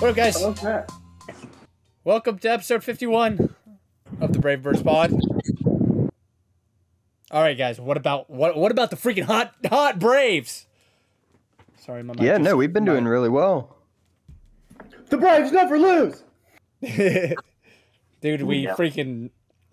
What 0.00 0.10
up, 0.10 0.16
guys? 0.16 0.42
Okay. 0.42 0.82
Welcome 2.04 2.38
to 2.40 2.48
episode 2.50 2.82
51 2.82 3.54
of 4.20 4.32
the 4.32 4.38
Brave 4.38 4.62
Birds 4.62 4.82
Pod. 4.82 5.12
All 7.30 7.42
right, 7.42 7.56
guys. 7.56 7.78
What 7.80 7.96
about 7.96 8.28
what? 8.30 8.56
What 8.56 8.72
about 8.72 8.90
the 8.90 8.96
freaking 8.96 9.24
hot 9.24 9.54
hot 9.68 9.98
Braves? 9.98 10.66
Sorry, 11.78 12.02
my 12.02 12.14
mic 12.14 12.22
Yeah, 12.22 12.32
just- 12.38 12.42
no, 12.42 12.56
we've 12.56 12.72
been 12.72 12.84
my- 12.84 12.92
doing 12.92 13.04
really 13.04 13.28
well. 13.28 13.76
The 15.10 15.16
Braves 15.18 15.52
never 15.52 15.78
lose. 15.78 16.22
Dude, 18.20 18.42
we 18.42 18.58
Yeah. 18.58 18.74
freaking 18.76 19.30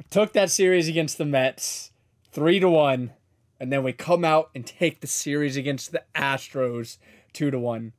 took 0.09 0.33
that 0.33 0.51
series 0.51 0.87
against 0.87 1.17
the 1.17 1.25
Mets 1.25 1.91
three 2.31 2.59
to 2.59 2.69
one, 2.69 3.13
and 3.59 3.71
then 3.71 3.83
we 3.83 3.93
come 3.93 4.23
out 4.25 4.49
and 4.53 4.65
take 4.65 4.99
the 5.01 5.07
series 5.07 5.55
against 5.57 5.91
the 5.91 6.03
Astros 6.15 6.97
two 7.33 7.49
to 7.51 7.57
one. 7.59 7.93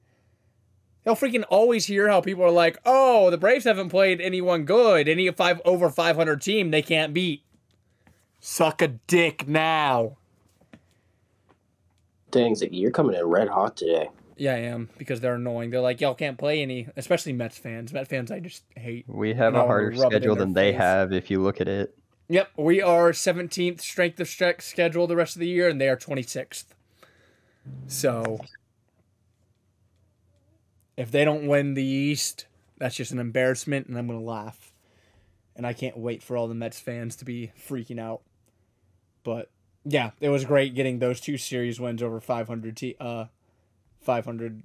They'll 1.08 1.16
freaking 1.16 1.44
always 1.48 1.86
hear 1.86 2.06
how 2.08 2.20
people 2.20 2.44
are 2.44 2.50
like, 2.50 2.76
"Oh, 2.84 3.30
the 3.30 3.38
Braves 3.38 3.64
haven't 3.64 3.88
played 3.88 4.20
anyone 4.20 4.66
good, 4.66 5.08
any 5.08 5.30
five 5.30 5.58
over 5.64 5.88
five 5.88 6.16
hundred 6.16 6.42
team 6.42 6.70
they 6.70 6.82
can't 6.82 7.14
beat." 7.14 7.44
Suck 8.40 8.82
a 8.82 8.88
dick 8.88 9.48
now. 9.48 10.18
Dang, 12.30 12.52
Ziggy, 12.52 12.78
you're 12.78 12.90
coming 12.90 13.16
in 13.16 13.24
red 13.24 13.48
hot 13.48 13.78
today. 13.78 14.10
Yeah, 14.36 14.52
I 14.52 14.58
am 14.58 14.90
because 14.98 15.22
they're 15.22 15.36
annoying. 15.36 15.70
They're 15.70 15.80
like, 15.80 16.02
y'all 16.02 16.14
can't 16.14 16.36
play 16.36 16.60
any, 16.60 16.88
especially 16.94 17.32
Mets 17.32 17.56
fans. 17.56 17.90
Mets 17.90 18.10
fans, 18.10 18.30
I 18.30 18.40
just 18.40 18.64
hate. 18.76 19.06
We 19.08 19.32
have 19.32 19.54
a 19.54 19.62
harder 19.64 19.92
rub 19.92 19.94
it 19.94 20.02
in 20.02 20.10
schedule 20.10 20.34
their 20.34 20.44
than 20.44 20.52
they 20.52 20.72
face. 20.72 20.78
have 20.78 21.14
if 21.14 21.30
you 21.30 21.42
look 21.42 21.62
at 21.62 21.68
it. 21.68 21.96
Yep, 22.28 22.50
we 22.58 22.82
are 22.82 23.12
17th 23.12 23.80
strength 23.80 24.20
of 24.20 24.26
stre- 24.26 24.60
schedule 24.60 25.06
the 25.06 25.16
rest 25.16 25.36
of 25.36 25.40
the 25.40 25.48
year, 25.48 25.70
and 25.70 25.80
they 25.80 25.88
are 25.88 25.96
26th. 25.96 26.66
So, 27.86 28.40
if 30.98 31.10
they 31.10 31.24
don't 31.24 31.46
win 31.46 31.74
the 31.74 31.84
East, 31.84 32.46
that's 32.76 32.96
just 32.96 33.12
an 33.12 33.18
embarrassment, 33.18 33.86
and 33.86 33.96
I'm 33.96 34.06
going 34.06 34.18
to 34.18 34.24
laugh. 34.24 34.72
And 35.56 35.66
I 35.66 35.72
can't 35.72 35.96
wait 35.96 36.22
for 36.22 36.36
all 36.36 36.48
the 36.48 36.54
Mets 36.54 36.78
fans 36.78 37.16
to 37.16 37.24
be 37.24 37.52
freaking 37.58 37.98
out. 37.98 38.20
But 39.24 39.50
yeah, 39.84 40.10
it 40.20 40.28
was 40.28 40.44
great 40.44 40.74
getting 40.74 40.98
those 40.98 41.20
two 41.20 41.38
series 41.38 41.80
wins 41.80 42.02
over 42.02 42.20
500 42.20 42.76
te- 42.76 42.96
uh 43.00 43.26
500 44.02 44.62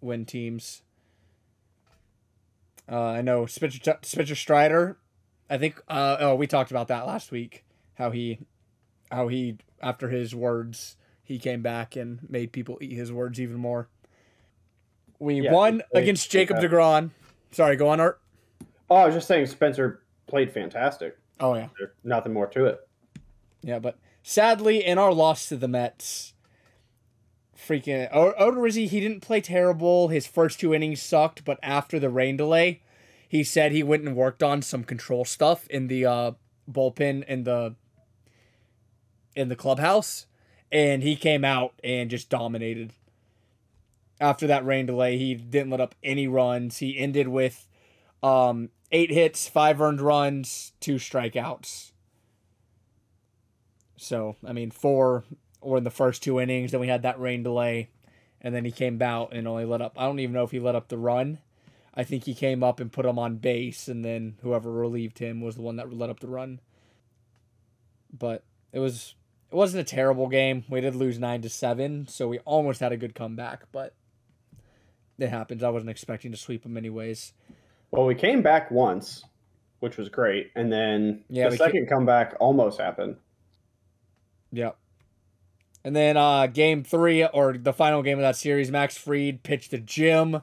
win 0.00 0.24
teams. 0.24 0.82
Uh, 2.88 3.00
I 3.00 3.22
know 3.22 3.46
Spitzer, 3.46 3.98
Spitzer 4.02 4.36
Strider 4.36 4.98
I 5.48 5.58
think 5.58 5.80
uh 5.88 6.16
oh 6.20 6.34
we 6.34 6.46
talked 6.46 6.70
about 6.70 6.88
that 6.88 7.06
last 7.06 7.30
week 7.30 7.64
how 7.94 8.10
he 8.10 8.40
how 9.10 9.28
he 9.28 9.58
after 9.80 10.08
his 10.08 10.34
words 10.34 10.96
he 11.22 11.38
came 11.38 11.62
back 11.62 11.96
and 11.96 12.20
made 12.28 12.52
people 12.52 12.78
eat 12.80 12.92
his 12.92 13.10
words 13.10 13.40
even 13.40 13.56
more. 13.56 13.88
We 15.18 15.40
Yeah, 15.42 15.52
won 15.52 15.76
he 15.76 15.82
played 15.92 16.02
against 16.02 16.30
Jacob 16.30 16.56
fantastic. 16.56 16.78
DeGrom. 16.78 17.10
Sorry, 17.52 17.76
go 17.76 17.88
on 17.88 18.00
Art. 18.00 18.20
Oh, 18.90 18.96
I 18.96 19.06
was 19.06 19.14
just 19.14 19.26
saying 19.28 19.46
Spencer 19.46 20.02
played 20.26 20.52
fantastic. 20.52 21.18
Oh 21.40 21.54
yeah. 21.54 21.68
There's 21.78 21.90
nothing 22.04 22.32
more 22.32 22.46
to 22.48 22.66
it. 22.66 22.80
Yeah, 23.62 23.78
but 23.78 23.98
sadly 24.22 24.84
in 24.84 24.98
our 24.98 25.12
loss 25.12 25.48
to 25.48 25.56
the 25.56 25.68
Mets 25.68 26.34
freaking 27.56 28.08
o- 28.12 28.34
Odorizzi 28.38 28.88
he 28.88 29.00
didn't 29.00 29.20
play 29.20 29.40
terrible. 29.40 30.08
His 30.08 30.26
first 30.26 30.60
two 30.60 30.74
innings 30.74 31.02
sucked, 31.02 31.44
but 31.44 31.58
after 31.62 31.98
the 31.98 32.10
rain 32.10 32.36
delay, 32.36 32.82
he 33.28 33.42
said 33.42 33.72
he 33.72 33.82
went 33.82 34.04
and 34.04 34.14
worked 34.14 34.42
on 34.42 34.62
some 34.62 34.84
control 34.84 35.24
stuff 35.24 35.66
in 35.68 35.88
the 35.88 36.04
uh 36.06 36.32
bullpen 36.70 37.24
in 37.26 37.44
the 37.44 37.74
in 39.34 39.48
the 39.48 39.56
clubhouse 39.56 40.26
and 40.72 41.02
he 41.02 41.14
came 41.16 41.44
out 41.44 41.72
and 41.84 42.10
just 42.10 42.28
dominated. 42.28 42.92
After 44.20 44.46
that 44.46 44.64
rain 44.64 44.86
delay, 44.86 45.18
he 45.18 45.34
didn't 45.34 45.70
let 45.70 45.80
up 45.80 45.94
any 46.02 46.26
runs. 46.26 46.78
He 46.78 46.98
ended 46.98 47.28
with 47.28 47.68
um, 48.22 48.70
eight 48.90 49.10
hits, 49.10 49.48
five 49.48 49.80
earned 49.80 50.00
runs, 50.00 50.72
two 50.80 50.96
strikeouts. 50.96 51.92
So, 53.96 54.36
I 54.46 54.52
mean, 54.52 54.70
four 54.70 55.24
were 55.60 55.78
in 55.78 55.84
the 55.84 55.90
first 55.90 56.22
two 56.22 56.40
innings. 56.40 56.70
Then 56.70 56.80
we 56.80 56.88
had 56.88 57.02
that 57.02 57.20
rain 57.20 57.42
delay. 57.42 57.90
And 58.40 58.54
then 58.54 58.64
he 58.64 58.70
came 58.70 59.00
out 59.02 59.32
and 59.32 59.48
only 59.48 59.64
let 59.64 59.82
up. 59.82 59.94
I 59.98 60.04
don't 60.04 60.20
even 60.20 60.34
know 60.34 60.44
if 60.44 60.50
he 60.50 60.60
let 60.60 60.76
up 60.76 60.88
the 60.88 60.98
run. 60.98 61.38
I 61.94 62.04
think 62.04 62.24
he 62.24 62.34
came 62.34 62.62
up 62.62 62.80
and 62.80 62.92
put 62.92 63.06
him 63.06 63.18
on 63.18 63.36
base. 63.36 63.88
And 63.88 64.04
then 64.04 64.36
whoever 64.42 64.70
relieved 64.70 65.18
him 65.18 65.40
was 65.40 65.56
the 65.56 65.62
one 65.62 65.76
that 65.76 65.92
let 65.92 66.10
up 66.10 66.20
the 66.20 66.28
run. 66.28 66.60
But 68.12 68.44
it 68.72 68.78
was 68.78 69.14
it 69.50 69.54
wasn't 69.54 69.80
a 69.80 69.94
terrible 69.94 70.28
game. 70.28 70.64
We 70.68 70.80
did 70.80 70.94
lose 70.94 71.18
nine 71.18 71.42
to 71.42 71.48
seven, 71.48 72.08
so 72.08 72.28
we 72.28 72.38
almost 72.40 72.80
had 72.80 72.92
a 72.92 72.96
good 72.96 73.14
comeback, 73.14 73.64
but 73.72 73.94
it 75.18 75.28
happens. 75.28 75.62
I 75.62 75.70
wasn't 75.70 75.90
expecting 75.90 76.30
to 76.32 76.36
sweep 76.38 76.62
them 76.62 76.76
anyways. 76.76 77.32
Well, 77.90 78.06
we 78.06 78.14
came 78.14 78.42
back 78.42 78.70
once, 78.70 79.24
which 79.80 79.96
was 79.96 80.08
great, 80.08 80.50
and 80.54 80.72
then 80.72 81.24
Yeah, 81.28 81.48
the 81.48 81.56
second 81.56 81.88
comeback 81.88 82.34
almost 82.40 82.80
happened. 82.80 83.16
Yep. 84.52 84.76
And 85.84 85.94
then 85.94 86.16
uh 86.16 86.48
game 86.48 86.82
three 86.82 87.24
or 87.24 87.56
the 87.56 87.72
final 87.72 88.02
game 88.02 88.18
of 88.18 88.22
that 88.22 88.36
series, 88.36 88.70
Max 88.70 88.96
Fried 88.96 89.42
pitched 89.42 89.70
to 89.70 89.78
Jim. 89.78 90.42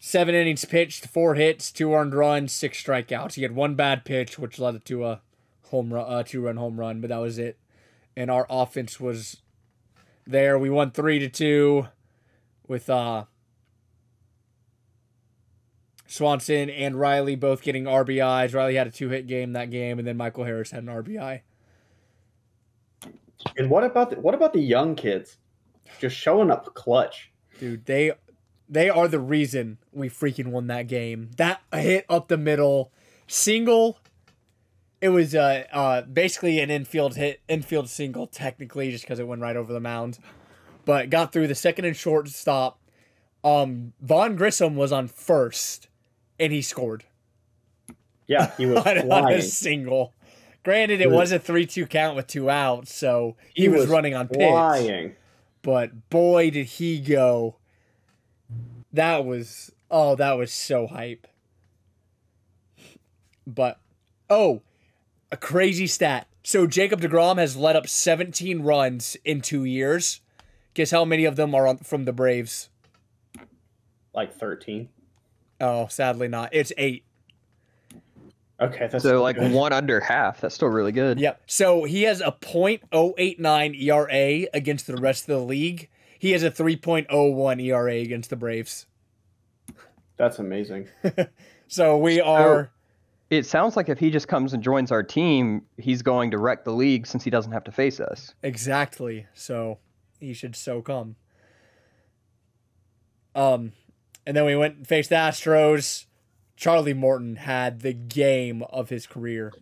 Seven 0.00 0.34
innings 0.34 0.64
pitched, 0.64 1.06
four 1.06 1.34
hits, 1.34 1.72
two 1.72 1.92
earned 1.92 2.14
runs, 2.14 2.52
six 2.52 2.82
strikeouts. 2.82 3.34
He 3.34 3.42
had 3.42 3.54
one 3.54 3.74
bad 3.74 4.04
pitch, 4.04 4.38
which 4.38 4.58
led 4.58 4.84
to 4.84 5.04
a 5.06 5.22
home 5.70 5.92
run, 5.92 6.06
uh, 6.08 6.22
two 6.22 6.42
run 6.42 6.56
home 6.56 6.78
run, 6.78 7.00
but 7.00 7.10
that 7.10 7.18
was 7.18 7.38
it. 7.38 7.58
And 8.16 8.30
our 8.30 8.46
offense 8.48 9.00
was 9.00 9.38
there. 10.26 10.58
We 10.58 10.70
won 10.70 10.90
three 10.90 11.18
to 11.18 11.28
two 11.28 11.88
with 12.66 12.90
uh 12.90 13.24
Swanson 16.08 16.70
and 16.70 16.98
Riley 16.98 17.36
both 17.36 17.62
getting 17.62 17.84
RBIs. 17.84 18.54
Riley 18.54 18.74
had 18.74 18.86
a 18.86 18.90
two 18.90 19.10
hit 19.10 19.26
game 19.26 19.52
that 19.52 19.70
game, 19.70 19.98
and 19.98 20.08
then 20.08 20.16
Michael 20.16 20.44
Harris 20.44 20.70
had 20.70 20.82
an 20.82 20.88
RBI. 20.88 21.42
And 23.56 23.70
what 23.70 23.84
about 23.84 24.10
the, 24.10 24.16
what 24.16 24.34
about 24.34 24.54
the 24.54 24.60
young 24.60 24.96
kids? 24.96 25.36
Just 26.00 26.16
showing 26.16 26.50
up 26.50 26.74
clutch. 26.74 27.30
Dude, 27.60 27.84
they 27.84 28.12
they 28.68 28.88
are 28.88 29.06
the 29.06 29.20
reason 29.20 29.78
we 29.92 30.08
freaking 30.08 30.46
won 30.46 30.66
that 30.68 30.86
game. 30.86 31.30
That 31.36 31.60
hit 31.72 32.06
up 32.08 32.28
the 32.28 32.38
middle, 32.38 32.90
single. 33.26 33.98
It 35.00 35.10
was 35.10 35.34
uh 35.34 35.64
uh 35.70 36.02
basically 36.02 36.58
an 36.58 36.70
infield 36.70 37.16
hit, 37.16 37.40
infield 37.48 37.88
single 37.88 38.26
technically, 38.26 38.90
just 38.90 39.04
because 39.04 39.18
it 39.18 39.28
went 39.28 39.42
right 39.42 39.56
over 39.56 39.72
the 39.72 39.80
mound, 39.80 40.18
but 40.86 41.10
got 41.10 41.32
through 41.32 41.48
the 41.48 41.54
second 41.54 41.84
and 41.84 41.96
short 41.96 42.28
stop. 42.28 42.80
Um, 43.44 43.92
Vaughn 44.00 44.36
Grissom 44.36 44.74
was 44.74 44.90
on 44.90 45.06
first, 45.06 45.88
and 46.38 46.52
he 46.52 46.62
scored. 46.62 47.04
Yeah, 48.26 48.52
he 48.56 48.66
was 48.66 48.78
on, 48.86 49.10
on 49.10 49.32
a 49.32 49.42
single. 49.42 50.14
Granted, 50.64 51.00
it 51.00 51.10
was 51.10 51.32
a 51.32 51.38
three-two 51.38 51.86
count 51.86 52.14
with 52.14 52.26
two 52.26 52.50
outs, 52.50 52.94
so 52.94 53.36
he, 53.54 53.68
was, 53.68 53.86
running 53.86 54.14
on 54.14 54.28
pitch. 54.28 54.50
flying. 54.50 55.14
but 55.62 56.10
boy 56.10 56.50
did 56.50 56.66
he 56.66 57.00
go. 57.00 57.56
That 58.92 59.24
was 59.24 59.72
oh 59.90 60.14
that 60.16 60.32
was 60.32 60.52
so 60.52 60.86
hype. 60.86 61.26
But 63.46 63.80
oh 64.28 64.62
a 65.30 65.36
crazy 65.36 65.86
stat. 65.86 66.26
So 66.42 66.66
jacob 66.66 67.00
deGrom 67.00 67.38
has 67.38 67.56
let 67.56 67.76
up 67.76 67.88
17 67.88 68.62
runs 68.62 69.16
in 69.24 69.40
two 69.40 69.64
years. 69.64 70.20
Guess 70.74 70.90
how 70.90 71.04
many 71.04 71.24
of 71.24 71.36
them 71.36 71.54
are 71.54 71.66
on, 71.66 71.78
from 71.78 72.04
the 72.04 72.12
braves? 72.12 72.68
Like 74.14 74.34
thirteen. 74.34 74.88
Oh 75.60 75.86
sadly 75.88 76.28
not 76.28 76.50
it's 76.52 76.72
eight 76.78 77.04
Okay, 78.60 78.88
that's 78.90 79.04
So 79.04 79.22
like 79.22 79.36
good. 79.36 79.52
one 79.52 79.72
under 79.72 80.00
half. 80.00 80.40
That's 80.40 80.52
still 80.56 80.66
really 80.66 80.90
good. 80.90 81.20
Yep. 81.20 81.42
So 81.46 81.84
he 81.84 82.02
has 82.02 82.20
a 82.20 82.32
.089 82.32 83.80
ERA 83.80 84.48
against 84.52 84.88
the 84.88 84.96
rest 84.96 85.28
of 85.28 85.38
the 85.38 85.44
league. 85.44 85.88
He 86.18 86.32
has 86.32 86.42
a 86.42 86.50
3.01 86.50 87.62
ERA 87.62 87.94
against 87.94 88.30
the 88.30 88.34
Braves. 88.36 88.86
That's 90.16 90.40
amazing. 90.40 90.88
So 91.68 91.98
we 91.98 92.20
are 92.20 92.72
It 93.30 93.46
sounds 93.46 93.76
like 93.76 93.88
if 93.88 94.00
he 94.00 94.10
just 94.10 94.26
comes 94.26 94.54
and 94.54 94.60
joins 94.60 94.90
our 94.90 95.04
team, 95.04 95.62
he's 95.76 96.02
going 96.02 96.32
to 96.32 96.38
wreck 96.38 96.64
the 96.64 96.72
league 96.72 97.06
since 97.06 97.22
he 97.22 97.30
doesn't 97.30 97.52
have 97.52 97.62
to 97.62 97.70
face 97.70 98.00
us. 98.00 98.34
exactly. 98.42 99.26
So 99.34 99.78
he 100.18 100.32
should 100.34 100.56
so 100.56 100.82
come. 100.82 101.14
Um, 103.36 103.72
and 104.28 104.36
then 104.36 104.44
we 104.44 104.54
went 104.54 104.76
and 104.76 104.86
faced 104.86 105.08
the 105.08 105.16
Astros. 105.16 106.04
Charlie 106.54 106.92
Morton 106.92 107.36
had 107.36 107.80
the 107.80 107.94
game 107.94 108.62
of 108.64 108.90
his 108.90 109.06
career. 109.06 109.54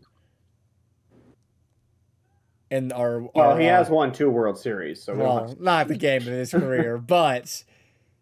And 2.68 2.92
our, 2.92 3.20
Well, 3.20 3.50
our, 3.52 3.60
he 3.60 3.68
uh, 3.68 3.76
has 3.76 3.88
won 3.88 4.10
two 4.10 4.28
World 4.28 4.58
Series, 4.58 5.00
so 5.00 5.14
well, 5.14 5.54
not 5.60 5.86
the 5.86 5.94
game 5.94 6.22
of 6.22 6.26
his 6.26 6.50
career, 6.50 6.98
but 7.06 7.62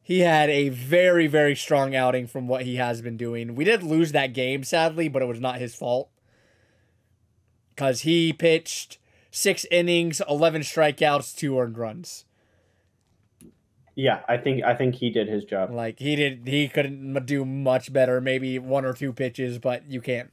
he 0.02 0.20
had 0.20 0.50
a 0.50 0.68
very, 0.68 1.28
very 1.28 1.56
strong 1.56 1.94
outing 1.94 2.26
from 2.26 2.46
what 2.46 2.66
he 2.66 2.76
has 2.76 3.00
been 3.00 3.16
doing. 3.16 3.54
We 3.54 3.64
did 3.64 3.82
lose 3.82 4.12
that 4.12 4.34
game, 4.34 4.64
sadly, 4.64 5.08
but 5.08 5.22
it 5.22 5.26
was 5.26 5.40
not 5.40 5.56
his 5.56 5.74
fault. 5.74 6.10
Because 7.74 8.02
he 8.02 8.34
pitched 8.34 8.98
six 9.30 9.64
innings, 9.70 10.20
11 10.28 10.60
strikeouts, 10.60 11.34
two 11.34 11.58
earned 11.58 11.78
runs. 11.78 12.26
Yeah, 13.96 14.20
I 14.28 14.36
think 14.38 14.64
I 14.64 14.74
think 14.74 14.96
he 14.96 15.10
did 15.10 15.28
his 15.28 15.44
job. 15.44 15.70
Like 15.70 15.98
he 16.00 16.16
did, 16.16 16.48
he 16.48 16.68
couldn't 16.68 17.26
do 17.26 17.44
much 17.44 17.92
better. 17.92 18.20
Maybe 18.20 18.58
one 18.58 18.84
or 18.84 18.92
two 18.92 19.12
pitches, 19.12 19.58
but 19.58 19.86
you 19.88 20.00
can't, 20.00 20.32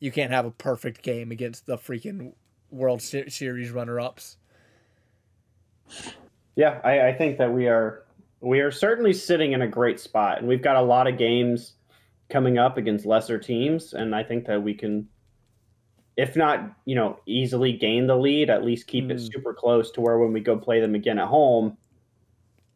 you 0.00 0.10
can't 0.10 0.32
have 0.32 0.44
a 0.44 0.50
perfect 0.50 1.02
game 1.02 1.30
against 1.30 1.66
the 1.66 1.76
freaking 1.78 2.32
World 2.70 3.00
Series 3.00 3.70
runner-ups. 3.70 4.38
Yeah, 6.56 6.80
I, 6.84 7.08
I 7.08 7.12
think 7.14 7.38
that 7.38 7.52
we 7.52 7.68
are 7.68 8.04
we 8.40 8.60
are 8.60 8.70
certainly 8.70 9.12
sitting 9.12 9.52
in 9.52 9.62
a 9.62 9.68
great 9.68 10.00
spot, 10.00 10.38
and 10.38 10.48
we've 10.48 10.62
got 10.62 10.76
a 10.76 10.82
lot 10.82 11.06
of 11.06 11.16
games 11.18 11.74
coming 12.28 12.58
up 12.58 12.76
against 12.76 13.06
lesser 13.06 13.38
teams, 13.38 13.92
and 13.92 14.14
I 14.14 14.22
think 14.24 14.46
that 14.46 14.62
we 14.62 14.74
can, 14.74 15.08
if 16.16 16.36
not 16.36 16.72
you 16.84 16.94
know 16.94 17.18
easily 17.26 17.72
gain 17.72 18.06
the 18.06 18.16
lead, 18.16 18.50
at 18.50 18.64
least 18.64 18.86
keep 18.88 19.10
it 19.10 19.18
Mm. 19.18 19.32
super 19.32 19.54
close 19.54 19.90
to 19.92 20.00
where 20.00 20.18
when 20.18 20.32
we 20.32 20.40
go 20.40 20.56
play 20.56 20.80
them 20.80 20.94
again 20.94 21.18
at 21.18 21.28
home 21.28 21.76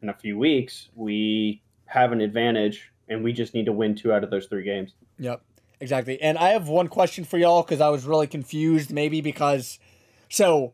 in 0.01 0.09
a 0.09 0.13
few 0.13 0.37
weeks, 0.37 0.89
we 0.95 1.61
have 1.85 2.11
an 2.11 2.21
advantage, 2.21 2.91
and 3.07 3.23
we 3.23 3.33
just 3.33 3.53
need 3.53 3.65
to 3.65 3.71
win 3.73 3.95
two 3.95 4.13
out 4.13 4.23
of 4.23 4.29
those 4.29 4.45
three 4.45 4.63
games. 4.63 4.93
Yep, 5.17 5.41
exactly. 5.79 6.21
And 6.21 6.37
I 6.37 6.49
have 6.49 6.67
one 6.67 6.87
question 6.87 7.23
for 7.23 7.37
y'all 7.37 7.63
because 7.63 7.81
I 7.81 7.89
was 7.89 8.05
really 8.05 8.27
confused. 8.27 8.91
Maybe 8.91 9.21
because, 9.21 9.79
so, 10.29 10.73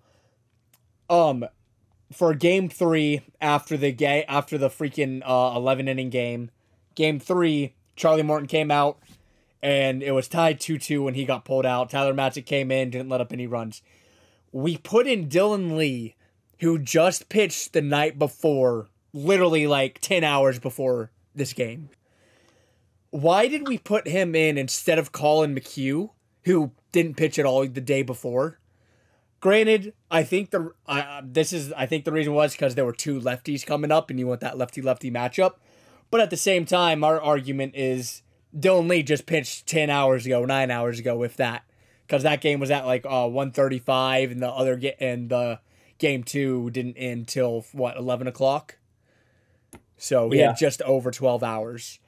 um, 1.10 1.46
for 2.12 2.34
game 2.34 2.70
three 2.70 3.22
after 3.42 3.78
the 3.78 3.92
game 3.92 4.26
after 4.28 4.58
the 4.58 4.70
freaking 4.70 5.22
uh, 5.26 5.56
eleven 5.56 5.88
inning 5.88 6.10
game, 6.10 6.52
game 6.94 7.20
three, 7.20 7.76
Charlie 7.96 8.24
Morton 8.24 8.48
came 8.48 8.70
out, 8.70 9.00
and 9.64 10.04
it 10.04 10.12
was 10.12 10.28
tied 10.28 10.60
two 10.60 10.78
two 10.78 11.02
when 11.04 11.16
he 11.16 11.26
got 11.26 11.46
pulled 11.46 11.66
out. 11.66 11.90
Tyler 11.90 12.14
Matzek 12.14 12.46
came 12.46 12.72
in, 12.72 12.90
didn't 12.90 13.10
let 13.10 13.22
up 13.22 13.34
any 13.34 13.48
runs. 13.48 13.82
We 14.52 14.78
put 14.78 15.08
in 15.08 15.28
Dylan 15.28 15.76
Lee, 15.76 16.16
who 16.60 16.80
just 16.80 17.28
pitched 17.28 17.74
the 17.74 17.82
night 17.82 18.18
before, 18.18 18.88
literally 19.16 19.66
like 19.66 20.00
ten 20.00 20.24
hours 20.24 20.60
before 20.60 21.10
this 21.34 21.54
game 21.54 21.90
why 23.16 23.48
did 23.48 23.66
we 23.68 23.78
put 23.78 24.10
him 24.10 24.36
in 24.36 24.58
instead 24.58 25.00
of 25.00 25.14
Collin 25.14 25.56
McHugh, 25.56 26.10
who 26.44 26.72
didn't 26.92 27.16
pitch 27.16 27.40
at 27.40 27.46
all 27.46 27.66
the 27.66 27.80
day 27.80 28.02
before? 28.02 28.60
Granted, 29.40 29.94
I 30.12 30.24
think 30.24 30.50
the 30.50 30.74
uh, 30.86 31.22
this 31.24 31.54
is 31.54 31.72
I 31.74 31.86
think 31.86 32.04
the 32.04 32.12
reason 32.12 32.34
was 32.34 32.52
because 32.52 32.76
there 32.76 32.84
were 32.84 32.92
two 32.92 33.22
lefties 33.22 33.66
coming 33.66 33.92
up, 33.92 34.10
and 34.10 34.20
you 34.20 34.28
want 34.28 34.42
that 34.42 34.58
lefty 34.58 34.82
lefty 34.82 35.10
matchup. 35.10 35.54
But 36.12 36.20
at 36.20 36.30
the 36.30 36.38
same 36.38 36.66
time, 36.66 37.06
our 37.06 37.22
argument 37.22 37.74
is 37.76 38.22
Dylan 38.58 38.90
Lee 38.90 39.02
just 39.02 39.26
pitched 39.26 39.66
ten 39.66 39.90
hours 39.90 40.26
ago, 40.26 40.44
nine 40.44 40.70
hours 40.70 41.00
ago, 41.00 41.24
if 41.24 41.38
that, 41.38 41.64
because 42.06 42.24
that 42.24 42.42
game 42.42 42.60
was 42.60 42.72
at 42.72 42.86
like 42.86 43.06
uh, 43.08 43.30
one 43.30 43.52
thirty 43.52 43.80
five, 43.80 44.30
and 44.30 44.42
the 44.42 44.50
other 44.50 44.76
get 44.76 44.98
and 45.00 45.30
the 45.30 45.60
game 46.00 46.24
two 46.24 46.70
didn't 46.72 46.98
end 46.98 47.30
till 47.30 47.66
what 47.72 47.96
eleven 47.96 48.28
o'clock. 48.28 48.78
So 49.98 50.30
he 50.30 50.40
Yeah. 50.40 50.48
had 50.48 50.58
just 50.58 50.82
over 50.84 51.12
twelve 51.12 51.44
hours. 51.44 52.00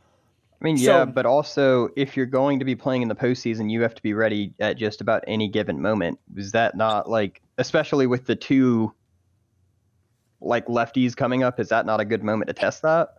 I 0.59 0.63
mean, 0.63 0.77
yeah, 0.77 1.05
So- 1.05 1.05
but 1.05 1.25
also 1.25 1.89
if 1.95 2.17
you're 2.17 2.25
going 2.25 2.59
to 2.59 2.65
be 2.65 2.75
playing 2.75 3.03
in 3.03 3.07
the 3.07 3.15
postseason, 3.15 3.69
you 3.69 3.81
have 3.81 3.93
to 3.95 4.01
be 4.01 4.13
ready 4.13 4.53
at 4.59 4.77
just 4.77 5.01
about 5.01 5.23
any 5.27 5.47
given 5.47 5.81
moment. 5.81 6.19
Is 6.35 6.51
that 6.53 6.75
not 6.75 7.09
like, 7.09 7.41
especially 7.57 8.07
with 8.07 8.25
the 8.25 8.35
two 8.35 8.91
like 10.41 10.65
lefties 10.67 11.15
coming 11.15 11.43
up, 11.43 11.59
is 11.59 11.69
that 11.69 11.85
not 11.85 11.99
a 11.99 12.05
good 12.05 12.23
moment 12.23 12.47
to 12.47 12.53
test 12.53 12.81
that? 12.83 13.09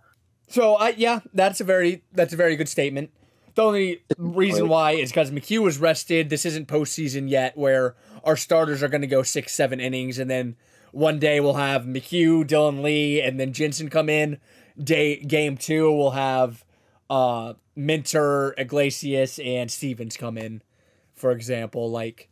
So 0.48 0.74
I 0.76 0.90
yeah, 0.90 1.20
that's 1.34 1.60
a 1.60 1.64
very 1.64 2.02
that's 2.12 2.32
a 2.32 2.36
very 2.36 2.56
good 2.56 2.68
statement. 2.68 3.10
The 3.54 3.62
only 3.62 4.02
reason 4.16 4.68
why 4.68 4.92
is 4.92 5.10
because 5.10 5.30
McHugh 5.32 5.62
was 5.62 5.78
rested. 5.78 6.30
This 6.30 6.46
isn't 6.46 6.68
postseason 6.68 7.28
yet, 7.28 7.56
where 7.58 7.96
our 8.22 8.36
starters 8.36 8.82
are 8.84 8.88
going 8.88 9.00
to 9.00 9.08
go 9.08 9.22
six, 9.24 9.52
seven 9.52 9.80
innings, 9.80 10.18
and 10.18 10.30
then 10.30 10.54
one 10.92 11.18
day 11.18 11.40
we'll 11.40 11.54
have 11.54 11.84
McHugh, 11.84 12.44
Dylan 12.44 12.82
Lee, 12.82 13.20
and 13.20 13.38
then 13.38 13.52
Jansen 13.52 13.90
come 13.90 14.08
in. 14.08 14.38
Day 14.82 15.16
game 15.20 15.56
two, 15.56 15.90
we'll 15.90 16.12
have 16.12 16.64
uh, 17.10 17.54
Minter, 17.74 18.54
Iglesias, 18.56 19.38
and 19.38 19.70
Stephens 19.70 20.16
come 20.16 20.38
in. 20.38 20.62
For 21.14 21.32
example, 21.32 21.90
like 21.90 22.28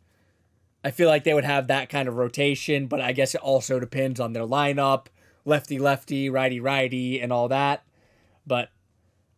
I 0.83 0.91
feel 0.91 1.09
like 1.09 1.25
they 1.25 1.33
would 1.33 1.43
have 1.43 1.67
that 1.67 1.89
kind 1.89 2.07
of 2.07 2.15
rotation, 2.15 2.87
but 2.87 3.01
I 3.01 3.11
guess 3.11 3.35
it 3.35 3.41
also 3.41 3.79
depends 3.79 4.19
on 4.19 4.31
their 4.33 4.45
lineup, 4.45 5.07
lefty 5.43 5.79
lefty, 5.79 6.29
righty 6.29 6.59
righty, 6.59 7.19
and 7.19 7.33
all 7.33 7.49
that. 7.49 7.83
But 8.45 8.69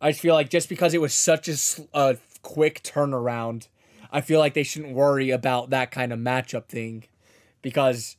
I 0.00 0.10
just 0.10 0.20
feel 0.20 0.34
like 0.34 0.50
just 0.50 0.68
because 0.68 0.94
it 0.94 1.00
was 1.00 1.12
such 1.12 1.48
a 1.92 2.16
quick 2.42 2.82
turnaround, 2.84 3.66
I 4.12 4.20
feel 4.20 4.38
like 4.38 4.54
they 4.54 4.62
shouldn't 4.62 4.94
worry 4.94 5.30
about 5.30 5.70
that 5.70 5.90
kind 5.90 6.12
of 6.12 6.20
matchup 6.20 6.66
thing, 6.66 7.04
because 7.62 8.16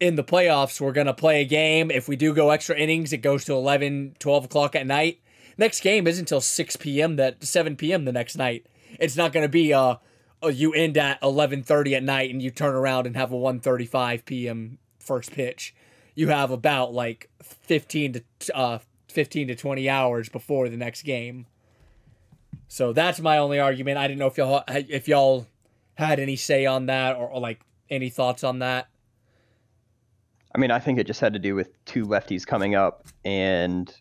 in 0.00 0.16
the 0.16 0.24
playoffs 0.24 0.80
we're 0.80 0.92
gonna 0.92 1.14
play 1.14 1.42
a 1.42 1.44
game. 1.44 1.90
If 1.90 2.08
we 2.08 2.16
do 2.16 2.34
go 2.34 2.50
extra 2.50 2.76
innings, 2.76 3.12
it 3.12 3.18
goes 3.18 3.44
to 3.44 3.52
11, 3.52 4.16
12 4.18 4.44
o'clock 4.46 4.74
at 4.74 4.86
night. 4.86 5.20
Next 5.58 5.80
game 5.80 6.06
isn't 6.06 6.22
until 6.22 6.40
six 6.40 6.76
p.m. 6.76 7.16
that 7.16 7.44
seven 7.44 7.76
p.m. 7.76 8.06
the 8.06 8.12
next 8.12 8.36
night. 8.36 8.66
It's 8.98 9.16
not 9.16 9.32
gonna 9.32 9.48
be 9.48 9.72
uh 9.72 9.96
uh, 10.42 10.48
you 10.48 10.72
end 10.72 10.96
at 10.96 11.20
11:30 11.20 11.96
at 11.96 12.02
night 12.02 12.30
and 12.30 12.40
you 12.40 12.50
turn 12.50 12.74
around 12.74 13.06
and 13.06 13.16
have 13.16 13.32
a 13.32 13.36
1:35 13.36 14.24
p.m. 14.24 14.78
first 14.98 15.32
pitch. 15.32 15.74
You 16.14 16.28
have 16.28 16.50
about 16.50 16.94
like 16.94 17.28
15 17.42 18.22
to 18.40 18.56
uh 18.56 18.78
15 19.08 19.48
to 19.48 19.54
20 19.54 19.88
hours 19.88 20.28
before 20.28 20.68
the 20.68 20.76
next 20.76 21.02
game. 21.02 21.46
So 22.68 22.92
that's 22.92 23.20
my 23.20 23.38
only 23.38 23.58
argument. 23.58 23.98
I 23.98 24.06
didn't 24.06 24.20
know 24.20 24.28
if 24.28 24.38
y'all 24.38 24.64
if 24.68 25.08
y'all 25.08 25.46
had 25.94 26.20
any 26.20 26.36
say 26.36 26.66
on 26.66 26.86
that 26.86 27.16
or, 27.16 27.28
or 27.28 27.40
like 27.40 27.60
any 27.90 28.08
thoughts 28.08 28.44
on 28.44 28.60
that. 28.60 28.88
I 30.54 30.58
mean, 30.58 30.70
I 30.70 30.78
think 30.78 30.98
it 30.98 31.06
just 31.06 31.20
had 31.20 31.32
to 31.34 31.38
do 31.38 31.54
with 31.54 31.84
two 31.84 32.06
lefties 32.06 32.46
coming 32.46 32.74
up 32.74 33.06
and 33.24 33.92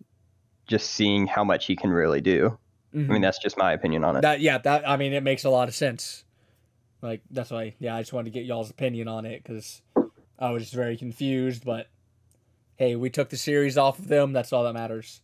just 0.68 0.92
seeing 0.92 1.28
how 1.28 1.44
much 1.44 1.66
he 1.66 1.76
can 1.76 1.92
really 1.92 2.22
do. 2.22 2.58
I 2.94 2.98
mean, 2.98 3.08
mm-hmm. 3.08 3.22
that's 3.22 3.38
just 3.38 3.58
my 3.58 3.74
opinion 3.74 4.04
on 4.04 4.16
it. 4.16 4.22
That 4.22 4.40
yeah, 4.40 4.58
that 4.60 4.88
I 4.88 4.98
mean 4.98 5.14
it 5.14 5.22
makes 5.22 5.44
a 5.44 5.50
lot 5.50 5.68
of 5.68 5.76
sense. 5.76 6.24
Like 7.02 7.22
that's 7.30 7.52
why 7.52 7.76
yeah, 7.80 7.96
I 7.96 8.02
just 8.02 8.14
wanted 8.14 8.34
to 8.34 8.40
get 8.40 8.46
y'all's 8.46 8.72
opinion 8.72 9.08
on 9.08 9.26
it 9.26 9.44
cuz 9.44 9.82
I 10.40 10.50
was 10.52 10.64
just 10.64 10.74
very 10.74 10.98
confused, 10.98 11.66
but 11.66 11.88
hey, 12.78 12.96
we 12.96 13.10
took 13.10 13.30
the 13.30 13.38
series 13.38 13.78
off 13.78 14.00
of 14.00 14.08
them, 14.08 14.34
that's 14.34 14.54
all 14.54 14.64
that 14.64 14.74
matters. 14.74 15.22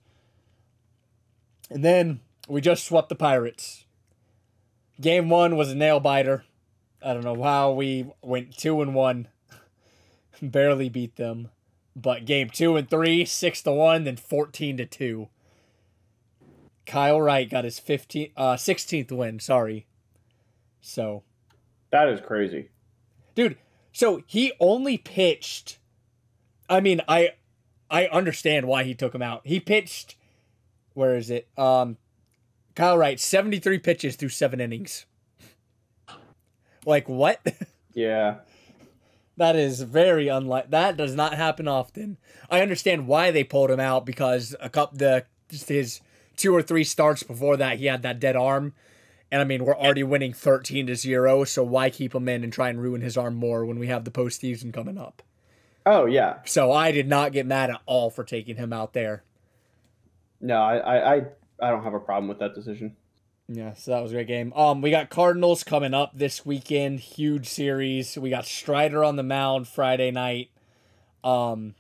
And 1.70 1.84
then 1.84 2.20
we 2.48 2.62
just 2.62 2.86
swept 2.86 3.10
the 3.10 3.16
Pirates. 3.16 3.86
Game 5.00 5.30
1 5.30 5.56
was 5.56 5.72
a 5.72 5.76
nail 5.76 6.00
biter. 6.00 6.44
I 7.02 7.14
don't 7.14 7.24
know 7.24 7.42
how 7.42 7.72
we 7.72 8.12
went 8.22 8.58
2 8.58 8.82
and 8.82 8.94
1. 8.94 9.28
Barely 10.42 10.90
beat 10.90 11.16
them. 11.16 11.50
But 11.96 12.26
game 12.26 12.50
2 12.50 12.76
and 12.76 12.90
3, 12.90 13.24
6 13.26 13.62
to 13.64 13.72
1, 13.72 14.04
then 14.04 14.18
14 14.18 14.78
to 14.78 14.86
2. 14.86 15.30
Kyle 16.86 17.22
Wright 17.22 17.50
got 17.50 17.64
his 17.64 17.80
15 17.80 18.32
uh 18.38 18.54
16th 18.56 19.12
win, 19.12 19.40
sorry. 19.40 19.88
So, 20.82 21.24
That 21.92 22.08
is 22.10 22.20
crazy. 22.22 22.70
dude, 23.34 23.58
so 23.92 24.22
he 24.28 24.52
only 24.60 24.98
pitched 24.98 25.80
I 26.70 26.80
mean, 26.82 27.02
I 27.08 27.32
I 27.90 28.06
understand 28.08 28.68
why 28.68 28.84
he 28.84 28.94
took 28.94 29.16
him 29.16 29.22
out. 29.24 29.42
He 29.46 29.60
pitched 29.60 30.16
where 30.94 31.16
is 31.16 31.30
it? 31.32 31.48
Um 31.58 31.98
Kyle 32.76 32.98
Wright 32.98 33.20
73 33.20 33.80
pitches 33.80 34.16
through 34.16 34.30
7 34.30 34.60
innings. 34.60 35.06
Like 36.86 37.08
what? 37.10 37.40
Yeah. 37.98 38.40
That 39.38 39.56
is 39.56 39.82
very 39.82 40.28
unlike. 40.28 40.70
That 40.70 40.96
does 40.96 41.16
not 41.16 41.34
happen 41.34 41.68
often. 41.68 42.18
I 42.50 42.62
understand 42.62 43.08
why 43.08 43.32
they 43.32 43.44
pulled 43.44 43.72
him 43.72 43.80
out 43.80 44.06
because 44.06 44.56
a 44.60 44.70
couple 44.70 44.98
the 44.98 45.26
just 45.50 45.70
his 45.70 46.02
two 46.38 46.56
or 46.56 46.62
three 46.62 46.84
starts 46.84 47.24
before 47.24 47.58
that 47.58 47.80
he 47.80 47.86
had 47.86 48.02
that 48.04 48.20
dead 48.20 48.36
arm, 48.36 48.74
and 49.32 49.42
I 49.42 49.44
mean 49.44 49.66
we're 49.66 49.76
already 49.76 50.04
winning 50.04 50.34
thirteen 50.34 50.88
to 50.88 50.96
zero. 50.96 51.44
So 51.44 51.64
why 51.64 51.90
keep 51.90 52.16
him 52.16 52.30
in 52.30 52.44
and 52.44 52.54
try 52.54 52.70
and 52.70 52.82
ruin 52.82 53.02
his 53.02 53.18
arm 53.18 53.36
more 53.36 53.66
when 53.66 53.80
we 53.80 53.88
have 53.88 54.06
the 54.06 54.12
postseason 54.12 54.74
coming 54.74 54.98
up? 54.98 55.22
Oh 55.86 56.06
yeah. 56.06 56.38
So 56.46 56.72
I 56.72 56.92
did 56.92 57.08
not 57.08 57.32
get 57.32 57.46
mad 57.46 57.70
at 57.70 57.82
all 57.86 58.10
for 58.10 58.24
taking 58.24 58.56
him 58.56 58.74
out 58.74 58.94
there. 58.94 59.24
No, 60.42 60.56
I, 60.62 61.16
I, 61.16 61.16
I 61.62 61.70
don't 61.70 61.84
have 61.84 61.94
a 61.94 62.00
problem 62.00 62.28
with 62.28 62.40
that 62.40 62.54
decision. 62.54 62.96
Yeah, 63.48 63.74
so 63.74 63.92
that 63.92 64.02
was 64.02 64.12
a 64.12 64.16
great 64.16 64.28
game. 64.28 64.52
Um, 64.54 64.82
we 64.82 64.90
got 64.90 65.12
Cardinals 65.12 65.64
coming 65.64 65.94
up 65.94 66.12
this 66.16 66.46
weekend, 66.46 67.00
huge 67.00 67.48
series. 67.48 68.18
We 68.18 68.32
got 68.32 68.46
Strider 68.46 69.04
on 69.04 69.18
the 69.18 69.24
mound 69.24 69.68
Friday 69.68 70.10
night. 70.10 70.50
Um, 71.24 71.76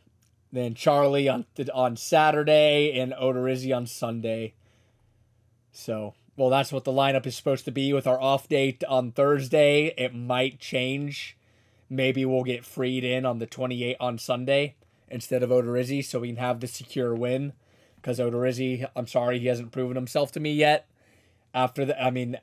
then 0.51 0.75
Charlie 0.75 1.27
on 1.27 1.45
on 1.73 1.97
Saturday 1.97 2.99
and 2.99 3.13
Odorizzi 3.13 3.75
on 3.75 3.87
Sunday. 3.87 4.53
So, 5.71 6.13
well, 6.37 6.51
that's 6.51 6.71
what 6.71 6.83
the 6.83 6.91
lineup 6.91 7.25
is 7.25 7.35
supposed 7.35 7.65
to 7.65 7.71
be 7.71 7.93
with 7.93 8.05
our 8.05 8.21
off 8.21 8.47
date 8.47 8.83
on 8.87 9.11
Thursday. 9.11 9.91
It 9.97 10.13
might 10.13 10.59
change. 10.59 11.35
Maybe 11.89 12.25
we'll 12.25 12.43
get 12.43 12.63
Fried 12.63 13.03
in 13.03 13.25
on 13.25 13.39
the 13.39 13.47
28th 13.47 13.97
on 13.99 14.19
Sunday 14.19 14.75
instead 15.07 15.41
of 15.41 15.49
Odorizzi 15.49 16.05
so 16.05 16.19
we 16.19 16.27
can 16.27 16.37
have 16.37 16.59
the 16.59 16.67
secure 16.67 17.15
win. 17.15 17.53
Because 17.95 18.19
Odorizzi, 18.19 18.87
I'm 18.95 19.07
sorry, 19.07 19.39
he 19.39 19.47
hasn't 19.47 19.71
proven 19.71 19.95
himself 19.95 20.31
to 20.33 20.39
me 20.39 20.53
yet 20.53 20.87
after 21.55 21.85
the 21.85 21.99
I 21.99 22.11
mean 22.11 22.37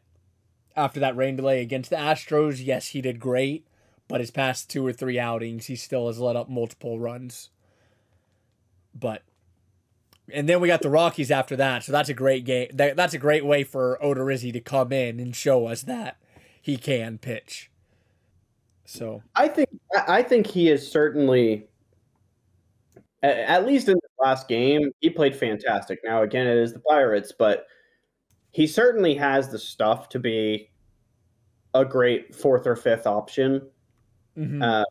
after 0.75 0.99
that 0.99 1.17
rain 1.17 1.37
delay 1.37 1.61
against 1.61 1.91
the 1.91 1.97
Astros, 1.97 2.65
yes, 2.65 2.89
he 2.89 3.03
did 3.03 3.21
great, 3.21 3.67
but 4.09 4.21
his 4.21 4.31
past 4.31 4.71
two 4.71 4.85
or 4.85 4.93
three 4.93 5.19
outings, 5.19 5.67
he 5.67 5.77
still 5.77 6.07
has 6.07 6.19
let 6.19 6.35
up 6.35 6.49
multiple 6.49 6.99
runs. 6.99 7.51
But 8.99 9.23
and 10.33 10.49
then 10.49 10.61
we 10.61 10.69
got 10.69 10.81
the 10.81 10.91
Rockies 10.91 11.31
after 11.31 11.57
that. 11.57 11.85
So 11.85 11.93
that's 11.93 12.09
a 12.09 12.15
great 12.15 12.45
game. 12.45 12.69
That, 12.73 12.97
that's 12.97 13.13
a 13.13 13.19
great 13.19 13.45
way 13.45 13.65
for 13.65 13.99
Odorizzi 14.03 14.53
to 14.55 14.61
come 14.61 14.93
in 14.93 15.21
and 15.21 15.37
show 15.37 15.67
us 15.67 15.83
that 15.83 16.17
he 16.61 16.77
can 16.77 17.19
pitch. 17.19 17.71
So 18.85 19.23
I 19.35 19.49
think 19.49 19.69
I 20.09 20.23
think 20.23 20.47
he 20.47 20.71
is 20.71 20.91
certainly, 20.91 21.67
at 23.23 23.67
least 23.67 23.89
in 23.89 23.95
the 23.95 24.25
last 24.25 24.49
game, 24.49 24.91
he 25.01 25.11
played 25.11 25.37
fantastic. 25.37 26.01
Now 26.03 26.23
again, 26.23 26.47
it 26.47 26.57
is 26.57 26.73
the 26.73 26.81
Pirates, 26.81 27.33
but 27.39 27.67
he 28.53 28.67
certainly 28.67 29.15
has 29.15 29.49
the 29.49 29.59
stuff 29.59 30.09
to 30.11 30.19
be 30.19 30.71
a 31.75 31.85
great 31.85 32.35
fourth 32.35 32.67
or 32.67 32.77
fifth 32.77 33.07
option. 33.07 33.63
mhm. 34.37 34.63
Uh, 34.63 34.85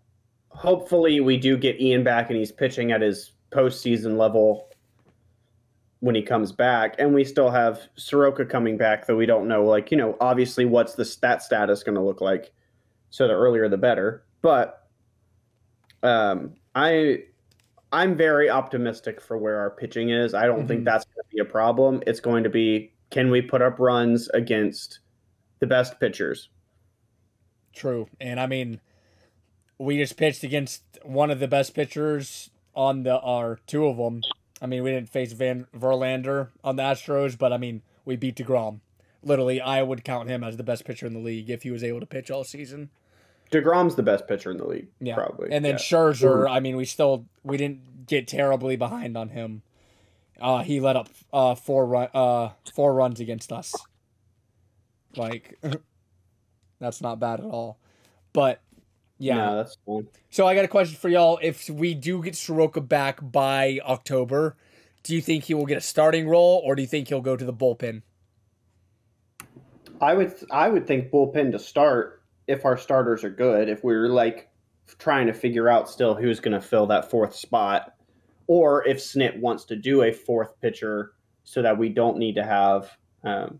hopefully, 0.50 1.20
we 1.20 1.38
do 1.38 1.58
get 1.58 1.80
Ian 1.80 2.04
back 2.04 2.30
and 2.30 2.38
he's 2.38 2.52
pitching 2.52 2.92
at 2.92 3.02
his 3.02 3.32
postseason 3.52 4.18
level 4.18 4.68
when 6.00 6.16
he 6.16 6.22
comes 6.24 6.52
back. 6.52 6.96
And 7.00 7.14
we 7.14 7.24
still 7.24 7.50
have 7.52 7.88
Soroka 7.96 8.46
coming 8.46 8.78
back, 8.78 9.06
though 9.06 9.16
we 9.16 9.26
don't 9.28 9.48
know, 9.48 9.64
like, 9.66 9.92
you 9.92 9.98
know, 9.98 10.18
obviously 10.20 10.66
what's 10.66 10.96
the 10.96 11.06
stat 11.06 11.42
status 11.44 11.84
going 11.84 11.96
to 11.96 12.02
look 12.02 12.22
like. 12.22 12.52
So 13.12 13.28
the 13.28 13.34
earlier 13.34 13.70
the 13.70 13.78
better. 13.78 14.24
But 14.42 14.88
um, 16.04 16.56
I. 16.76 17.24
I'm 17.94 18.16
very 18.16 18.50
optimistic 18.50 19.20
for 19.20 19.38
where 19.38 19.60
our 19.60 19.70
pitching 19.70 20.12
is. 20.12 20.34
I 20.34 20.46
don't 20.46 20.66
think 20.66 20.84
Mhm. 20.84 20.86
that's 20.86 21.04
going 21.04 21.26
to 21.30 21.36
be 21.36 21.42
a 21.42 21.46
problem. 21.46 22.02
It's 22.08 22.22
going 22.22 22.42
to 22.46 22.50
be 22.50 22.94
can 23.12 23.30
we 23.30 23.42
put 23.42 23.62
up 23.62 23.78
runs 23.80 24.28
against 24.30 25.00
the 25.60 25.68
best 25.68 26.00
pitchers? 26.00 26.50
True. 27.74 28.08
And 28.20 28.40
I 28.40 28.48
mean, 28.48 28.82
we 29.78 29.98
just 29.98 30.18
pitched 30.18 30.44
against 30.44 30.84
one 31.04 31.30
of 31.32 31.40
the 31.40 31.48
best 31.48 31.74
pitchers 31.74 32.50
on 32.76 33.04
the 33.04 33.20
our 33.20 33.60
two 33.68 33.86
of 33.86 33.98
them. 33.98 34.22
I 34.62 34.66
mean, 34.68 34.84
we 34.84 34.92
didn't 34.92 35.10
face 35.10 35.32
Van 35.34 35.68
Verlander 35.76 36.50
on 36.64 36.76
the 36.76 36.84
Astros, 36.84 37.38
but 37.38 37.52
I 37.54 37.58
mean, 37.58 37.82
we 38.06 38.16
beat 38.16 38.36
DeGrom. 38.36 38.80
Literally, 39.24 39.62
I 39.62 39.84
would 39.84 40.04
count 40.04 40.30
him 40.30 40.44
as 40.44 40.58
the 40.58 40.64
best 40.64 40.86
pitcher 40.86 41.06
in 41.06 41.14
the 41.14 41.20
league 41.20 41.50
if 41.50 41.64
he 41.64 41.72
was 41.72 41.84
able 41.84 42.00
to 42.00 42.06
pitch 42.06 42.32
all 42.32 42.44
season. 42.44 42.90
DeGrom's 43.52 43.96
the 43.96 44.04
best 44.04 44.28
pitcher 44.28 44.50
in 44.50 44.58
the 44.58 44.66
league, 44.66 44.88
Yeah. 45.00 45.16
probably. 45.16 45.52
And 45.52 45.64
then 45.66 45.74
yeah. 45.74 45.78
Scherzer, 45.80 46.50
I 46.50 46.60
mean, 46.60 46.76
we 46.78 46.86
still 46.86 47.26
we 47.44 47.58
didn't 47.58 48.08
get 48.08 48.28
terribly 48.28 48.76
behind 48.76 49.18
on 49.18 49.30
him. 49.30 49.62
Uh, 50.40 50.64
he 50.64 50.80
let 50.80 50.96
up 50.96 51.10
uh 51.32 51.56
four 51.56 51.86
run 51.86 52.10
uh 52.14 52.50
four 52.74 52.94
runs 52.94 53.20
against 53.20 53.52
us. 53.52 53.76
Like, 55.16 55.60
that's 56.80 57.02
not 57.02 57.20
bad 57.20 57.40
at 57.40 57.46
all. 57.46 57.80
But 58.34 58.62
yeah, 59.18 59.36
No, 59.36 59.58
that's 59.58 59.78
fine. 59.86 60.08
So 60.30 60.48
I 60.48 60.56
got 60.56 60.66
a 60.66 60.68
question 60.68 60.96
for 60.96 61.10
y'all. 61.10 61.40
If 61.42 61.70
we 61.70 61.94
do 61.94 62.24
get 62.24 62.36
Soroka 62.36 62.82
back 62.82 63.20
by 63.22 63.80
October, 63.86 64.58
do 65.04 65.14
you 65.14 65.22
think 65.22 65.44
he 65.44 65.54
will 65.54 65.66
get 65.66 65.78
a 65.78 65.82
starting 65.82 66.28
role 66.28 66.62
or 66.66 66.76
do 66.76 66.82
you 66.82 66.88
think 66.88 67.10
he'll 67.10 67.22
go 67.22 67.36
to 67.36 67.46
the 67.46 67.54
bullpen? 67.54 68.02
I 70.00 70.16
would 70.16 70.34
I 70.50 70.70
would 70.70 70.88
think 70.88 71.12
bullpen 71.12 71.52
to 71.52 71.60
start 71.60 72.24
if 72.48 72.66
our 72.66 72.78
starters 72.78 73.24
are 73.24 73.30
good. 73.30 73.70
If 73.70 73.84
we're 73.84 74.10
like 74.10 74.50
trying 74.98 75.28
to 75.28 75.34
figure 75.34 75.70
out 75.70 75.90
still 75.90 76.16
who's 76.16 76.40
going 76.40 76.60
to 76.60 76.62
fill 76.62 76.88
that 76.88 77.12
fourth 77.12 77.36
spot, 77.36 77.94
or 78.48 78.88
if 78.88 78.98
Snit 78.98 79.40
wants 79.40 79.66
to 79.66 79.76
do 79.76 80.04
a 80.04 80.12
fourth 80.12 80.60
pitcher 80.62 81.14
so 81.44 81.62
that 81.62 81.78
we 81.78 81.90
don't 81.90 82.18
need 82.18 82.36
to 82.36 82.44
have 82.44 82.90
um, 83.24 83.60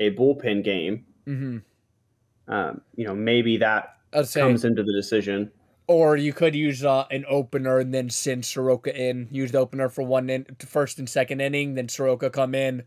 a 0.00 0.14
bullpen 0.14 0.64
game. 0.64 1.04
Mm-hmm. 1.26 2.52
Um, 2.52 2.80
you 2.94 3.06
know, 3.06 3.14
maybe 3.14 3.58
that 3.58 3.96
I'd 4.12 4.26
say, 4.26 4.40
comes 4.40 4.64
into 4.64 4.82
the 4.82 4.92
decision. 4.92 5.50
or 5.86 6.16
you 6.16 6.32
could 6.32 6.54
use 6.54 6.84
uh, 6.84 7.04
an 7.10 7.24
opener 7.28 7.78
and 7.78 7.92
then 7.92 8.08
send 8.08 8.44
Soroka 8.46 8.94
in. 8.96 9.28
Use 9.30 9.52
the 9.52 9.58
opener 9.58 9.88
for 9.90 10.02
one 10.02 10.30
in, 10.30 10.46
first 10.60 10.98
and 10.98 11.08
second 11.08 11.40
inning, 11.40 11.74
then 11.74 11.88
Soroka 11.88 12.30
come 12.30 12.54
in, 12.54 12.84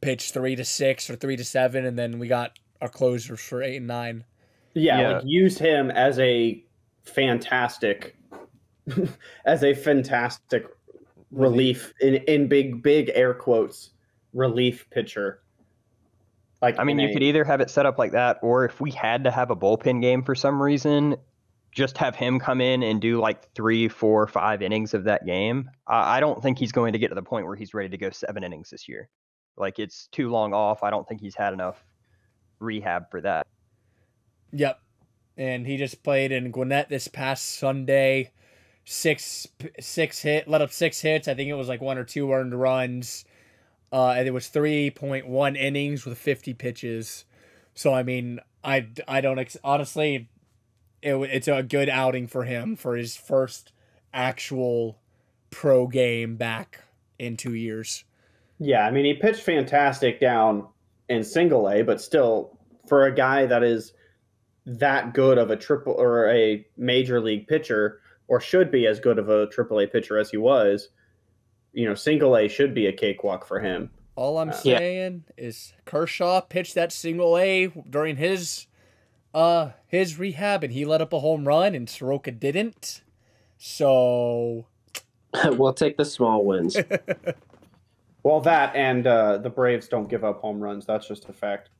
pitch 0.00 0.30
three 0.30 0.56
to 0.56 0.64
six 0.64 1.10
or 1.10 1.16
three 1.16 1.36
to 1.36 1.44
seven, 1.44 1.84
and 1.84 1.98
then 1.98 2.18
we 2.18 2.28
got 2.28 2.58
our 2.80 2.88
closers 2.88 3.40
for 3.40 3.62
eight 3.62 3.76
and 3.76 3.86
nine. 3.86 4.24
Yeah, 4.74 5.00
Yeah. 5.00 5.12
like 5.16 5.22
use 5.26 5.58
him 5.58 5.90
as 5.90 6.18
a 6.18 6.64
fantastic, 7.02 8.16
as 9.44 9.62
a 9.62 9.74
fantastic 9.74 10.66
relief 11.32 11.92
in 12.00 12.16
in 12.28 12.48
big 12.48 12.82
big 12.82 13.10
air 13.14 13.34
quotes 13.34 13.90
relief 14.32 14.88
pitcher. 14.90 15.42
Like 16.60 16.78
I 16.78 16.84
mean, 16.84 16.98
you 16.98 17.08
a- 17.08 17.12
could 17.12 17.22
either 17.22 17.44
have 17.44 17.60
it 17.60 17.70
set 17.70 17.86
up 17.86 17.98
like 17.98 18.12
that, 18.12 18.38
or 18.42 18.64
if 18.64 18.80
we 18.80 18.90
had 18.90 19.24
to 19.24 19.30
have 19.30 19.50
a 19.50 19.56
bullpen 19.56 20.00
game 20.00 20.22
for 20.22 20.34
some 20.34 20.62
reason, 20.62 21.16
just 21.72 21.98
have 21.98 22.14
him 22.14 22.38
come 22.38 22.60
in 22.60 22.82
and 22.82 23.00
do 23.00 23.18
like 23.18 23.52
three, 23.54 23.88
four, 23.88 24.26
five 24.26 24.62
innings 24.62 24.94
of 24.94 25.04
that 25.04 25.26
game. 25.26 25.70
I 25.86 26.18
I 26.18 26.20
don't 26.20 26.40
think 26.42 26.58
he's 26.58 26.72
going 26.72 26.92
to 26.92 26.98
get 26.98 27.08
to 27.08 27.14
the 27.14 27.22
point 27.22 27.46
where 27.46 27.56
he's 27.56 27.74
ready 27.74 27.88
to 27.88 27.98
go 27.98 28.10
seven 28.10 28.44
innings 28.44 28.70
this 28.70 28.88
year. 28.88 29.08
Like 29.56 29.78
it's 29.78 30.06
too 30.08 30.30
long 30.30 30.54
off. 30.54 30.82
I 30.82 30.90
don't 30.90 31.06
think 31.08 31.20
he's 31.20 31.34
had 31.34 31.52
enough 31.52 31.84
rehab 32.60 33.10
for 33.10 33.20
that. 33.22 33.46
Yep. 34.52 34.78
And 35.36 35.66
he 35.66 35.78
just 35.78 36.02
played 36.02 36.30
in 36.30 36.50
Gwinnett 36.50 36.88
this 36.88 37.08
past 37.08 37.58
Sunday. 37.58 38.32
Six 38.84 39.46
six 39.80 40.20
hit, 40.22 40.48
let 40.48 40.60
up 40.60 40.72
six 40.72 41.00
hits. 41.00 41.28
I 41.28 41.34
think 41.34 41.48
it 41.48 41.54
was 41.54 41.68
like 41.68 41.80
one 41.80 41.98
or 41.98 42.04
two 42.04 42.32
earned 42.32 42.54
runs. 42.54 43.24
Uh, 43.92 44.14
and 44.16 44.26
it 44.26 44.32
was 44.32 44.48
three 44.48 44.90
point 44.90 45.26
one 45.26 45.54
innings 45.54 46.04
with 46.04 46.18
fifty 46.18 46.54
pitches. 46.54 47.24
So 47.74 47.94
I 47.94 48.02
mean, 48.02 48.40
I 48.64 48.88
I 49.06 49.20
don't 49.20 49.38
ex- 49.38 49.56
honestly, 49.62 50.28
it, 51.00 51.14
it's 51.14 51.48
a 51.48 51.62
good 51.62 51.88
outing 51.88 52.26
for 52.26 52.44
him 52.44 52.76
for 52.76 52.96
his 52.96 53.16
first 53.16 53.72
actual 54.12 54.98
pro 55.50 55.86
game 55.86 56.36
back 56.36 56.80
in 57.18 57.36
two 57.36 57.54
years. 57.54 58.04
Yeah, 58.58 58.86
I 58.86 58.90
mean 58.90 59.04
he 59.04 59.14
pitched 59.14 59.42
fantastic 59.42 60.20
down 60.20 60.66
in 61.08 61.22
single 61.22 61.68
A, 61.68 61.82
but 61.82 62.00
still 62.00 62.58
for 62.88 63.06
a 63.06 63.14
guy 63.14 63.46
that 63.46 63.62
is 63.62 63.92
that 64.66 65.14
good 65.14 65.38
of 65.38 65.50
a 65.50 65.56
triple 65.56 65.94
or 65.94 66.28
a 66.30 66.64
major 66.76 67.20
league 67.20 67.46
pitcher, 67.48 68.00
or 68.28 68.40
should 68.40 68.70
be 68.70 68.86
as 68.86 69.00
good 69.00 69.18
of 69.18 69.28
a 69.28 69.46
triple 69.48 69.80
A 69.80 69.86
pitcher 69.86 70.18
as 70.18 70.30
he 70.30 70.36
was, 70.36 70.88
you 71.72 71.86
know, 71.86 71.94
single 71.94 72.36
A 72.36 72.48
should 72.48 72.74
be 72.74 72.86
a 72.86 72.92
cakewalk 72.92 73.46
for 73.46 73.60
him. 73.60 73.90
All 74.14 74.38
I'm 74.38 74.50
Uh, 74.50 74.60
Yeah. 74.64 74.78
saying 74.78 75.24
is 75.36 75.72
Kershaw 75.84 76.40
pitched 76.42 76.74
that 76.74 76.92
single 76.92 77.36
A 77.38 77.68
during 77.88 78.16
his 78.16 78.66
uh 79.34 79.70
his 79.86 80.18
rehab 80.18 80.62
and 80.62 80.72
he 80.74 80.84
let 80.84 81.00
up 81.00 81.12
a 81.14 81.20
home 81.20 81.48
run 81.48 81.74
and 81.74 81.88
Soroka 81.88 82.30
didn't. 82.30 83.02
So 83.56 84.66
we'll 85.46 85.72
take 85.72 85.96
the 85.96 86.04
small 86.04 86.44
wins. 86.44 86.76
Well, 88.24 88.40
that 88.42 88.76
and 88.76 89.04
uh, 89.04 89.38
the 89.38 89.50
Braves 89.50 89.88
don't 89.88 90.08
give 90.08 90.22
up 90.22 90.40
home 90.40 90.60
runs. 90.60 90.86
That's 90.86 91.08
just 91.08 91.28
a 91.28 91.32
fact. 91.32 91.70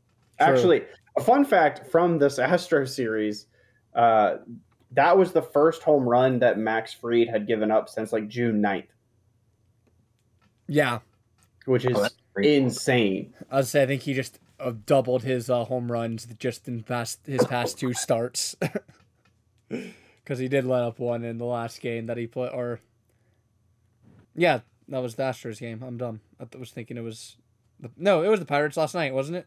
True. 0.41 0.47
Actually, 0.49 0.83
a 1.17 1.21
fun 1.21 1.45
fact 1.45 1.87
from 1.87 2.19
this 2.19 2.39
Astro 2.41 2.85
series, 2.85 3.47
uh, 3.95 4.39
that 4.93 5.17
was 5.17 5.33
the 5.33 5.43
first 5.43 5.83
home 5.83 6.09
run 6.09 6.39
that 6.41 6.59
Max 6.59 6.93
Fried 6.93 7.29
had 7.29 7.47
given 7.47 7.71
up 7.71 7.89
since 7.89 8.13
like 8.13 8.29
June 8.29 8.61
9th, 8.63 8.87
yeah, 10.69 11.01
which 11.67 11.85
is 11.85 11.97
Oh, 11.97 12.41
insane. 12.41 13.35
I 13.51 13.57
would 13.57 13.67
say 13.67 13.83
I 13.83 13.87
think 13.87 14.03
he 14.03 14.15
just 14.15 14.39
uh, 14.61 14.73
doubled 14.87 15.23
his 15.25 15.51
uh, 15.51 15.65
home 15.65 15.91
runs 15.93 16.27
just 16.39 16.69
in 16.69 16.83
past 16.83 17.21
his 17.27 17.45
past 17.45 17.79
two 17.79 17.93
starts. 17.95 18.57
Because 19.69 20.39
he 20.39 20.47
did 20.49 20.65
let 20.65 20.83
up 20.85 20.99
one 21.01 21.25
in 21.25 21.39
the 21.39 21.45
last 21.45 21.81
game 21.81 22.07
that 22.07 22.17
he 22.17 22.27
put, 22.29 22.53
or 22.53 22.79
yeah, 24.37 24.61
that 24.89 25.01
was 25.01 25.17
the 25.17 25.25
Astros 25.25 25.59
game. 25.59 25.83
I'm 25.83 25.97
dumb. 25.97 26.21
I 26.39 26.45
th- 26.45 26.61
was 26.61 26.71
thinking 26.71 26.97
it 26.97 27.01
was, 27.03 27.37
the, 27.81 27.91
no, 27.97 28.23
it 28.23 28.29
was 28.29 28.39
the 28.39 28.47
Pirates 28.47 28.77
last 28.77 28.95
night, 28.95 29.13
wasn't 29.15 29.39
it? 29.39 29.47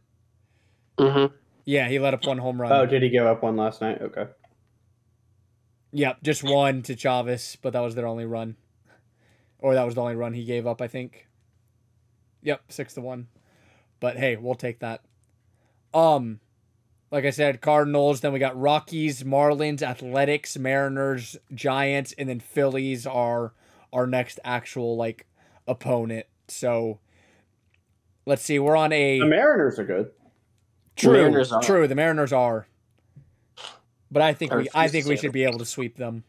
hmm 0.99 1.27
Yeah, 1.63 1.87
he 1.87 1.97
let 1.99 2.13
up 2.13 2.25
one 2.25 2.39
home 2.39 2.59
run. 2.61 2.71
Oh, 2.73 2.85
did 2.85 3.03
he 3.03 3.09
give 3.09 3.25
up 3.25 3.41
one 3.43 3.55
last 3.55 3.79
night? 3.81 4.01
Okay. 4.01 4.25
Yep, 5.95 6.23
just 6.23 6.43
one 6.43 6.81
to 6.83 6.93
Chavis, 6.95 7.55
but 7.61 7.71
that 7.71 7.79
was 7.79 7.95
their 7.95 8.05
only 8.05 8.25
run. 8.25 8.57
Or 9.59 9.73
that 9.75 9.85
was 9.85 9.95
the 9.95 10.01
only 10.01 10.17
run 10.17 10.33
he 10.33 10.43
gave 10.43 10.67
up, 10.67 10.81
I 10.81 10.87
think. 10.89 11.27
Yep, 12.43 12.63
six 12.67 12.93
to 12.95 13.01
one. 13.01 13.27
But 14.01 14.17
hey, 14.17 14.35
we'll 14.35 14.55
take 14.55 14.79
that. 14.79 15.03
Um, 15.93 16.41
like 17.11 17.23
I 17.23 17.29
said, 17.29 17.61
Cardinals. 17.61 18.19
Then 18.19 18.33
we 18.33 18.39
got 18.39 18.59
Rockies, 18.59 19.23
Marlins, 19.23 19.81
Athletics, 19.81 20.57
Mariners, 20.57 21.37
Giants, 21.53 22.13
and 22.17 22.27
then 22.27 22.41
Phillies 22.41 23.07
are 23.07 23.53
our 23.93 24.05
next 24.05 24.37
actual 24.43 24.97
like 24.97 25.25
opponent. 25.65 26.25
So 26.49 26.99
let's 28.25 28.41
see. 28.43 28.59
We're 28.59 28.75
on 28.75 28.91
a 28.91 29.19
The 29.19 29.25
Mariners 29.27 29.79
are 29.79 29.85
good. 29.85 30.11
true, 30.97 31.13
Mariners 31.13 31.53
are. 31.53 31.61
true. 31.61 31.87
The 31.87 31.95
Mariners 31.95 32.33
are. 32.33 32.67
But 34.11 34.21
I 34.21 34.33
think 34.33 34.51
I 34.51 34.57
we, 34.57 34.69
I 34.73 34.87
think 34.87 35.05
we 35.05 35.17
should 35.17 35.31
be 35.31 35.43
able 35.43 35.59
to 35.59 35.65
sweep 35.65 35.97
them. 35.97 36.23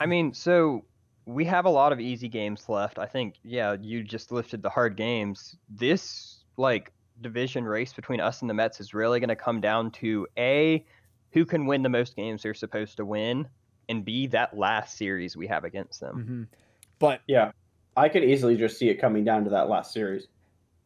I 0.00 0.06
mean, 0.06 0.32
so 0.32 0.84
we 1.26 1.44
have 1.44 1.66
a 1.66 1.70
lot 1.70 1.92
of 1.92 2.00
easy 2.00 2.28
games 2.28 2.68
left. 2.68 2.98
I 2.98 3.06
think, 3.06 3.34
yeah, 3.42 3.76
you 3.80 4.02
just 4.02 4.32
lifted 4.32 4.62
the 4.62 4.70
hard 4.70 4.96
games. 4.96 5.56
This 5.68 6.44
like 6.56 6.92
division 7.20 7.64
race 7.64 7.92
between 7.92 8.20
us 8.20 8.40
and 8.40 8.48
the 8.48 8.54
Mets 8.54 8.80
is 8.80 8.94
really 8.94 9.20
going 9.20 9.28
to 9.28 9.36
come 9.36 9.60
down 9.60 9.90
to 9.92 10.26
a 10.38 10.84
who 11.32 11.44
can 11.44 11.66
win 11.66 11.82
the 11.82 11.88
most 11.88 12.16
games 12.16 12.42
they're 12.42 12.54
supposed 12.54 12.96
to 12.96 13.04
win, 13.04 13.46
and 13.88 14.04
b 14.04 14.26
that 14.28 14.56
last 14.56 14.96
series 14.96 15.36
we 15.36 15.46
have 15.46 15.64
against 15.64 16.00
them. 16.00 16.48
hmm 16.48 16.56
But 16.98 17.20
Yeah. 17.26 17.52
I 17.96 18.08
could 18.08 18.22
easily 18.22 18.56
just 18.56 18.78
see 18.78 18.88
it 18.88 19.00
coming 19.00 19.24
down 19.24 19.42
to 19.44 19.50
that 19.50 19.68
last 19.68 19.92
series. 19.92 20.28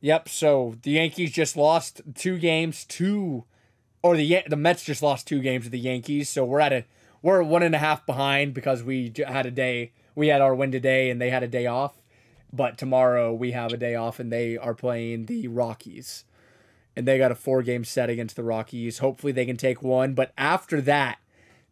Yep. 0.00 0.30
So 0.30 0.76
the 0.82 0.92
Yankees 0.92 1.30
just 1.30 1.58
lost 1.58 2.00
two 2.14 2.38
games, 2.38 2.86
two, 2.86 3.44
or 4.02 4.16
the 4.16 4.42
the 4.48 4.56
Mets 4.56 4.84
just 4.84 5.02
lost 5.02 5.26
two 5.26 5.40
games 5.40 5.64
to 5.64 5.70
the 5.70 5.78
Yankees. 5.78 6.28
So 6.28 6.44
we're 6.44 6.60
at 6.60 6.72
a 6.72 6.84
we're 7.22 7.42
one 7.42 7.62
and 7.62 7.74
a 7.74 7.78
half 7.78 8.04
behind 8.04 8.52
because 8.52 8.82
we 8.82 9.12
had 9.26 9.46
a 9.46 9.50
day. 9.50 9.92
We 10.14 10.28
had 10.28 10.40
our 10.40 10.54
win 10.54 10.72
today, 10.72 11.08
and 11.08 11.20
they 11.20 11.30
had 11.30 11.42
a 11.42 11.48
day 11.48 11.66
off. 11.66 11.94
But 12.52 12.76
tomorrow 12.76 13.32
we 13.32 13.52
have 13.52 13.72
a 13.72 13.78
day 13.78 13.94
off, 13.94 14.20
and 14.20 14.30
they 14.30 14.58
are 14.58 14.74
playing 14.74 15.26
the 15.26 15.48
Rockies, 15.48 16.24
and 16.94 17.08
they 17.08 17.16
got 17.16 17.32
a 17.32 17.36
four 17.36 17.62
game 17.62 17.84
set 17.84 18.10
against 18.10 18.36
the 18.36 18.44
Rockies. 18.44 18.98
Hopefully 18.98 19.32
they 19.32 19.46
can 19.46 19.56
take 19.56 19.82
one. 19.82 20.14
But 20.14 20.32
after 20.36 20.80
that, 20.82 21.18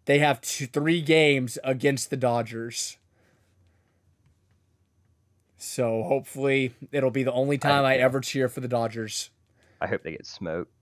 they 0.07 0.21
have 0.21 0.41
two, 0.41 0.67
three 0.67 1.03
games 1.03 1.59
against 1.63 2.11
the 2.11 2.17
Dodgers. 2.17 2.97
So 5.59 6.03
hopefully 6.05 6.73
it'll 6.91 7.11
be 7.11 7.23
the 7.23 7.33
only 7.33 7.59
time 7.59 7.85
I, 7.85 7.97
yeah. 7.97 8.05
ever 8.05 8.21
cheer 8.21 8.49
for 8.49 8.61
the 8.61 8.69
Dodgers. 8.69 9.29
I 9.79 9.89
hope 9.89 10.03
they 10.03 10.13
get 10.13 10.27
smoked. 10.27 10.73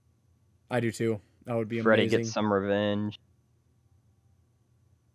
I 0.71 0.79
do 0.79 0.91
too. 0.91 1.19
That 1.45 1.55
would 1.55 1.69
be 1.69 1.81
Freddie 1.81 2.03
amazing. 2.03 2.19
gets 2.19 2.31
some 2.31 2.51
revenge. 2.51 3.19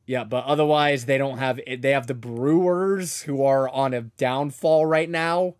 Yeah, 0.06 0.24
but 0.24 0.44
otherwise 0.44 1.06
they 1.06 1.16
don't 1.18 1.38
have 1.38 1.60
they 1.78 1.90
have 1.90 2.06
the 2.06 2.14
Brewers 2.14 3.22
who 3.22 3.42
are 3.42 3.68
on 3.68 3.94
a 3.94 4.02
downfall 4.02 4.84
right 4.84 5.08
now 5.08 5.54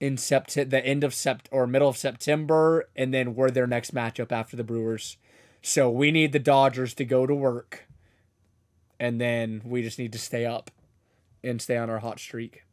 in 0.00 0.16
sept 0.16 0.70
the 0.70 0.84
end 0.84 1.04
of 1.04 1.12
sept 1.12 1.46
or 1.50 1.66
middle 1.66 1.88
of 1.88 1.96
September 1.96 2.88
and 2.96 3.12
then 3.12 3.34
we're 3.34 3.50
their 3.50 3.66
next 3.66 3.94
matchup 3.94 4.32
after 4.32 4.56
the 4.56 4.64
Brewers. 4.64 5.16
So 5.62 5.90
we 5.90 6.10
need 6.10 6.32
the 6.32 6.38
Dodgers 6.38 6.94
to 6.94 7.04
go 7.04 7.26
to 7.26 7.34
work 7.34 7.86
and 8.98 9.20
then 9.20 9.62
we 9.64 9.82
just 9.82 9.98
need 9.98 10.12
to 10.12 10.18
stay 10.18 10.44
up 10.44 10.70
and 11.44 11.62
stay 11.62 11.76
on 11.76 11.90
our 11.90 11.98
hot 12.00 12.18
streak. 12.18 12.64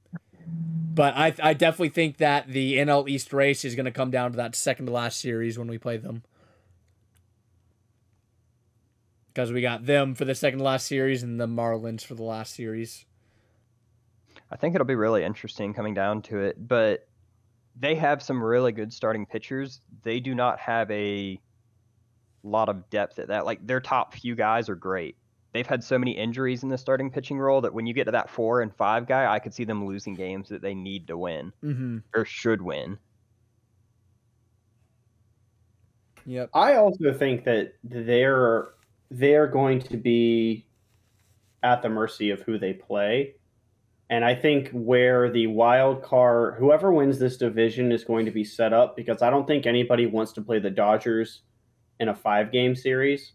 But 0.48 1.16
I 1.16 1.34
I 1.42 1.54
definitely 1.54 1.90
think 1.90 2.18
that 2.18 2.48
the 2.48 2.76
NL 2.78 3.08
East 3.08 3.34
race 3.34 3.66
is 3.66 3.76
going 3.76 3.86
to 3.86 3.92
come 3.92 4.10
down 4.10 4.32
to 4.32 4.38
that 4.38 4.56
second 4.56 4.88
to 4.88 4.92
last 4.92 5.20
series 5.20 5.60
when 5.60 5.68
we 5.68 5.78
play 5.78 5.98
them. 5.98 6.24
Because 9.36 9.52
we 9.52 9.60
got 9.60 9.86
them 9.86 10.16
for 10.16 10.24
the 10.24 10.34
second 10.34 10.60
to 10.60 10.64
last 10.66 10.88
series 10.88 11.22
and 11.22 11.38
the 11.42 11.46
Marlins 11.46 12.06
for 12.06 12.16
the 12.16 12.24
last 12.24 12.56
series. 12.56 13.06
I 14.50 14.56
think 14.56 14.76
it'll 14.76 14.86
be 14.86 14.96
really 14.96 15.26
interesting 15.26 15.74
coming 15.74 15.94
down 15.94 16.22
to 16.24 16.40
it, 16.40 16.56
but 16.70 17.06
they 17.78 17.96
have 17.96 18.24
some 18.24 18.42
really 18.42 18.72
good 18.72 18.94
starting 18.94 19.26
pitchers. 19.26 19.82
They 20.04 20.22
do 20.22 20.36
not 20.36 20.58
have 20.60 20.90
a 20.90 21.38
lot 22.44 22.70
of 22.70 22.90
depth 22.90 23.20
at 23.20 23.28
that. 23.28 23.46
Like 23.46 23.68
their 23.68 23.82
top 23.82 24.14
few 24.14 24.36
guys 24.36 24.70
are 24.70 24.76
great. 24.76 25.18
They've 25.52 25.68
had 25.68 25.84
so 25.84 26.00
many 26.00 26.12
injuries 26.12 26.64
in 26.64 26.70
the 26.70 26.78
starting 26.78 27.12
pitching 27.12 27.38
role 27.38 27.60
that 27.60 27.74
when 27.74 27.86
you 27.86 27.94
get 27.94 28.06
to 28.06 28.12
that 28.12 28.30
four 28.30 28.62
and 28.62 28.74
five 28.74 29.06
guy, 29.06 29.30
I 29.30 29.40
could 29.40 29.54
see 29.54 29.66
them 29.66 29.86
losing 29.86 30.14
games 30.14 30.48
that 30.48 30.62
they 30.62 30.74
need 30.74 31.08
to 31.08 31.18
win 31.18 31.52
Mm-hmm. 31.62 31.98
or 32.16 32.24
should 32.24 32.62
win. 32.62 32.98
Yep. 36.26 36.52
I 36.54 36.76
also 36.76 37.12
think 37.14 37.44
that 37.44 37.74
they're 37.84 38.70
they're 39.16 39.48
going 39.48 39.80
to 39.80 39.98
be 39.98 40.66
at 41.64 41.82
the 41.82 41.90
mercy 41.90 42.30
of 42.32 42.42
who 42.42 42.58
they 42.60 42.74
play. 42.74 43.36
And 44.10 44.24
I 44.24 44.36
think 44.36 44.70
where 44.72 45.32
the 45.32 45.48
wild 45.48 46.04
card, 46.04 46.56
whoever 46.60 46.92
wins 46.94 47.18
this 47.18 47.38
division 47.38 47.92
is 47.92 48.04
going 48.04 48.26
to 48.26 48.32
be 48.32 48.44
set 48.44 48.72
up 48.72 48.96
because 48.96 49.22
I 49.22 49.30
don't 49.32 49.48
think 49.48 49.66
anybody 49.66 50.06
wants 50.06 50.32
to 50.34 50.42
play 50.42 50.60
the 50.60 50.70
Dodgers 50.70 51.42
in 52.00 52.10
a 52.10 52.16
five 52.16 52.52
game 52.52 52.76
series. 52.76 53.34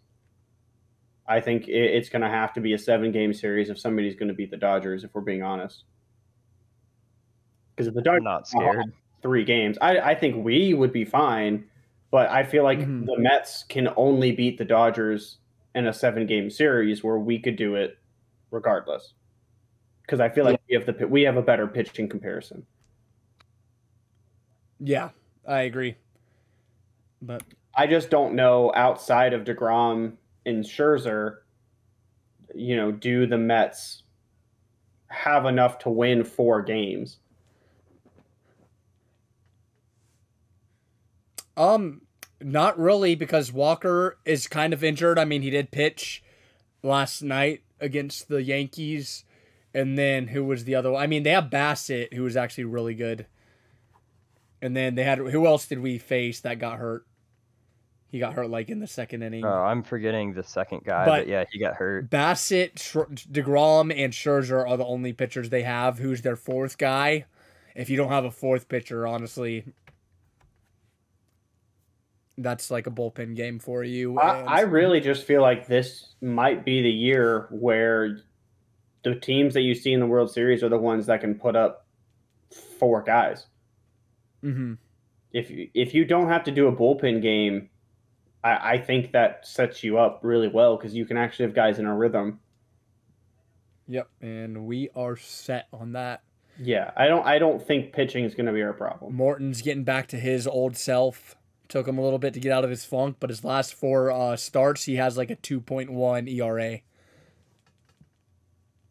I 1.27 1.41
think 1.41 1.67
it's 1.69 2.09
going 2.09 2.23
to 2.23 2.29
have 2.29 2.53
to 2.55 2.61
be 2.61 2.75
a 2.75 2.79
seven 2.79 3.11
game 3.11 3.33
series 3.33 3.71
if 3.71 3.79
somebody's 3.79 4.15
going 4.17 4.29
to 4.29 4.35
beat 4.35 4.51
the 4.51 4.57
Dodgers, 4.57 5.03
if 5.03 5.15
we're 5.15 5.23
being 5.23 5.43
honest. 5.43 5.85
Because 7.75 7.89
if 7.89 7.95
the 7.95 8.01
I'm 8.01 8.05
Dodgers 8.05 8.23
not 8.23 8.49
scared. 8.49 8.93
three 9.23 9.45
games. 9.45 9.77
I, 9.81 9.99
I 9.99 10.15
think 10.15 10.45
we 10.45 10.75
would 10.75 10.93
be 10.93 11.05
fine, 11.05 11.65
but 12.13 12.29
I 12.31 12.45
feel 12.45 12.63
like 12.65 12.81
Mhm. 12.81 13.07
the 13.07 13.17
Mets 13.19 13.65
can 13.65 13.89
only 13.97 14.33
beat 14.33 14.57
the 14.59 14.65
Dodgers 14.65 15.39
in 15.75 15.87
a 15.87 15.93
seven 15.93 16.27
game 16.27 16.51
series 16.51 17.03
where 17.05 17.19
we 17.19 17.39
could 17.39 17.57
do 17.57 17.75
it 17.75 17.99
regardless. 18.51 19.15
Because 20.03 20.21
I 20.21 20.29
feel 20.29 20.45
like 20.45 20.61
we 20.69 20.75
have 20.75 20.87
the 20.87 21.07
we 21.07 21.23
have 21.23 21.37
a 21.37 21.43
better 21.43 21.67
pitching 21.67 22.09
comparison. 22.09 22.67
Yeah, 24.81 25.11
I 25.47 25.63
agree. 25.63 25.97
But 27.23 27.43
I 27.77 27.87
just 27.87 28.11
don't 28.11 28.35
know 28.35 28.73
outside 28.75 29.33
of 29.33 29.45
Degrom 29.45 30.15
and 30.47 30.65
Scherzer. 30.65 31.39
You 32.55 32.77
know, 32.77 32.91
do 32.91 33.27
the 33.27 33.39
Mets 33.39 34.03
have 35.07 35.47
enough 35.47 35.79
to 35.81 35.91
win 35.91 36.25
four 36.25 36.63
games? 36.63 37.19
um 41.61 42.01
not 42.41 42.79
really 42.79 43.15
because 43.15 43.53
Walker 43.53 44.19
is 44.25 44.49
kind 44.49 44.73
of 44.73 44.83
injured. 44.85 45.19
I 45.19 45.25
mean, 45.25 45.43
he 45.43 45.51
did 45.51 45.71
pitch 45.71 46.23
last 46.83 47.23
night 47.23 47.63
against 47.81 48.29
the 48.29 48.43
Yankees. 48.43 49.25
And 49.73 49.97
then 49.97 50.29
who 50.29 50.45
was 50.45 50.65
the 50.65 50.75
other 50.75 50.91
one? 50.91 51.03
I 51.03 51.07
mean, 51.07 51.23
they 51.23 51.31
have 51.31 51.45
Bassitt 51.45 52.13
who 52.13 52.23
was 52.25 52.37
actually 52.37 52.65
really 52.65 52.95
good. 52.95 53.27
And 54.61 54.77
then 54.77 54.95
they 54.95 55.05
had 55.05 55.19
who 55.19 55.47
else 55.47 55.67
did 55.67 55.79
we 55.81 55.99
face 55.99 56.41
that 56.41 56.59
got 56.59 56.79
hurt? 56.79 57.07
He 58.09 58.19
got 58.19 58.33
hurt 58.35 58.51
like 58.51 58.69
in 58.69 58.81
the 58.81 58.89
second 58.89 59.23
inning. 59.23 59.45
Oh, 59.45 59.49
I'm 59.49 59.85
forgetting 59.85 60.35
the 60.35 60.43
second 60.43 60.83
guy, 60.85 61.05
But- 61.05 61.19
but, 61.21 61.29
yeah, 61.29 61.45
he 61.51 61.61
got 61.61 61.77
hurt. 61.77 62.11
Bassitt, 62.11 62.75
Degrom, 63.31 63.95
and 63.97 64.13
Scherzer 64.13 64.69
are 64.69 64.77
the 64.77 64.85
only 64.85 65.13
pitchers 65.13 65.49
they 65.51 65.63
have. 65.63 65.99
Who's 65.99 66.23
their 66.23 66.35
fourth 66.37 66.77
guy? 66.77 67.27
If 67.77 67.89
you 67.89 67.97
don't 67.97 68.11
have 68.11 68.25
a 68.25 68.33
fourth 68.33 68.69
pitcher, 68.69 69.07
honestly, 69.07 69.65
that's 72.39 72.71
like 72.71 72.87
a 72.87 72.91
bullpen 72.91 73.37
game 73.37 73.59
for 73.59 73.85
you. 73.85 74.19
I, 74.19 74.41
I 74.41 74.61
really 74.61 75.01
just 75.01 75.25
feel 75.25 75.43
like 75.43 75.67
this 75.67 76.15
might 76.21 76.65
be 76.65 76.83
the 76.83 76.91
year 76.91 77.49
where 77.51 78.21
the 79.03 79.15
teams 79.15 79.55
that 79.55 79.63
you 79.63 79.75
see 79.75 79.93
in 79.93 80.01
the 80.01 80.07
World 80.07 80.31
Series 80.31 80.63
are 80.63 80.69
the 80.69 80.79
ones 80.79 81.07
that 81.07 81.21
can 81.21 81.35
put 81.35 81.57
up 81.57 81.87
four 82.79 83.03
guys. 83.03 83.47
Mhm. 84.43 84.79
If 85.33 85.51
you, 85.51 85.71
if 85.75 85.95
you 85.95 86.05
don't 86.05 86.29
have 86.29 86.45
to 86.45 86.51
do 86.51 86.67
a 86.67 86.73
bullpen 86.75 87.23
game, 87.23 87.69
I, 88.43 88.73
I 88.73 88.79
think 88.79 89.13
that 89.13 89.47
sets 89.47 89.85
you 89.85 89.99
up 89.99 90.21
really 90.23 90.49
well 90.49 90.77
because 90.77 90.95
you 90.95 91.05
can 91.05 91.17
actually 91.17 91.47
have 91.47 91.55
guys 91.55 91.79
in 91.79 91.87
a 91.87 91.97
rhythm. 91.97 92.41
Yep, 93.87 94.09
and 94.21 94.67
we 94.67 94.89
are 94.95 95.17
set 95.17 95.67
on 95.73 95.93
that. 95.93 96.23
Yeah, 96.59 96.91
I 96.97 97.09
don't 97.09 97.27
I 97.27 97.39
don't 97.39 97.61
think 97.65 97.93
pitching 97.93 98.25
is 98.25 98.35
going 98.35 98.47
to 98.47 98.53
be 98.53 98.63
our 98.63 98.73
problem. 98.73 99.15
Morton's 99.15 99.63
getting 99.63 99.85
back 99.85 100.09
to 100.09 100.19
his 100.19 100.47
old 100.47 100.77
self. 100.77 101.37
Took 101.71 101.89
him 101.89 101.97
a 101.99 102.03
little 102.03 102.19
bit 102.19 102.35
to 102.35 102.41
get 102.41 102.53
out 102.53 102.65
of 102.65 102.71
his 102.71 102.85
funk, 102.85 103.17
but 103.21 103.31
his 103.31 103.45
last 103.45 103.73
four 103.75 104.11
uh, 104.11 104.37
starts, 104.37 104.85
he 104.85 104.97
has 104.97 105.17
like 105.17 105.31
a 105.31 105.37
2.1 105.37 106.29
ERA. 106.29 106.81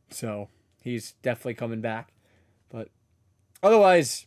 So 0.10 0.48
he's 0.82 1.12
definitely 1.22 1.54
coming 1.56 1.82
back. 1.82 2.12
But 2.70 2.88
otherwise, 3.62 4.26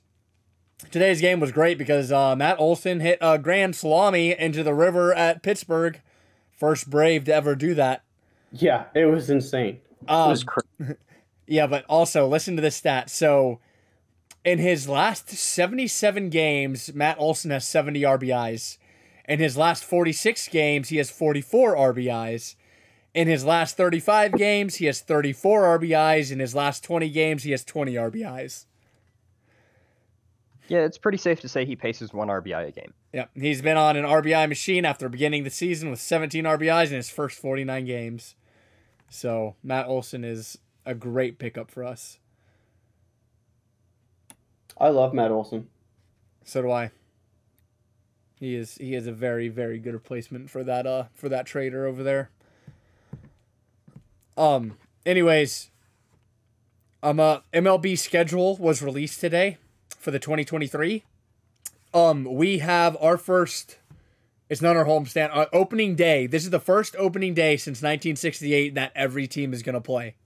today's 0.91 1.21
game 1.21 1.41
was 1.41 1.51
great 1.51 1.79
because 1.79 2.13
uh, 2.13 2.37
Matt 2.37 2.61
Olson 2.61 3.01
hit 3.01 3.19
a 3.21 3.39
grand 3.39 3.75
salami 3.75 4.39
into 4.39 4.63
the 4.63 4.75
river 4.75 5.15
at 5.15 5.43
Pittsburgh. 5.43 6.01
First 6.51 6.89
Brave 6.91 7.25
to 7.25 7.35
ever 7.35 7.55
do 7.57 7.75
that. 7.75 8.03
Yeah, 8.53 8.85
it 8.95 9.07
was 9.07 9.31
insane. 9.31 9.81
It 10.03 10.11
Um, 10.11 10.31
was 10.31 10.45
cra- 10.45 10.63
yeah, 11.47 11.67
but 11.67 11.85
also 11.89 12.29
listen 12.29 12.55
to 12.57 12.63
this 12.63 12.77
stat. 12.77 13.09
So, 13.11 13.61
in 14.45 14.59
his 14.59 14.89
last 14.89 15.29
77 15.31 16.31
games, 16.31 16.93
Matt 16.95 17.19
Olson 17.19 17.51
has 17.51 17.67
70 17.67 18.03
RBIs. 18.03 18.79
In 19.29 19.39
his 19.39 19.57
last 19.57 19.85
46 19.85 20.49
games, 20.49 20.89
he 20.89 20.97
has 20.97 21.11
44 21.11 21.77
RBIs. 21.77 22.57
In 23.15 23.29
his 23.29 23.45
last 23.45 23.77
35 23.77 24.33
games, 24.33 24.77
he 24.77 24.87
has 24.87 25.01
34 25.01 25.79
RBIs. 25.79 26.33
In 26.33 26.41
his 26.41 26.55
last 26.55 26.83
20 26.83 27.09
games, 27.11 27.43
he 27.45 27.53
has 27.53 27.65
20 27.65 27.95
RBIs. 27.95 28.67
Yeah, 30.69 30.81
it's 30.81 30.99
pretty 30.99 31.19
safe 31.19 31.41
to 31.41 31.49
say 31.49 31.65
he 31.65 31.77
paces 31.77 32.13
one 32.13 32.29
RBI 32.29 32.69
a 32.69 32.71
game. 32.71 32.95
Yep, 33.13 33.31
he's 33.35 33.61
been 33.61 33.77
on 33.77 33.97
an 33.97 34.05
RBI 34.05 34.49
machine 34.49 34.85
after 34.85 35.09
beginning 35.09 35.45
the 35.45 35.51
season 35.51 35.91
with 35.91 36.01
17 36.01 36.45
RBIs 36.45 36.87
in 36.87 36.97
his 36.97 37.11
first 37.11 37.39
49 37.39 37.85
games. 37.85 38.35
So, 39.11 39.57
Matt 39.63 39.87
Olson 39.87 40.25
is 40.25 40.57
a 40.87 40.95
great 40.95 41.39
pickup 41.39 41.71
for 41.71 41.85
us. 41.85 42.19
I 44.79 44.89
love 44.89 45.15
Matt 45.15 45.31
Olson. 45.31 45.69
So 46.45 46.63
do 46.63 46.71
I. 46.71 46.91
He 48.39 48.57
is 48.57 48.75
he 48.77 48.95
is 48.95 49.07
a 49.07 49.13
very 49.13 49.49
very 49.49 49.79
good 49.79 49.95
replacement 49.95 50.51
for 50.51 50.65
that 50.65 50.87
uh 50.87 51.05
for 51.15 51.29
that 51.29 51.47
trader 51.47 51.87
over 51.87 52.03
there. 52.03 52.31
Um. 54.37 54.77
Anyways, 55.07 55.71
um. 57.03 57.21
Uh, 57.21 57.41
MLB 57.53 57.99
schedule 57.99 58.57
was 58.57 58.83
released 58.83 59.21
today 59.21 59.59
for 59.97 60.11
the 60.11 60.19
2023. 60.19 61.05
Um. 61.95 62.25
We 62.25 62.59
have 62.59 62.97
our 63.01 63.17
first. 63.17 63.79
It's 64.49 64.61
not 64.61 64.77
our 64.77 64.85
homestand. 64.85 65.31
Uh, 65.33 65.47
opening 65.53 65.95
day. 65.95 66.27
This 66.27 66.45
is 66.45 66.51
the 66.51 66.61
first 66.61 66.97
opening 66.99 67.35
day 67.35 67.57
since 67.57 67.79
1968 67.79 68.75
that 68.75 68.93
every 68.95 69.27
team 69.27 69.53
is 69.53 69.63
gonna 69.63 69.81
play. 69.81 70.17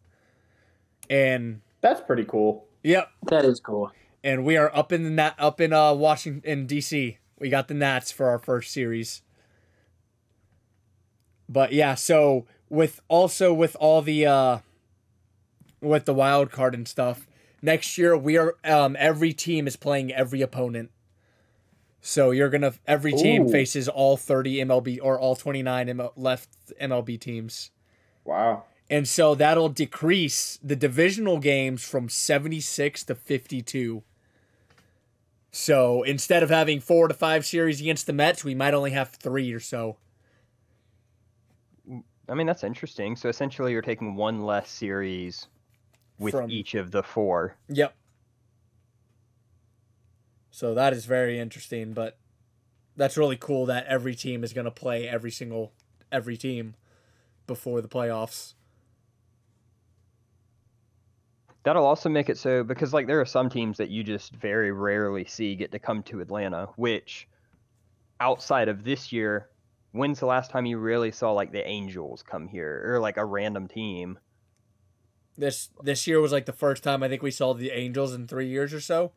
And 1.11 1.61
That's 1.81 2.01
pretty 2.01 2.25
cool. 2.25 2.67
Yep. 2.83 3.11
That 3.29 3.45
is 3.45 3.61
cool. 3.61 3.93
And 4.27 4.45
we 4.45 4.57
are 4.57 4.75
up 4.75 4.91
in 4.91 5.05
the 5.05 5.11
nat 5.11 5.37
up 5.39 5.61
in 5.61 5.73
uh 5.73 5.93
Washington 5.93 6.67
D.C. 6.67 7.19
We 7.39 7.49
got 7.49 7.69
the 7.69 7.75
Nats 7.75 8.11
for 8.11 8.29
our 8.29 8.41
first 8.41 8.73
series. 8.73 9.23
But 11.49 11.73
yeah, 11.73 11.95
so 11.95 12.45
with 12.69 13.01
also 13.07 13.55
with 13.55 13.77
all 13.79 14.03
the 14.03 14.27
uh 14.27 14.59
with 15.81 16.07
the 16.07 16.13
wild 16.13 16.51
card 16.51 16.75
and 16.75 16.89
stuff, 16.89 17.29
next 17.63 17.97
year 17.97 18.17
we 18.17 18.37
are 18.37 18.57
um 18.65 18.97
every 18.99 19.33
team 19.33 19.69
is 19.69 19.77
playing 19.77 20.13
every 20.13 20.43
opponent. 20.43 20.91
So 22.01 22.33
you're 22.33 22.51
gonna 22.51 22.75
every 22.85 23.13
team 23.13 23.47
Ooh. 23.47 23.49
faces 23.49 23.89
all 23.89 24.17
30 24.17 24.57
MLB 24.57 24.99
or 25.01 25.21
all 25.21 25.37
29 25.37 25.87
ML, 25.87 26.13
left 26.17 26.49
MLB 26.81 27.21
teams. 27.21 27.71
Wow. 28.25 28.65
And 28.91 29.07
so 29.07 29.37
that'll 29.37 29.69
decrease 29.69 30.59
the 30.65 30.75
divisional 30.75 31.39
games 31.39 31.85
from 31.85 32.09
76 32.09 33.05
to 33.05 33.15
52. 33.15 34.03
So 35.57 36.03
instead 36.03 36.43
of 36.43 36.51
having 36.51 36.81
four 36.81 37.09
to 37.09 37.15
five 37.15 37.47
series 37.47 37.81
against 37.81 38.07
the 38.07 38.13
Mets, 38.13 38.45
we 38.45 38.55
might 38.55 38.75
only 38.75 38.91
have 38.91 39.09
three 39.09 39.51
or 39.55 39.59
so. 39.59 39.97
I 42.29 42.35
mean, 42.35 42.47
that's 42.47 42.63
interesting. 42.63 43.17
So 43.17 43.31
essentially, 43.31 43.73
you're 43.73 43.81
taking 43.81 44.17
one 44.17 44.43
less 44.43 44.69
series 44.69 45.47
with 46.19 46.33
From- 46.33 46.51
each 46.51 46.75
of 46.75 46.91
the 46.91 47.03
four. 47.03 47.57
Yep. 47.71 47.97
So 50.51 50.75
that 50.75 50.93
is 50.93 51.07
very 51.07 51.39
interesting, 51.39 51.95
but 51.95 52.19
that's 52.95 53.17
really 53.17 53.39
cool 53.39 53.65
that 53.65 53.87
every 53.87 54.15
team 54.15 54.45
is 54.45 54.53
going 54.53 54.67
to 54.67 54.71
play 54.71 55.09
every 55.09 55.31
single 55.31 55.73
every 56.13 56.37
team 56.37 56.75
before 57.47 57.81
the 57.81 57.89
playoffs. 57.89 58.53
That'll 61.67 61.85
also 61.85 62.09
make 62.09 62.29
it 62.29 62.39
so 62.39 62.63
because 62.63 62.95
like 62.95 63.09
there 63.09 63.21
are 63.21 63.27
some 63.27 63.51
teams 63.51 63.79
that 63.79 63.91
you 63.91 64.05
just 64.05 64.33
very 64.37 64.71
rarely 64.71 65.25
see 65.25 65.57
get 65.57 65.73
to 65.73 65.81
come 65.81 66.05
to 66.05 66.21
Atlanta, 66.21 66.69
which 66.77 67.27
outside 68.21 68.69
of 68.69 68.85
this 68.85 69.11
year, 69.11 69.49
when's 69.91 70.21
the 70.21 70.27
last 70.27 70.53
time 70.53 70.65
you 70.65 70.79
really 70.79 71.11
saw 71.11 71.33
like 71.33 71.51
the 71.51 71.67
Angels 71.67 72.23
come 72.23 72.47
here 72.47 72.85
or 72.87 73.01
like 73.01 73.17
a 73.17 73.25
random 73.25 73.67
team? 73.67 74.17
This 75.37 75.71
this 75.83 76.07
year 76.07 76.21
was 76.21 76.31
like 76.31 76.47
the 76.47 76.53
first 76.53 76.85
time 76.85 77.03
I 77.03 77.09
think 77.09 77.25
we 77.25 77.33
saw 77.33 77.53
the 77.53 77.73
Angels 77.73 78.15
in 78.15 78.29
3 78.29 78.47
years 78.47 78.73
or 78.73 78.81
so. 78.81 79.11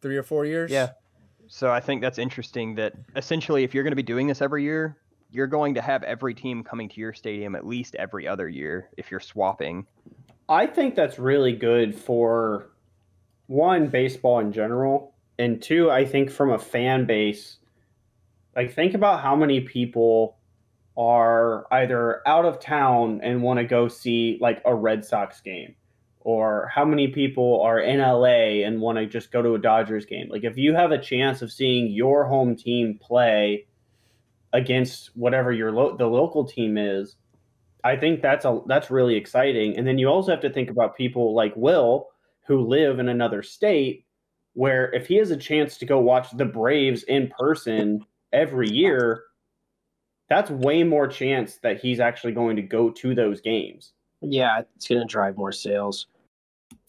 3 0.00 0.16
or 0.16 0.22
4 0.22 0.46
years. 0.46 0.70
Yeah. 0.70 0.92
So 1.46 1.70
I 1.70 1.80
think 1.80 2.00
that's 2.00 2.18
interesting 2.18 2.74
that 2.76 2.94
essentially 3.16 3.64
if 3.64 3.74
you're 3.74 3.84
going 3.84 3.92
to 3.92 3.96
be 3.96 4.02
doing 4.02 4.28
this 4.28 4.40
every 4.40 4.62
year, 4.62 4.96
you're 5.30 5.46
going 5.46 5.74
to 5.74 5.82
have 5.82 6.04
every 6.04 6.32
team 6.32 6.64
coming 6.64 6.88
to 6.88 7.00
your 7.02 7.12
stadium 7.12 7.54
at 7.54 7.66
least 7.66 7.96
every 7.96 8.26
other 8.26 8.48
year 8.48 8.88
if 8.96 9.10
you're 9.10 9.20
swapping. 9.20 9.86
I 10.52 10.66
think 10.66 10.94
that's 10.94 11.18
really 11.18 11.54
good 11.54 11.94
for 11.94 12.68
one 13.46 13.88
baseball 13.88 14.38
in 14.38 14.52
general, 14.52 15.14
and 15.38 15.62
two, 15.62 15.90
I 15.90 16.04
think 16.04 16.30
from 16.30 16.50
a 16.52 16.58
fan 16.58 17.06
base. 17.06 17.56
Like, 18.54 18.74
think 18.74 18.92
about 18.92 19.22
how 19.22 19.34
many 19.34 19.62
people 19.62 20.36
are 20.94 21.66
either 21.72 22.20
out 22.28 22.44
of 22.44 22.60
town 22.60 23.20
and 23.22 23.42
want 23.42 23.60
to 23.60 23.64
go 23.64 23.88
see 23.88 24.36
like 24.42 24.60
a 24.66 24.74
Red 24.74 25.06
Sox 25.06 25.40
game, 25.40 25.74
or 26.20 26.70
how 26.74 26.84
many 26.84 27.08
people 27.08 27.62
are 27.62 27.80
in 27.80 28.00
LA 28.00 28.62
and 28.66 28.78
want 28.78 28.98
to 28.98 29.06
just 29.06 29.32
go 29.32 29.40
to 29.40 29.54
a 29.54 29.58
Dodgers 29.58 30.04
game. 30.04 30.28
Like, 30.28 30.44
if 30.44 30.58
you 30.58 30.74
have 30.74 30.92
a 30.92 30.98
chance 30.98 31.40
of 31.40 31.50
seeing 31.50 31.90
your 31.90 32.26
home 32.26 32.56
team 32.56 32.98
play 33.00 33.68
against 34.52 35.16
whatever 35.16 35.50
your 35.50 35.72
lo- 35.72 35.96
the 35.96 36.08
local 36.08 36.44
team 36.44 36.76
is, 36.76 37.16
I 37.84 37.96
think 37.96 38.22
that's 38.22 38.44
a 38.44 38.60
that's 38.66 38.90
really 38.90 39.16
exciting. 39.16 39.76
And 39.76 39.86
then 39.86 39.98
you 39.98 40.08
also 40.08 40.30
have 40.30 40.40
to 40.42 40.52
think 40.52 40.70
about 40.70 40.96
people 40.96 41.34
like 41.34 41.52
Will 41.56 42.08
who 42.46 42.60
live 42.60 42.98
in 42.98 43.08
another 43.08 43.42
state 43.42 44.06
where 44.54 44.92
if 44.92 45.06
he 45.06 45.16
has 45.16 45.30
a 45.30 45.36
chance 45.36 45.78
to 45.78 45.86
go 45.86 45.98
watch 45.98 46.28
the 46.36 46.44
Braves 46.44 47.02
in 47.04 47.32
person 47.38 48.04
every 48.32 48.70
year, 48.70 49.24
that's 50.28 50.50
way 50.50 50.82
more 50.82 51.08
chance 51.08 51.56
that 51.62 51.80
he's 51.80 52.00
actually 52.00 52.32
going 52.32 52.56
to 52.56 52.62
go 52.62 52.90
to 52.90 53.14
those 53.14 53.40
games. 53.40 53.92
Yeah, 54.20 54.62
it's 54.76 54.88
gonna 54.88 55.04
drive 55.04 55.36
more 55.36 55.52
sales. 55.52 56.06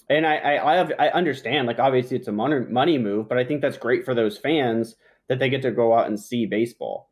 And 0.09 0.27
I 0.27 0.37
I 0.37 0.73
I, 0.73 0.75
have, 0.75 0.91
I 0.99 1.09
understand 1.09 1.67
like 1.67 1.79
obviously 1.79 2.17
it's 2.17 2.27
a 2.27 2.31
money 2.31 2.59
money 2.69 2.97
move, 2.97 3.27
but 3.27 3.37
I 3.37 3.43
think 3.43 3.61
that's 3.61 3.77
great 3.77 4.05
for 4.05 4.13
those 4.13 4.37
fans 4.37 4.95
that 5.27 5.39
they 5.39 5.49
get 5.49 5.61
to 5.63 5.71
go 5.71 5.93
out 5.93 6.07
and 6.07 6.19
see 6.19 6.45
baseball. 6.45 7.09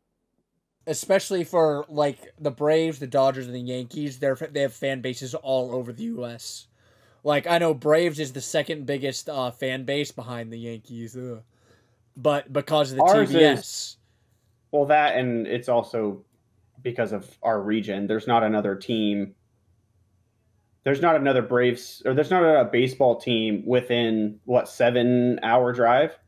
Especially 0.86 1.44
for 1.44 1.84
like 1.88 2.32
the 2.38 2.50
Braves, 2.50 2.98
the 2.98 3.06
Dodgers, 3.06 3.46
and 3.46 3.54
the 3.54 3.60
Yankees. 3.60 4.18
They're 4.18 4.34
they 4.34 4.60
have 4.62 4.72
fan 4.72 5.00
bases 5.00 5.34
all 5.34 5.74
over 5.74 5.92
the 5.92 6.04
U.S. 6.04 6.66
Like 7.24 7.46
I 7.46 7.58
know 7.58 7.74
Braves 7.74 8.18
is 8.18 8.32
the 8.32 8.40
second 8.40 8.86
biggest 8.86 9.28
uh, 9.28 9.50
fan 9.50 9.84
base 9.84 10.10
behind 10.10 10.52
the 10.52 10.58
Yankees, 10.58 11.16
ugh. 11.16 11.42
but 12.16 12.52
because 12.52 12.90
of 12.90 12.98
the 12.98 13.04
Ours 13.04 13.30
TBS, 13.30 13.58
is- 13.58 13.96
Well, 14.72 14.86
that 14.86 15.16
and 15.16 15.46
it's 15.46 15.68
also 15.68 16.24
because 16.82 17.12
of 17.12 17.38
our 17.42 17.60
region. 17.62 18.06
There's 18.06 18.26
not 18.26 18.42
another 18.42 18.74
team. 18.74 19.34
There's 20.84 21.00
not 21.00 21.14
another 21.14 21.42
Braves 21.42 22.02
or 22.04 22.12
there's 22.12 22.30
not 22.30 22.42
a 22.42 22.64
baseball 22.64 23.20
team 23.20 23.62
within 23.64 24.40
what 24.44 24.68
seven 24.68 25.38
hour 25.44 25.72
drive. 25.72 26.18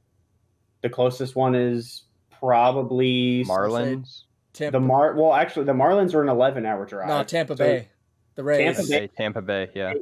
The 0.83 0.91
closest 0.91 1.35
one 1.35 1.57
is 1.57 2.05
probably 2.31 3.45
Marlins, 3.49 4.25
Tampa, 4.55 4.79
the 4.79 4.81
Mar. 4.81 5.15
Well, 5.15 5.35
actually, 5.35 5.67
the 5.67 5.73
Marlins 5.73 6.15
are 6.15 6.23
an 6.23 6.29
eleven 6.31 6.65
hour 6.65 6.87
drive. 6.87 7.09
no 7.09 7.23
Tampa 7.23 7.55
So- 7.57 7.65
Bay, 7.65 7.89
the 8.37 8.43
Rays. 8.43 8.77
Tampa 8.77 8.89
Bay- 8.89 9.01
Bay, 9.01 9.11
Tampa 9.17 9.43
Bay, 9.43 9.71
yeah. 9.75 9.93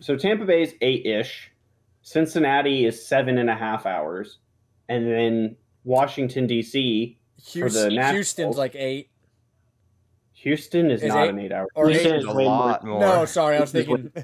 So 0.00 0.16
Tampa 0.16 0.44
Bay 0.44 0.62
is 0.62 0.74
eight 0.80 1.04
ish. 1.04 1.50
Cincinnati 2.02 2.84
is 2.86 3.04
seven 3.04 3.38
and 3.38 3.48
a 3.50 3.54
half 3.54 3.84
hours, 3.86 4.38
and 4.88 5.06
then 5.06 5.56
Washington 5.84 6.46
D.C. 6.46 7.18
Houston, 7.44 7.94
Nationals. 7.94 8.10
Houston's 8.14 8.56
like 8.56 8.74
eight. 8.76 9.10
Houston 10.34 10.90
is, 10.90 11.02
Is 11.02 11.08
not 11.08 11.24
eight- 11.26 11.30
an 11.30 11.38
eight 11.38 11.52
hour. 11.52 11.66
Or 11.74 11.88
Houston 11.88 12.12
eight. 12.14 12.18
is 12.18 12.24
a 12.24 12.32
lot 12.32 12.84
more. 12.84 13.00
No, 13.00 13.24
sorry, 13.24 13.56
I 13.56 13.60
was 13.60 13.72
thinking. 13.72 14.10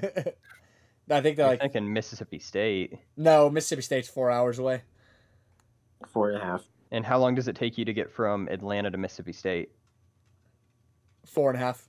I 1.11 1.21
think 1.21 1.37
they're 1.37 1.45
You're 1.45 1.47
like 1.53 1.61
thinking 1.61 1.91
Mississippi 1.91 2.37
State. 2.39 2.93
no 3.17 3.49
Mississippi 3.49 3.81
State's 3.81 4.07
four 4.09 4.29
hours 4.29 4.59
away. 4.59 4.83
Four 6.07 6.29
and 6.31 6.41
a 6.41 6.45
half. 6.45 6.63
And 6.91 7.05
how 7.05 7.19
long 7.19 7.35
does 7.35 7.47
it 7.47 7.55
take 7.55 7.77
you 7.77 7.85
to 7.85 7.93
get 7.93 8.11
from 8.11 8.47
Atlanta 8.49 8.89
to 8.91 8.97
Mississippi 8.97 9.33
State? 9.33 9.69
Four 11.25 11.51
and 11.51 11.57
a 11.61 11.63
half. 11.63 11.87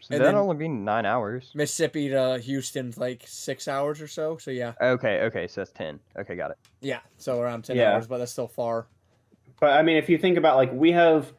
So 0.00 0.14
And 0.14 0.20
that'd 0.20 0.34
then- 0.34 0.40
only 0.40 0.56
be 0.56 0.68
nine 0.68 1.04
hours. 1.04 1.50
Mississippi 1.54 2.08
to 2.10 2.38
Houston's 2.38 2.96
like 2.96 3.22
six 3.26 3.68
hours 3.68 4.00
or 4.00 4.06
so. 4.08 4.38
So 4.38 4.50
yeah, 4.50 4.72
Okay, 4.80 5.20
okay, 5.22 5.46
so 5.46 5.60
that's 5.60 5.72
ten. 5.72 6.00
Okay, 6.18 6.36
got 6.36 6.50
it. 6.52 6.58
yeah. 6.80 7.00
So 7.18 7.40
around 7.40 7.64
ten 7.64 7.76
Yeah. 7.76 7.92
hours, 7.94 8.06
but 8.06 8.18
that's 8.18 8.32
still 8.32 8.48
far. 8.48 8.86
But 9.60 9.72
I 9.72 9.82
mean, 9.82 9.96
if 9.96 10.08
you 10.08 10.16
think 10.16 10.38
about 10.38 10.56
like 10.56 10.72
we 10.72 10.90
have 10.92 11.32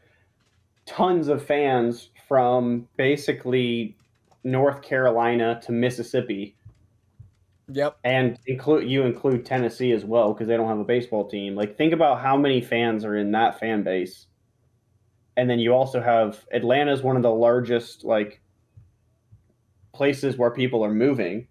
tons 0.86 1.28
of 1.28 1.44
fans 1.44 2.10
from 2.28 2.88
basically 2.98 3.98
North 4.44 4.82
Carolina 4.84 5.60
to 5.64 5.72
Mississippi, 5.72 6.56
Yep. 7.74 7.98
and 8.04 8.38
include 8.46 8.90
you 8.90 9.04
include 9.04 9.46
Tennessee 9.46 9.92
as 9.92 10.04
well 10.06 10.34
because 10.34 10.48
they 10.48 10.58
don't 10.58 10.68
have 10.68 10.80
a 10.80 10.84
baseball 10.84 11.28
team. 11.28 11.56
Like, 11.56 11.78
think 11.78 11.94
about 11.94 12.22
how 12.22 12.38
many 12.38 12.62
fans 12.62 13.06
are 13.06 13.16
in 13.16 13.32
that 13.32 13.60
fan 13.60 13.84
base, 13.84 14.28
and 15.38 15.50
then 15.50 15.60
you 15.60 15.74
also 15.74 16.02
have 16.02 16.46
Atlanta 16.52 16.92
is 16.92 17.02
one 17.02 17.16
of 17.16 17.24
the 17.24 17.32
largest 17.32 18.04
like 18.04 18.42
places 19.94 20.38
where 20.38 20.52
people 20.52 20.84
are 20.84 20.94
moving. 20.94 21.48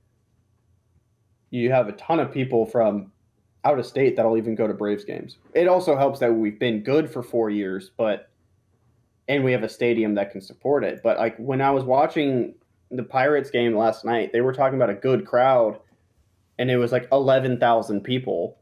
You 1.51 1.71
have 1.73 1.89
a 1.89 1.93
ton 1.93 2.21
of 2.21 2.33
people 2.33 2.67
from 2.67 3.13
out 3.65 3.79
of 3.79 3.87
state 3.87 4.17
that'll 4.17 4.39
even 4.39 4.55
go 4.55 4.67
to 4.67 4.75
Braves 4.75 5.05
games. 5.05 5.37
It 5.55 5.69
also 5.69 5.97
helps 5.97 6.21
that 6.21 6.33
we've 6.33 6.59
been 6.59 6.83
good 6.83 7.11
for 7.11 7.23
four 7.23 7.51
years, 7.51 7.91
but 7.97 8.31
and 9.29 9.45
we 9.45 9.53
have 9.53 9.63
a 9.63 9.69
stadium 9.69 10.15
that 10.15 10.33
can 10.33 10.41
support 10.41 10.83
it. 10.83 11.03
But 11.03 11.19
like 11.19 11.37
when 11.37 11.61
I 11.61 11.71
was 11.71 11.85
watching 11.85 12.55
the 12.91 13.03
Pirates 13.03 13.51
game 13.51 13.77
last 13.77 14.05
night, 14.05 14.33
they 14.33 14.41
were 14.41 14.53
talking 14.53 14.77
about 14.77 14.91
a 14.91 14.95
good 14.95 15.25
crowd, 15.25 15.79
and 16.61 16.71
it 16.71 16.77
was 16.77 16.93
like 16.93 17.09
eleven 17.11 17.59
thousand 17.59 18.03
people 18.03 18.59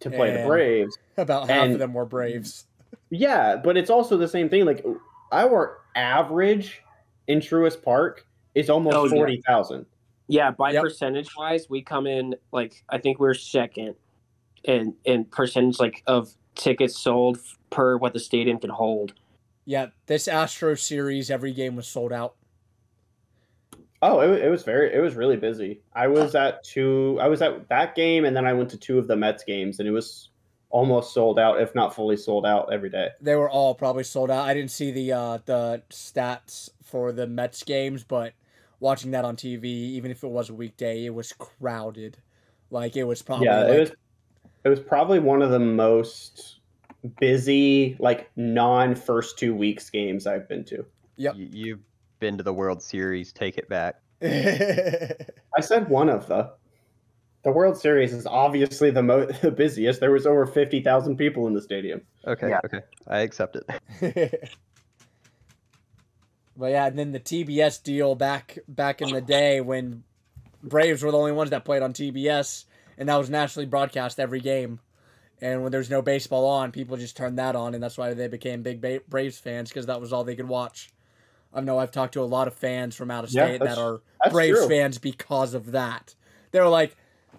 to 0.00 0.10
play 0.10 0.36
the 0.36 0.46
Braves. 0.46 0.98
About 1.16 1.48
half 1.48 1.62
And- 1.64 1.72
of 1.74 1.78
them 1.78 1.94
were 1.94 2.04
Braves. 2.04 2.66
Yeah, 3.10 3.56
but 3.56 3.76
it's 3.76 3.90
also 3.90 4.16
the 4.16 4.26
same 4.28 4.48
thing. 4.48 4.64
Like 4.66 4.84
our 5.32 5.78
average 5.94 6.82
in 7.28 7.38
Truist 7.38 7.82
Park 7.82 8.26
is 8.56 8.68
almost 8.68 8.96
Oh, 8.96 9.04
yeah. 9.04 9.10
forty 9.10 9.40
thousand. 9.46 9.86
Yeah, 10.26 10.50
by 10.50 10.72
Yep. 10.72 10.82
percentage 10.82 11.28
wise, 11.36 11.70
we 11.70 11.80
come 11.80 12.06
in 12.08 12.34
like 12.52 12.82
I 12.88 12.98
think 12.98 13.20
we're 13.20 13.34
second, 13.34 13.94
in 14.64 14.94
in 15.04 15.26
percentage 15.26 15.78
like 15.78 16.02
of 16.08 16.34
tickets 16.56 16.98
sold 16.98 17.38
per 17.70 17.96
what 17.96 18.12
the 18.14 18.20
stadium 18.20 18.58
can 18.58 18.70
hold. 18.70 19.14
Yeah, 19.64 19.86
this 20.06 20.26
Astro 20.28 20.74
series, 20.74 21.30
every 21.30 21.52
game 21.52 21.76
was 21.76 21.86
sold 21.86 22.12
out. 22.12 22.34
Oh, 24.06 24.20
it, 24.20 24.42
it 24.42 24.50
was 24.50 24.64
very, 24.64 24.92
it 24.92 25.00
was 25.00 25.14
really 25.14 25.38
busy. 25.38 25.80
I 25.94 26.08
was 26.08 26.34
at 26.34 26.62
two, 26.62 27.18
I 27.22 27.26
was 27.26 27.40
at 27.40 27.70
that 27.70 27.94
game, 27.94 28.26
and 28.26 28.36
then 28.36 28.44
I 28.44 28.52
went 28.52 28.68
to 28.70 28.76
two 28.76 28.98
of 28.98 29.08
the 29.08 29.16
Mets 29.16 29.44
games, 29.44 29.78
and 29.78 29.88
it 29.88 29.92
was 29.92 30.28
almost 30.68 31.14
sold 31.14 31.38
out, 31.38 31.58
if 31.58 31.74
not 31.74 31.94
fully 31.94 32.18
sold 32.18 32.44
out, 32.44 32.70
every 32.70 32.90
day. 32.90 33.08
They 33.22 33.34
were 33.34 33.48
all 33.48 33.74
probably 33.74 34.04
sold 34.04 34.30
out. 34.30 34.46
I 34.46 34.52
didn't 34.52 34.72
see 34.72 34.90
the 34.90 35.12
uh, 35.12 35.38
the 35.46 35.82
stats 35.88 36.68
for 36.82 37.12
the 37.12 37.26
Mets 37.26 37.62
games, 37.62 38.04
but 38.04 38.34
watching 38.78 39.12
that 39.12 39.24
on 39.24 39.36
TV, 39.36 39.64
even 39.64 40.10
if 40.10 40.22
it 40.22 40.28
was 40.28 40.50
a 40.50 40.54
weekday, 40.54 41.06
it 41.06 41.14
was 41.14 41.32
crowded. 41.32 42.18
Like 42.70 42.96
it 42.96 43.04
was 43.04 43.22
probably 43.22 43.46
yeah, 43.46 43.60
like, 43.60 43.72
it 43.72 43.80
was 43.80 43.92
it 44.64 44.68
was 44.68 44.80
probably 44.80 45.18
one 45.18 45.40
of 45.40 45.50
the 45.50 45.58
most 45.58 46.58
busy, 47.20 47.96
like 47.98 48.30
non 48.36 48.94
first 48.94 49.38
two 49.38 49.54
weeks 49.54 49.88
games 49.88 50.26
I've 50.26 50.46
been 50.46 50.64
to. 50.64 50.84
Yep. 51.16 51.36
You, 51.36 51.48
you've 51.52 51.80
been 52.24 52.38
to 52.38 52.42
the 52.42 52.54
World 52.54 52.82
Series. 52.82 53.34
Take 53.34 53.58
it 53.58 53.68
back. 53.68 54.00
I 54.22 55.60
said 55.60 55.90
one 55.90 56.08
of 56.08 56.26
the. 56.26 56.50
The 57.42 57.52
World 57.52 57.76
Series 57.76 58.14
is 58.14 58.24
obviously 58.26 58.90
the 58.90 59.02
mo- 59.02 59.26
the 59.42 59.50
busiest. 59.50 60.00
There 60.00 60.10
was 60.10 60.26
over 60.26 60.46
fifty 60.46 60.80
thousand 60.80 61.18
people 61.18 61.46
in 61.46 61.52
the 61.52 61.60
stadium. 61.60 62.00
Okay, 62.26 62.48
Yeah. 62.48 62.60
okay, 62.64 62.80
I 63.06 63.18
accept 63.18 63.56
it. 63.56 63.66
but 66.56 66.70
yeah, 66.70 66.86
and 66.86 66.98
then 66.98 67.12
the 67.12 67.20
TBS 67.20 67.82
deal 67.82 68.14
back 68.14 68.58
back 68.66 69.02
in 69.02 69.10
the 69.12 69.20
day 69.20 69.60
when 69.60 70.02
Braves 70.62 71.02
were 71.02 71.10
the 71.10 71.18
only 71.18 71.32
ones 71.32 71.50
that 71.50 71.66
played 71.66 71.82
on 71.82 71.92
TBS, 71.92 72.64
and 72.96 73.10
that 73.10 73.16
was 73.16 73.28
nationally 73.28 73.66
broadcast 73.66 74.18
every 74.18 74.40
game. 74.40 74.80
And 75.42 75.62
when 75.62 75.70
there's 75.72 75.90
no 75.90 76.00
baseball 76.00 76.46
on, 76.46 76.72
people 76.72 76.96
just 76.96 77.18
turned 77.18 77.36
that 77.38 77.54
on, 77.54 77.74
and 77.74 77.82
that's 77.82 77.98
why 77.98 78.14
they 78.14 78.28
became 78.28 78.62
big 78.62 78.80
ba- 78.80 79.02
Braves 79.06 79.36
fans 79.36 79.68
because 79.68 79.84
that 79.84 80.00
was 80.00 80.14
all 80.14 80.24
they 80.24 80.36
could 80.36 80.48
watch. 80.48 80.88
I 81.54 81.60
know 81.60 81.78
I've 81.78 81.90
talked 81.92 82.14
to 82.14 82.20
a 82.20 82.24
lot 82.24 82.48
of 82.48 82.54
fans 82.54 82.96
from 82.96 83.10
out 83.10 83.24
of 83.24 83.30
Yeah, 83.30 83.46
state 83.46 83.60
that 83.60 83.78
are 83.78 84.00
Braves 84.30 84.58
true. 84.58 84.68
fans 84.68 84.98
because 84.98 85.54
of 85.54 85.72
that. 85.72 86.14
They 86.50 86.60
were 86.60 86.68
like, 86.68 86.96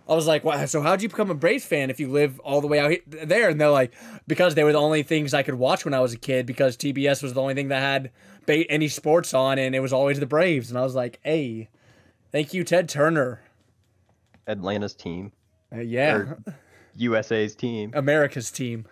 I 0.08 0.14
was 0.16 0.28
like, 0.28 0.44
wow, 0.44 0.66
so 0.68 0.82
how'd 0.82 1.02
you 1.02 1.10
become 1.10 1.32
a 1.32 1.36
Braves 1.36 1.66
fan 1.66 1.90
if 1.90 2.00
you 2.00 2.10
live 2.12 2.40
all 2.42 2.62
the 2.62 2.68
way 2.68 2.80
out 2.80 2.92
here, 2.92 3.00
there? 3.26 3.50
And 3.50 3.60
they're 3.60 3.70
like, 3.70 3.92
because 4.28 4.54
they 4.56 4.64
were 4.64 4.72
the 4.72 4.80
only 4.80 5.04
things 5.04 5.34
I 5.34 5.42
could 5.44 5.56
watch 5.56 5.84
when 5.84 5.94
I 5.94 6.00
was 6.00 6.14
a 6.14 6.18
kid 6.18 6.46
because 6.46 6.78
TBS 6.78 7.24
was 7.24 7.34
the 7.34 7.42
only 7.42 7.56
thing 7.56 7.70
that 7.70 7.82
had 7.82 8.12
ba- 8.46 8.70
any 8.72 8.88
sports 8.88 9.34
on 9.34 9.58
and 9.58 9.74
it 9.76 9.80
was 9.80 9.92
always 9.92 10.20
the 10.20 10.26
Braves. 10.28 10.70
And 10.70 10.78
I 10.78 10.84
was 10.84 10.94
like, 10.96 11.20
hey, 11.24 11.70
thank 12.32 12.54
you, 12.54 12.64
Ted 12.64 12.88
Turner. 12.88 13.42
Atlanta's 14.48 14.94
team, 14.94 15.32
Uh, 15.76 15.80
yeah, 15.80 16.16
Or- 16.16 16.38
USA's 16.96 17.56
team. 17.56 17.92
America's 17.96 18.52
team. 18.52 18.86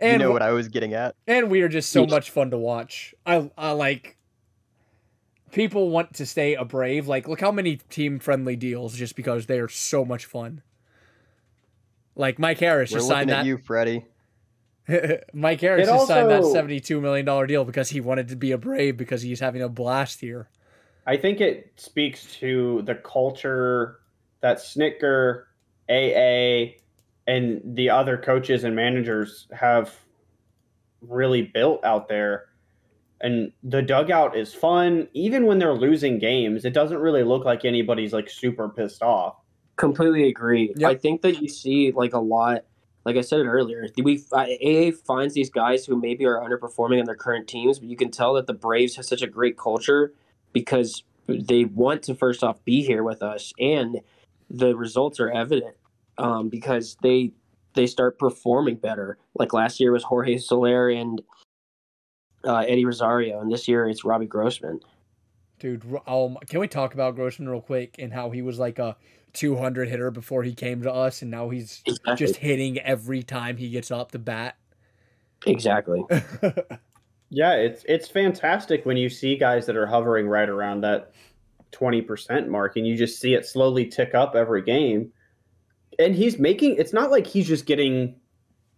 you 0.00 0.18
know 0.18 0.30
what 0.32 0.42
I 0.42 0.52
was 0.52 0.68
getting 0.68 0.94
at? 0.94 1.14
and 1.26 1.50
we 1.50 1.62
are 1.62 1.68
just 1.68 1.90
so 1.90 2.06
much 2.06 2.30
fun 2.30 2.50
to 2.50 2.58
watch. 2.58 3.14
I, 3.26 3.50
I 3.58 3.72
like 3.72 4.16
people 5.52 5.90
want 5.90 6.14
to 6.14 6.26
stay 6.26 6.54
a 6.54 6.64
Brave. 6.64 7.06
Like, 7.06 7.28
look 7.28 7.40
how 7.40 7.52
many 7.52 7.76
team 7.76 8.18
friendly 8.18 8.56
deals 8.56 8.96
just 8.96 9.14
because 9.14 9.46
they 9.46 9.60
are 9.60 9.68
so 9.68 10.04
much 10.04 10.24
fun. 10.24 10.62
Like 12.16 12.38
Mike 12.38 12.58
Harris 12.58 12.90
We're 12.90 12.98
just 12.98 13.08
looking 13.08 13.18
signed 13.20 13.30
at 13.30 13.36
that. 13.38 13.46
you, 13.46 13.58
Freddie. 13.58 14.04
Mike 15.32 15.60
Harris 15.60 15.88
It 15.88 15.90
just 15.90 16.08
signed 16.08 16.30
that 16.30 16.44
seventy-two 16.44 17.00
million 17.00 17.24
dollar 17.24 17.46
deal 17.46 17.64
because 17.64 17.88
he 17.88 18.00
wanted 18.00 18.28
to 18.28 18.36
be 18.36 18.52
a 18.52 18.58
Brave 18.58 18.96
because 18.96 19.22
he's 19.22 19.40
having 19.40 19.62
a 19.62 19.68
blast 19.68 20.20
here. 20.20 20.48
I 21.06 21.16
think 21.16 21.40
it 21.40 21.72
speaks 21.76 22.34
to 22.36 22.82
the 22.82 22.96
culture 22.96 24.00
that 24.40 24.58
Snitker, 24.58 25.44
AA, 25.88 26.74
and 27.26 27.60
the 27.76 27.90
other 27.90 28.16
coaches 28.16 28.64
and 28.64 28.76
managers 28.76 29.48
have 29.52 29.96
really 31.00 31.42
built 31.42 31.84
out 31.84 32.08
there. 32.08 32.46
And 33.22 33.52
the 33.62 33.82
dugout 33.82 34.36
is 34.36 34.52
fun. 34.52 35.08
Even 35.14 35.46
when 35.46 35.58
they're 35.58 35.74
losing 35.74 36.18
games, 36.18 36.64
it 36.64 36.74
doesn't 36.74 36.98
really 36.98 37.22
look 37.22 37.44
like 37.44 37.64
anybody's 37.64 38.12
like 38.12 38.28
super 38.28 38.68
pissed 38.68 39.02
off. 39.02 39.36
Completely 39.76 40.28
agree. 40.28 40.74
Yep. 40.76 40.90
I 40.90 40.94
think 40.96 41.22
that 41.22 41.40
you 41.40 41.48
see 41.48 41.92
like 41.92 42.12
a 42.12 42.18
lot. 42.18 42.64
Like 43.04 43.16
I 43.16 43.20
said 43.20 43.40
it 43.40 43.46
earlier, 43.46 43.88
we 44.02 44.22
uh, 44.32 44.46
AA 44.64 44.92
finds 45.04 45.34
these 45.34 45.50
guys 45.50 45.84
who 45.84 46.00
maybe 46.00 46.24
are 46.24 46.36
underperforming 46.36 47.00
on 47.00 47.04
their 47.04 47.16
current 47.16 47.48
teams, 47.48 47.80
but 47.80 47.88
you 47.88 47.96
can 47.96 48.12
tell 48.12 48.34
that 48.34 48.46
the 48.46 48.54
Braves 48.54 48.94
have 48.94 49.04
such 49.04 49.22
a 49.22 49.26
great 49.26 49.58
culture 49.58 50.12
because 50.52 51.02
they 51.26 51.64
want 51.64 52.04
to 52.04 52.14
first 52.14 52.44
off 52.44 52.64
be 52.64 52.82
here 52.84 53.02
with 53.02 53.20
us, 53.20 53.52
and 53.58 54.00
the 54.48 54.76
results 54.76 55.18
are 55.18 55.30
evident 55.30 55.74
um, 56.18 56.48
because 56.48 56.96
they 57.02 57.32
they 57.74 57.86
start 57.86 58.18
performing 58.18 58.76
better. 58.76 59.18
Like 59.34 59.52
last 59.52 59.80
year 59.80 59.92
was 59.92 60.04
Jorge 60.04 60.38
Soler 60.38 60.88
and 60.90 61.20
uh, 62.44 62.58
Eddie 62.68 62.84
Rosario, 62.84 63.40
and 63.40 63.50
this 63.52 63.68
year 63.68 63.88
it's 63.88 64.04
Robbie 64.04 64.26
Grossman. 64.26 64.80
Dude, 65.58 65.84
um, 66.06 66.38
can 66.48 66.60
we 66.60 66.68
talk 66.68 66.94
about 66.94 67.14
Grossman 67.14 67.48
real 67.48 67.60
quick 67.60 67.96
and 67.98 68.12
how 68.12 68.30
he 68.30 68.42
was 68.42 68.58
like 68.58 68.78
a 68.80 68.96
200 69.34 69.88
hitter 69.88 70.10
before 70.10 70.42
he 70.42 70.54
came 70.54 70.82
to 70.82 70.92
us, 70.92 71.22
and 71.22 71.30
now 71.30 71.48
he's 71.50 71.82
Exactly. 71.86 72.16
just 72.16 72.36
hitting 72.36 72.78
every 72.80 73.22
time 73.22 73.56
he 73.56 73.70
gets 73.70 73.90
up 73.90 74.12
to 74.12 74.18
bat. 74.18 74.56
exactly. 75.46 76.02
Yeah, 77.34 77.54
it's 77.54 77.82
it's 77.88 78.08
fantastic 78.10 78.84
when 78.84 78.98
you 78.98 79.08
see 79.08 79.38
guys 79.38 79.64
that 79.64 79.74
are 79.74 79.86
hovering 79.86 80.28
right 80.28 80.50
around 80.50 80.82
that 80.82 81.12
20% 81.72 82.46
mark 82.48 82.76
and 82.76 82.86
you 82.86 82.94
just 82.94 83.18
see 83.18 83.32
it 83.32 83.46
slowly 83.46 83.86
tick 83.86 84.14
up 84.14 84.34
every 84.36 84.60
game. 84.60 85.10
And 85.98 86.14
he's 86.14 86.38
making 86.38 86.76
it's 86.76 86.92
not 86.92 87.10
like 87.10 87.26
he's 87.26 87.48
just 87.48 87.64
getting, 87.64 88.16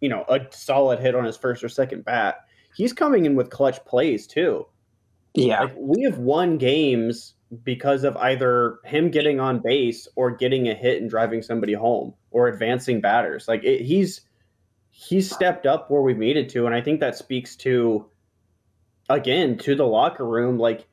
you 0.00 0.08
know, 0.08 0.24
a 0.28 0.38
solid 0.50 1.00
hit 1.00 1.16
on 1.16 1.24
his 1.24 1.36
first 1.36 1.64
or 1.64 1.68
second 1.68 2.04
bat. 2.04 2.44
He's 2.74 2.92
coming 2.92 3.26
in 3.26 3.36
with 3.36 3.50
clutch 3.50 3.84
plays 3.84 4.26
too. 4.26 4.66
Yeah. 5.34 5.62
Like 5.62 5.74
we 5.76 6.02
have 6.02 6.18
won 6.18 6.58
games 6.58 7.34
because 7.62 8.04
of 8.04 8.16
either 8.16 8.78
him 8.84 9.10
getting 9.10 9.40
on 9.40 9.60
base 9.60 10.08
or 10.16 10.30
getting 10.30 10.68
a 10.68 10.74
hit 10.74 11.00
and 11.00 11.10
driving 11.10 11.42
somebody 11.42 11.72
home 11.72 12.14
or 12.30 12.48
advancing 12.48 13.00
batters. 13.00 13.46
Like 13.46 13.62
it, 13.64 13.82
he's 13.82 14.22
he's 14.90 15.30
stepped 15.30 15.66
up 15.66 15.90
where 15.90 16.02
we've 16.02 16.18
needed 16.18 16.48
to, 16.50 16.66
and 16.66 16.74
I 16.74 16.80
think 16.80 17.00
that 17.00 17.16
speaks 17.16 17.56
to 17.56 18.06
again 19.08 19.58
to 19.58 19.74
the 19.74 19.86
locker 19.86 20.26
room 20.26 20.58
like 20.58 20.86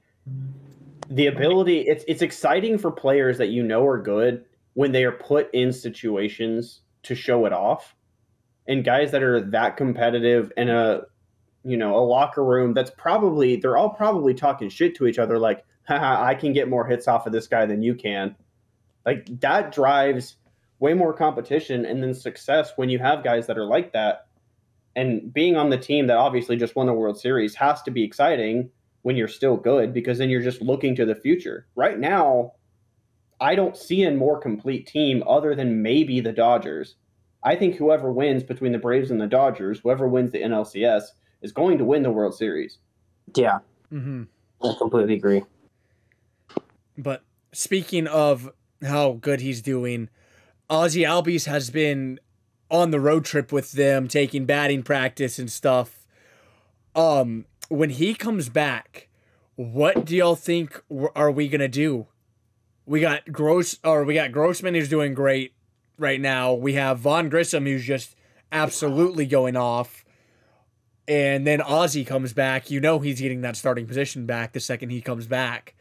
the 1.09 1.27
ability. 1.27 1.81
It's 1.81 2.03
it's 2.07 2.21
exciting 2.21 2.77
for 2.77 2.91
players 2.91 3.37
that 3.37 3.49
you 3.49 3.63
know 3.63 3.85
are 3.85 4.01
good 4.01 4.45
when 4.73 4.91
they 4.91 5.03
are 5.03 5.11
put 5.11 5.53
in 5.53 5.71
situations 5.71 6.81
to 7.03 7.15
show 7.15 7.45
it 7.45 7.53
off, 7.53 7.95
and 8.67 8.83
guys 8.83 9.11
that 9.11 9.23
are 9.23 9.41
that 9.51 9.77
competitive 9.77 10.51
in 10.57 10.69
a 10.69 11.01
you 11.63 11.77
know, 11.77 11.95
a 11.95 12.03
locker 12.03 12.43
room 12.43 12.73
that's 12.73 12.91
probably 12.91 13.55
they're 13.55 13.77
all 13.77 13.89
probably 13.89 14.33
talking 14.33 14.69
shit 14.69 14.95
to 14.95 15.07
each 15.07 15.19
other 15.19 15.37
like, 15.37 15.63
haha, 15.87 16.23
I 16.23 16.35
can 16.35 16.53
get 16.53 16.69
more 16.69 16.85
hits 16.85 17.07
off 17.07 17.25
of 17.25 17.33
this 17.33 17.47
guy 17.47 17.65
than 17.65 17.83
you 17.83 17.95
can. 17.95 18.35
Like 19.05 19.27
that 19.41 19.71
drives 19.71 20.37
way 20.79 20.93
more 20.93 21.13
competition 21.13 21.85
and 21.85 22.01
then 22.01 22.13
success 22.13 22.73
when 22.75 22.89
you 22.89 22.99
have 22.99 23.23
guys 23.23 23.47
that 23.47 23.57
are 23.57 23.65
like 23.65 23.93
that. 23.93 24.27
And 24.95 25.33
being 25.33 25.55
on 25.55 25.69
the 25.69 25.77
team 25.77 26.07
that 26.07 26.17
obviously 26.17 26.57
just 26.57 26.75
won 26.75 26.87
the 26.87 26.93
World 26.93 27.19
Series 27.19 27.55
has 27.55 27.81
to 27.83 27.91
be 27.91 28.03
exciting 28.03 28.69
when 29.03 29.15
you're 29.15 29.27
still 29.27 29.55
good 29.55 29.93
because 29.93 30.17
then 30.17 30.29
you're 30.29 30.41
just 30.41 30.61
looking 30.61 30.95
to 30.95 31.05
the 31.05 31.15
future. 31.15 31.67
Right 31.75 31.97
now, 31.97 32.53
I 33.39 33.55
don't 33.55 33.77
see 33.77 34.03
a 34.03 34.11
more 34.11 34.39
complete 34.39 34.87
team 34.87 35.23
other 35.27 35.55
than 35.55 35.81
maybe 35.81 36.19
the 36.19 36.33
Dodgers. 36.33 36.95
I 37.43 37.55
think 37.55 37.75
whoever 37.75 38.11
wins 38.11 38.43
between 38.43 38.71
the 38.71 38.77
Braves 38.77 39.09
and 39.09 39.19
the 39.19 39.27
Dodgers, 39.27 39.79
whoever 39.79 40.07
wins 40.07 40.31
the 40.31 40.41
NLCS, 40.41 41.03
is 41.41 41.51
going 41.51 41.77
to 41.77 41.85
win 41.85 42.03
the 42.03 42.11
World 42.11 42.35
Series. 42.35 42.77
Yeah. 43.35 43.59
hmm 43.89 44.23
I 44.63 44.73
completely 44.77 45.15
agree. 45.15 45.43
But 46.97 47.23
speaking 47.51 48.07
of 48.07 48.51
how 48.83 49.13
good 49.13 49.41
he's 49.41 49.61
doing, 49.61 50.09
Ozzy 50.69 51.05
Albies 51.05 51.45
has 51.45 51.69
been 51.69 52.19
on 52.69 52.91
the 52.91 52.99
road 52.99 53.25
trip 53.25 53.51
with 53.51 53.73
them, 53.73 54.07
taking 54.07 54.45
batting 54.45 54.83
practice 54.83 55.39
and 55.39 55.51
stuff. 55.51 56.05
Um, 56.95 57.45
when 57.69 57.89
he 57.89 58.13
comes 58.13 58.49
back, 58.49 59.09
what 59.55 60.05
do 60.05 60.15
y'all 60.15 60.35
think 60.35 60.81
are 61.15 61.31
we 61.31 61.47
gonna 61.47 61.67
do? 61.67 62.07
We 62.85 62.99
got 62.99 63.31
Gross, 63.31 63.77
or 63.83 64.03
we 64.03 64.13
got 64.13 64.31
Grossman 64.31 64.73
who's 64.75 64.89
doing 64.89 65.13
great 65.13 65.53
right 65.97 66.19
now. 66.19 66.53
We 66.53 66.73
have 66.73 66.99
Vaughn 66.99 67.29
Grissom 67.29 67.65
who's 67.65 67.85
just 67.85 68.15
absolutely 68.51 69.25
going 69.25 69.55
off. 69.55 70.03
And 71.07 71.45
then 71.45 71.59
Ozzy 71.59 72.05
comes 72.05 72.33
back. 72.33 72.69
You 72.69 72.79
know 72.79 72.99
he's 72.99 73.19
getting 73.19 73.41
that 73.41 73.57
starting 73.57 73.87
position 73.87 74.25
back 74.25 74.53
the 74.53 74.59
second 74.59 74.89
he 74.89 75.01
comes 75.01 75.27
back. 75.27 75.75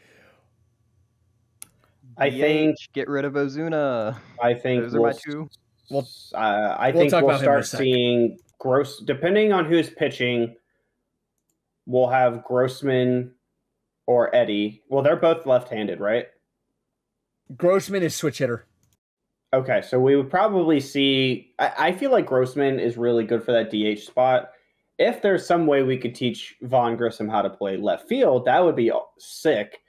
I 2.17 2.31
think 2.31 2.77
get 2.93 3.09
rid 3.09 3.25
of 3.25 3.33
Ozuna. 3.33 4.17
I 4.43 4.55
think 4.55 4.83
Those 4.83 4.95
are 4.95 4.99
my 4.99 5.03
we'll, 5.05 5.15
two. 5.15 5.51
Well, 5.91 6.09
uh, 6.35 6.37
I 6.37 6.91
we'll 6.91 7.09
think 7.09 7.13
we'll 7.13 7.25
about 7.25 7.43
him 7.43 7.53
in 7.53 7.61
a 7.61 7.65
start 7.65 7.83
seeing 7.83 8.39
gross 8.59 8.99
depending 9.01 9.53
on 9.53 9.65
who's 9.65 9.89
pitching. 9.91 10.55
We'll 11.87 12.09
have 12.09 12.45
Grossman 12.45 13.33
or 14.07 14.35
Eddie. 14.35 14.83
Well, 14.89 15.03
they're 15.03 15.17
both 15.17 15.47
left-handed, 15.47 15.99
right? 15.99 16.27
Grossman 17.57 18.03
is 18.03 18.15
switch 18.15 18.39
hitter. 18.39 18.67
Okay, 19.53 19.83
so 19.83 19.99
we 19.99 20.15
would 20.15 20.31
probably 20.31 20.79
see. 20.79 21.55
I, 21.59 21.73
I 21.79 21.93
feel 21.93 22.11
like 22.13 22.27
Grossman 22.27 22.79
is 22.79 22.97
really 22.97 23.25
good 23.25 23.43
for 23.43 23.53
that 23.53 23.71
DH 23.71 24.01
spot. 24.01 24.51
If 25.01 25.21
there's 25.21 25.45
some 25.45 25.67
way 25.67 25.83
we 25.83 25.97
could 25.97 26.15
teach 26.15 26.55
Vaughn 26.63 26.97
Grissom 26.97 27.29
how 27.29 27.43
to 27.43 27.51
play 27.51 27.77
left 27.77 28.09
field, 28.09 28.45
that 28.45 28.63
would 28.63 28.77
be 28.77 28.93
sick. 29.19 29.81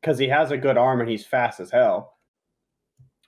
Because 0.00 0.18
he 0.18 0.28
has 0.28 0.50
a 0.50 0.56
good 0.56 0.78
arm 0.78 1.00
and 1.00 1.10
he's 1.10 1.26
fast 1.26 1.60
as 1.60 1.70
hell. 1.70 2.14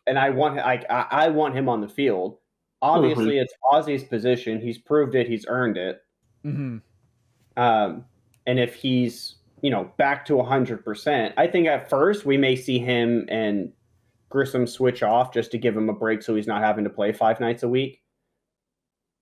And 0.06 0.18
I 0.18 0.30
want 0.30 0.58
I 0.58 0.84
I 0.88 1.06
I 1.10 1.28
want 1.28 1.54
him 1.54 1.68
on 1.68 1.82
the 1.82 1.88
field. 1.88 2.38
Obviously, 2.80 3.38
it's 3.38 3.54
Ozzy's 3.72 4.04
position. 4.04 4.60
He's 4.60 4.78
proved 4.78 5.14
it. 5.14 5.28
He's 5.28 5.46
earned 5.48 5.76
it. 5.76 6.02
Mm-hmm. 6.44 6.78
Um, 7.56 8.04
and 8.46 8.58
if 8.58 8.74
he's 8.74 9.36
you 9.64 9.70
know, 9.70 9.90
back 9.96 10.26
to 10.26 10.34
100%. 10.34 11.32
I 11.38 11.46
think 11.46 11.66
at 11.68 11.88
first 11.88 12.26
we 12.26 12.36
may 12.36 12.54
see 12.54 12.78
him 12.78 13.24
and 13.30 13.72
Grissom 14.28 14.66
switch 14.66 15.02
off 15.02 15.32
just 15.32 15.50
to 15.52 15.58
give 15.58 15.74
him 15.74 15.88
a 15.88 15.94
break 15.94 16.22
so 16.22 16.34
he's 16.34 16.46
not 16.46 16.60
having 16.60 16.84
to 16.84 16.90
play 16.90 17.14
five 17.14 17.40
nights 17.40 17.62
a 17.62 17.68
week. 17.68 18.02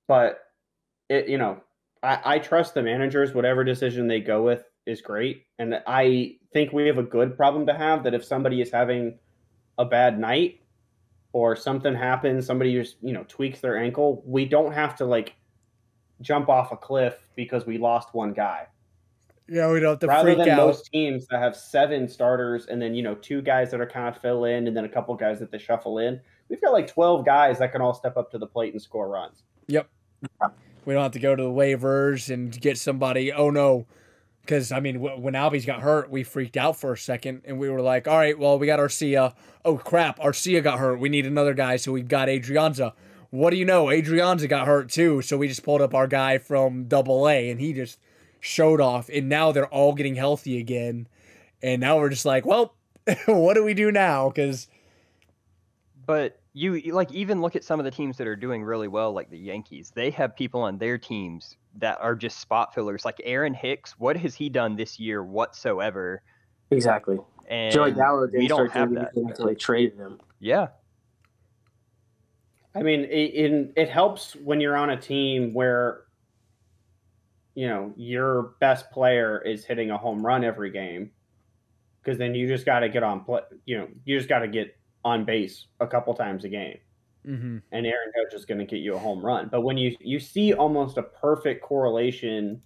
But 0.08 0.40
it, 1.12 1.28
you 1.28 1.38
know, 1.38 1.60
I, 2.02 2.20
I 2.24 2.38
trust 2.38 2.74
the 2.74 2.82
managers. 2.82 3.34
Whatever 3.34 3.64
decision 3.64 4.08
they 4.08 4.20
go 4.20 4.42
with 4.42 4.64
is 4.86 5.00
great, 5.00 5.44
and 5.58 5.80
I 5.86 6.36
think 6.52 6.72
we 6.72 6.86
have 6.86 6.98
a 6.98 7.02
good 7.02 7.36
problem 7.36 7.66
to 7.66 7.74
have. 7.74 8.02
That 8.04 8.14
if 8.14 8.24
somebody 8.24 8.60
is 8.60 8.70
having 8.70 9.18
a 9.78 9.84
bad 9.84 10.18
night 10.18 10.60
or 11.32 11.54
something 11.54 11.94
happens, 11.94 12.46
somebody 12.46 12.72
just 12.72 12.96
you 13.02 13.12
know 13.12 13.24
tweaks 13.28 13.60
their 13.60 13.78
ankle, 13.78 14.22
we 14.26 14.44
don't 14.44 14.72
have 14.72 14.96
to 14.96 15.04
like 15.04 15.34
jump 16.20 16.48
off 16.48 16.72
a 16.72 16.76
cliff 16.76 17.26
because 17.36 17.66
we 17.66 17.78
lost 17.78 18.14
one 18.14 18.32
guy. 18.32 18.66
Yeah, 19.48 19.70
we 19.70 19.80
don't 19.80 19.90
have 19.90 19.98
to 20.00 20.06
Rather 20.06 20.34
freak 20.34 20.38
than 20.38 20.50
out. 20.50 20.66
most 20.66 20.90
teams 20.90 21.26
that 21.26 21.40
have 21.40 21.54
seven 21.54 22.08
starters 22.08 22.66
and 22.66 22.80
then 22.80 22.94
you 22.94 23.02
know 23.02 23.14
two 23.16 23.42
guys 23.42 23.70
that 23.70 23.80
are 23.80 23.86
kind 23.86 24.08
of 24.08 24.20
fill 24.20 24.44
in 24.44 24.66
and 24.66 24.76
then 24.76 24.84
a 24.84 24.88
couple 24.88 25.14
guys 25.14 25.38
that 25.40 25.50
they 25.50 25.58
shuffle 25.58 25.98
in, 25.98 26.20
we've 26.48 26.60
got 26.60 26.72
like 26.72 26.86
twelve 26.86 27.26
guys 27.26 27.58
that 27.58 27.70
can 27.70 27.82
all 27.82 27.94
step 27.94 28.16
up 28.16 28.30
to 28.30 28.38
the 28.38 28.46
plate 28.46 28.72
and 28.72 28.80
score 28.80 29.08
runs. 29.08 29.42
Yep. 29.68 29.88
We 30.84 30.94
don't 30.94 31.02
have 31.02 31.12
to 31.12 31.18
go 31.18 31.36
to 31.36 31.42
the 31.42 31.48
waivers 31.48 32.32
and 32.32 32.58
get 32.60 32.78
somebody. 32.78 33.32
Oh 33.32 33.50
no, 33.50 33.86
because 34.40 34.72
I 34.72 34.80
mean, 34.80 35.00
w- 35.00 35.20
when 35.20 35.34
Albies 35.34 35.66
got 35.66 35.80
hurt, 35.80 36.10
we 36.10 36.24
freaked 36.24 36.56
out 36.56 36.76
for 36.76 36.92
a 36.92 36.98
second, 36.98 37.42
and 37.44 37.58
we 37.58 37.70
were 37.70 37.80
like, 37.80 38.08
"All 38.08 38.16
right, 38.16 38.38
well, 38.38 38.58
we 38.58 38.66
got 38.66 38.80
Arcia. 38.80 39.34
Oh 39.64 39.76
crap, 39.76 40.18
Arcia 40.18 40.62
got 40.62 40.78
hurt. 40.78 40.98
We 40.98 41.08
need 41.08 41.26
another 41.26 41.54
guy, 41.54 41.76
so 41.76 41.92
we 41.92 42.02
got 42.02 42.28
Adrianza. 42.28 42.92
What 43.30 43.50
do 43.50 43.56
you 43.56 43.64
know? 43.64 43.86
Adrianza 43.86 44.48
got 44.48 44.66
hurt 44.66 44.90
too, 44.90 45.22
so 45.22 45.38
we 45.38 45.48
just 45.48 45.62
pulled 45.62 45.80
up 45.80 45.94
our 45.94 46.06
guy 46.06 46.38
from 46.38 46.84
Double 46.84 47.28
A, 47.28 47.50
and 47.50 47.60
he 47.60 47.72
just 47.72 47.98
showed 48.40 48.80
off. 48.80 49.08
And 49.08 49.28
now 49.28 49.52
they're 49.52 49.66
all 49.68 49.94
getting 49.94 50.16
healthy 50.16 50.58
again, 50.58 51.06
and 51.62 51.80
now 51.80 51.98
we're 51.98 52.10
just 52.10 52.26
like, 52.26 52.44
well, 52.44 52.74
what 53.26 53.54
do 53.54 53.64
we 53.64 53.74
do 53.74 53.92
now? 53.92 54.28
Because 54.28 54.66
But 56.04 56.41
you 56.54 56.74
you- 56.74 56.94
like 56.94 57.10
even 57.12 57.40
look 57.40 57.56
at 57.56 57.64
some 57.64 57.80
of 57.80 57.84
the 57.84 57.90
teams 57.90 58.16
that 58.18 58.26
are 58.26 58.36
doing 58.36 58.62
really 58.62 58.88
well, 58.88 59.12
like 59.12 59.30
the 59.30 59.38
Yankees. 59.38 59.92
They 59.94 60.10
have 60.10 60.36
people 60.36 60.62
on 60.62 60.78
their 60.78 60.98
teams 60.98 61.56
that 61.76 61.98
are 62.00 62.14
just 62.14 62.38
spot 62.40 62.74
fillers. 62.74 63.04
Like 63.04 63.20
Aaron 63.24 63.54
Hicks, 63.54 63.92
what 63.98 64.16
has 64.16 64.34
he 64.34 64.48
done 64.48 64.76
this 64.76 65.00
year 65.00 65.22
whatsoever? 65.24 66.22
Exactly. 66.70 67.18
And 67.48 67.72
Joey 67.72 67.92
Gallo 67.92 68.26
we 68.26 68.32
didn't 68.32 68.48
don't 68.48 68.68
start 68.68 68.72
have 68.72 68.88
doing 68.88 69.02
that. 69.02 69.10
anything 69.14 69.30
until 69.30 69.46
they 69.46 69.54
traded 69.54 69.98
him. 69.98 70.20
Yeah, 70.40 70.68
I 72.74 72.82
mean, 72.82 73.00
it, 73.00 73.06
it, 73.34 73.72
it 73.76 73.88
helps 73.90 74.34
when 74.36 74.60
you're 74.60 74.76
on 74.76 74.90
a 74.90 75.00
team 75.00 75.52
where, 75.52 76.04
you 77.54 77.68
know, 77.68 77.92
your 77.96 78.54
best 78.60 78.90
player 78.90 79.40
is 79.40 79.64
hitting 79.64 79.90
a 79.90 79.98
home 79.98 80.24
run 80.24 80.42
every 80.42 80.70
game, 80.70 81.10
because 82.02 82.18
then 82.18 82.34
you 82.34 82.48
just 82.48 82.64
got 82.64 82.80
to 82.80 82.88
get 82.88 83.02
on 83.02 83.24
play. 83.24 83.42
You 83.66 83.78
know, 83.78 83.88
you 84.04 84.16
just 84.16 84.28
got 84.28 84.38
to 84.40 84.48
get 84.48 84.74
on 85.04 85.24
base 85.24 85.66
a 85.80 85.86
couple 85.86 86.14
times 86.14 86.44
a 86.44 86.48
game, 86.48 86.78
mm-hmm. 87.26 87.58
and 87.72 87.86
Aaron 87.86 88.12
Judge 88.16 88.38
is 88.38 88.44
going 88.44 88.58
to 88.58 88.64
get 88.64 88.80
you 88.80 88.94
a 88.94 88.98
home 88.98 89.24
run. 89.24 89.48
But 89.50 89.62
when 89.62 89.76
you 89.76 89.96
you 90.00 90.20
see 90.20 90.52
almost 90.52 90.98
a 90.98 91.02
perfect 91.02 91.62
correlation 91.62 92.62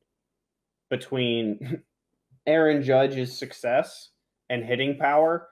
between 0.91 1.83
Aaron 2.47 2.83
Judge's 2.83 3.37
success 3.37 4.11
and 4.49 4.65
hitting 4.65 4.99
power 4.99 5.49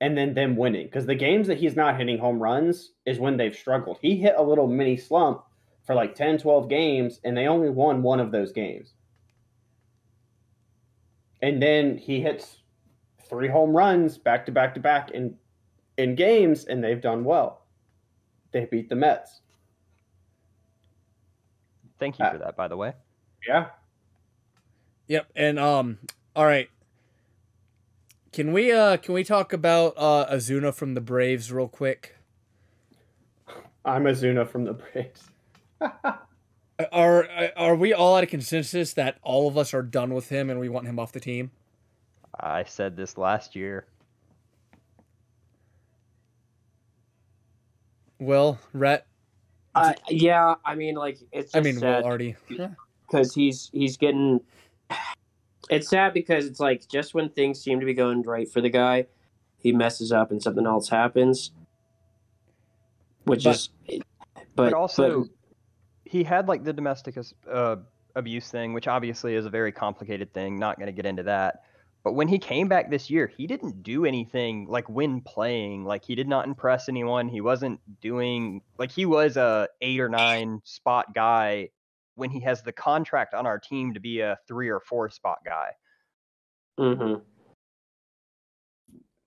and 0.00 0.16
then 0.16 0.32
them 0.34 0.56
winning 0.56 0.86
because 0.86 1.06
the 1.06 1.14
games 1.14 1.46
that 1.46 1.58
he's 1.58 1.76
not 1.76 1.98
hitting 1.98 2.18
home 2.18 2.42
runs 2.42 2.92
is 3.04 3.18
when 3.18 3.36
they've 3.36 3.54
struggled. 3.54 3.98
He 4.00 4.16
hit 4.16 4.34
a 4.36 4.42
little 4.42 4.66
mini 4.66 4.96
slump 4.96 5.42
for 5.84 5.94
like 5.94 6.14
10, 6.14 6.38
12 6.38 6.68
games, 6.68 7.20
and 7.24 7.36
they 7.36 7.46
only 7.46 7.68
won 7.68 8.02
one 8.02 8.20
of 8.20 8.32
those 8.32 8.52
games. 8.52 8.94
And 11.42 11.62
then 11.62 11.96
he 11.96 12.20
hits 12.20 12.58
three 13.28 13.48
home 13.48 13.70
runs 13.70 14.18
back 14.18 14.46
to 14.46 14.52
back 14.52 14.74
to 14.74 14.80
back 14.80 15.10
in 15.10 15.34
in 16.00 16.14
games, 16.14 16.64
and 16.64 16.82
they've 16.82 17.00
done 17.00 17.24
well. 17.24 17.62
They 18.52 18.64
beat 18.64 18.88
the 18.88 18.96
Mets. 18.96 19.40
thank 21.98 22.18
you 22.18 22.24
Uh, 22.24 22.32
for 22.32 22.38
that, 22.38 22.56
by 22.56 22.66
the 22.66 22.76
way. 22.76 22.94
Yeah. 23.46 23.66
Yep, 25.08 25.30
and 25.36 25.58
um, 25.58 25.98
all 26.34 26.46
right. 26.46 26.68
Can 28.32 28.52
we 28.52 28.70
uh 28.72 28.96
can 28.96 29.12
we 29.14 29.24
talk 29.24 29.52
about 29.52 29.94
uh 29.96 30.26
Ozuna 30.32 30.72
from 30.72 30.94
the 30.94 31.00
Braves 31.00 31.52
real 31.52 31.66
quick? 31.68 32.16
I'm 33.84 34.04
Ozuna 34.04 34.48
from 34.48 34.64
the 34.64 34.74
Braves. 34.74 35.24
Are 36.92 37.28
are 37.56 37.74
we 37.76 37.92
all 37.92 38.16
at 38.16 38.24
a 38.24 38.26
consensus 38.26 38.94
that 38.94 39.18
all 39.22 39.46
of 39.48 39.58
us 39.58 39.74
are 39.74 39.82
done 39.82 40.14
with 40.14 40.30
him 40.30 40.48
and 40.48 40.58
we 40.58 40.68
want 40.70 40.86
him 40.86 40.98
off 40.98 41.12
the 41.12 41.20
team? 41.20 41.50
I 42.38 42.64
said 42.64 42.96
this 42.96 43.18
last 43.18 43.54
year. 43.54 43.84
Will 48.20 48.58
Rhett? 48.72 49.06
Uh, 49.74 49.94
yeah, 50.08 50.54
I 50.64 50.74
mean, 50.74 50.94
like 50.94 51.18
it's. 51.32 51.52
Just 51.52 51.56
I 51.56 51.60
mean, 51.60 51.78
sad. 51.78 52.02
Will 52.02 52.08
already. 52.10 52.36
because 53.06 53.34
he's 53.34 53.70
he's 53.72 53.96
getting. 53.96 54.40
It's 55.70 55.88
sad 55.88 56.12
because 56.14 56.46
it's 56.46 56.58
like 56.60 56.88
just 56.88 57.14
when 57.14 57.28
things 57.30 57.60
seem 57.60 57.80
to 57.80 57.86
be 57.86 57.94
going 57.94 58.22
right 58.22 58.48
for 58.50 58.60
the 58.60 58.70
guy, 58.70 59.06
he 59.58 59.72
messes 59.72 60.10
up 60.12 60.30
and 60.30 60.42
something 60.42 60.66
else 60.66 60.88
happens. 60.88 61.52
Which 63.24 63.44
But- 63.44 63.54
is, 63.54 63.68
but, 63.86 64.02
But, 64.56 64.72
also, 64.72 65.26
he 66.04 66.24
had 66.24 66.48
like 66.48 66.64
the 66.64 66.72
domestic 66.72 67.16
uh, 67.48 67.76
abuse 68.16 68.50
thing, 68.50 68.72
which 68.72 68.88
obviously 68.88 69.34
is 69.34 69.46
a 69.46 69.50
very 69.50 69.70
complicated 69.70 70.32
thing. 70.34 70.58
Not 70.58 70.76
going 70.76 70.86
to 70.88 70.92
get 70.92 71.06
into 71.06 71.22
that. 71.24 71.62
But 72.02 72.14
when 72.14 72.28
he 72.28 72.38
came 72.38 72.68
back 72.68 72.90
this 72.90 73.10
year, 73.10 73.26
he 73.26 73.46
didn't 73.46 73.82
do 73.82 74.06
anything 74.06 74.66
like 74.66 74.88
when 74.88 75.20
playing. 75.20 75.84
Like 75.84 76.04
he 76.04 76.14
did 76.14 76.28
not 76.28 76.46
impress 76.46 76.88
anyone. 76.88 77.28
He 77.28 77.40
wasn't 77.40 77.80
doing 78.00 78.62
like 78.78 78.90
he 78.90 79.04
was 79.04 79.36
a 79.36 79.68
eight 79.82 80.00
or 80.00 80.08
nine 80.08 80.60
spot 80.64 81.14
guy 81.14 81.68
when 82.14 82.30
he 82.30 82.40
has 82.40 82.62
the 82.62 82.72
contract 82.72 83.34
on 83.34 83.46
our 83.46 83.58
team 83.58 83.94
to 83.94 84.00
be 84.00 84.20
a 84.20 84.38
three 84.48 84.68
or 84.68 84.80
four 84.80 85.10
spot 85.10 85.38
guy. 85.44 85.72
Mm-hmm. 86.78 87.22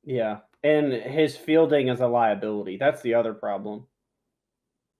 Yeah. 0.05 0.39
And 0.63 0.93
his 0.93 1.37
fielding 1.37 1.89
is 1.89 1.99
a 1.99 2.07
liability. 2.07 2.77
That's 2.77 3.01
the 3.01 3.13
other 3.13 3.33
problem. 3.33 3.85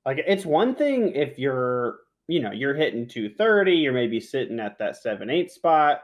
Like 0.06 0.24
it's 0.28 0.46
one 0.46 0.76
thing 0.76 1.14
if 1.16 1.40
you're, 1.40 2.00
you 2.28 2.42
know, 2.42 2.52
you're 2.52 2.76
hitting 2.76 3.08
230, 3.08 3.74
you're 3.74 3.94
maybe 3.94 4.20
sitting 4.20 4.60
at 4.60 4.78
that 4.80 4.96
7-8 5.04 5.50
spot, 5.50 6.02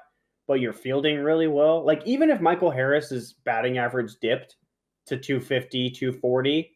but 0.50 0.60
you're 0.60 0.74
fielding 0.74 1.20
really 1.20 1.48
well. 1.48 1.86
Like 1.86 2.02
even 2.06 2.32
if 2.32 2.42
Michael 2.42 2.72
Harris's 2.72 3.34
batting 3.46 3.78
average 3.78 4.16
dipped 4.20 4.56
to 5.06 5.16
250, 5.16 5.92
240, 5.92 6.76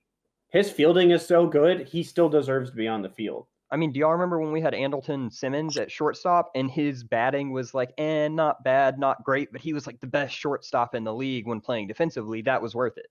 his 0.49 0.69
fielding 0.69 1.09
is 1.09 1.25
so 1.25 1.47
good, 1.47 1.87
he 1.87 2.03
still 2.03 2.29
deserves 2.29 2.69
to 2.69 2.75
be 2.75 2.87
on 2.87 3.01
the 3.01 3.09
field. 3.09 3.47
I 3.71 3.77
mean, 3.77 3.91
do 3.91 3.99
y'all 3.99 4.11
remember 4.11 4.39
when 4.39 4.51
we 4.51 4.61
had 4.61 4.73
Andrelton 4.73 5.33
Simmons 5.33 5.75
at 5.77 5.89
shortstop 5.89 6.51
and 6.53 6.69
his 6.69 7.03
batting 7.03 7.51
was 7.51 7.73
like, 7.73 7.91
eh, 7.97 8.27
not 8.27 8.63
bad, 8.63 8.99
not 8.99 9.23
great, 9.23 9.51
but 9.51 9.59
he 9.59 9.73
was 9.73 9.87
like 9.87 9.99
the 9.99 10.05
best 10.05 10.35
shortstop 10.35 10.93
in 10.93 11.03
the 11.03 11.13
league 11.13 11.47
when 11.47 11.59
playing 11.59 11.87
defensively. 11.87 12.43
That 12.43 12.61
was 12.61 12.75
worth 12.75 12.99
it. 12.99 13.07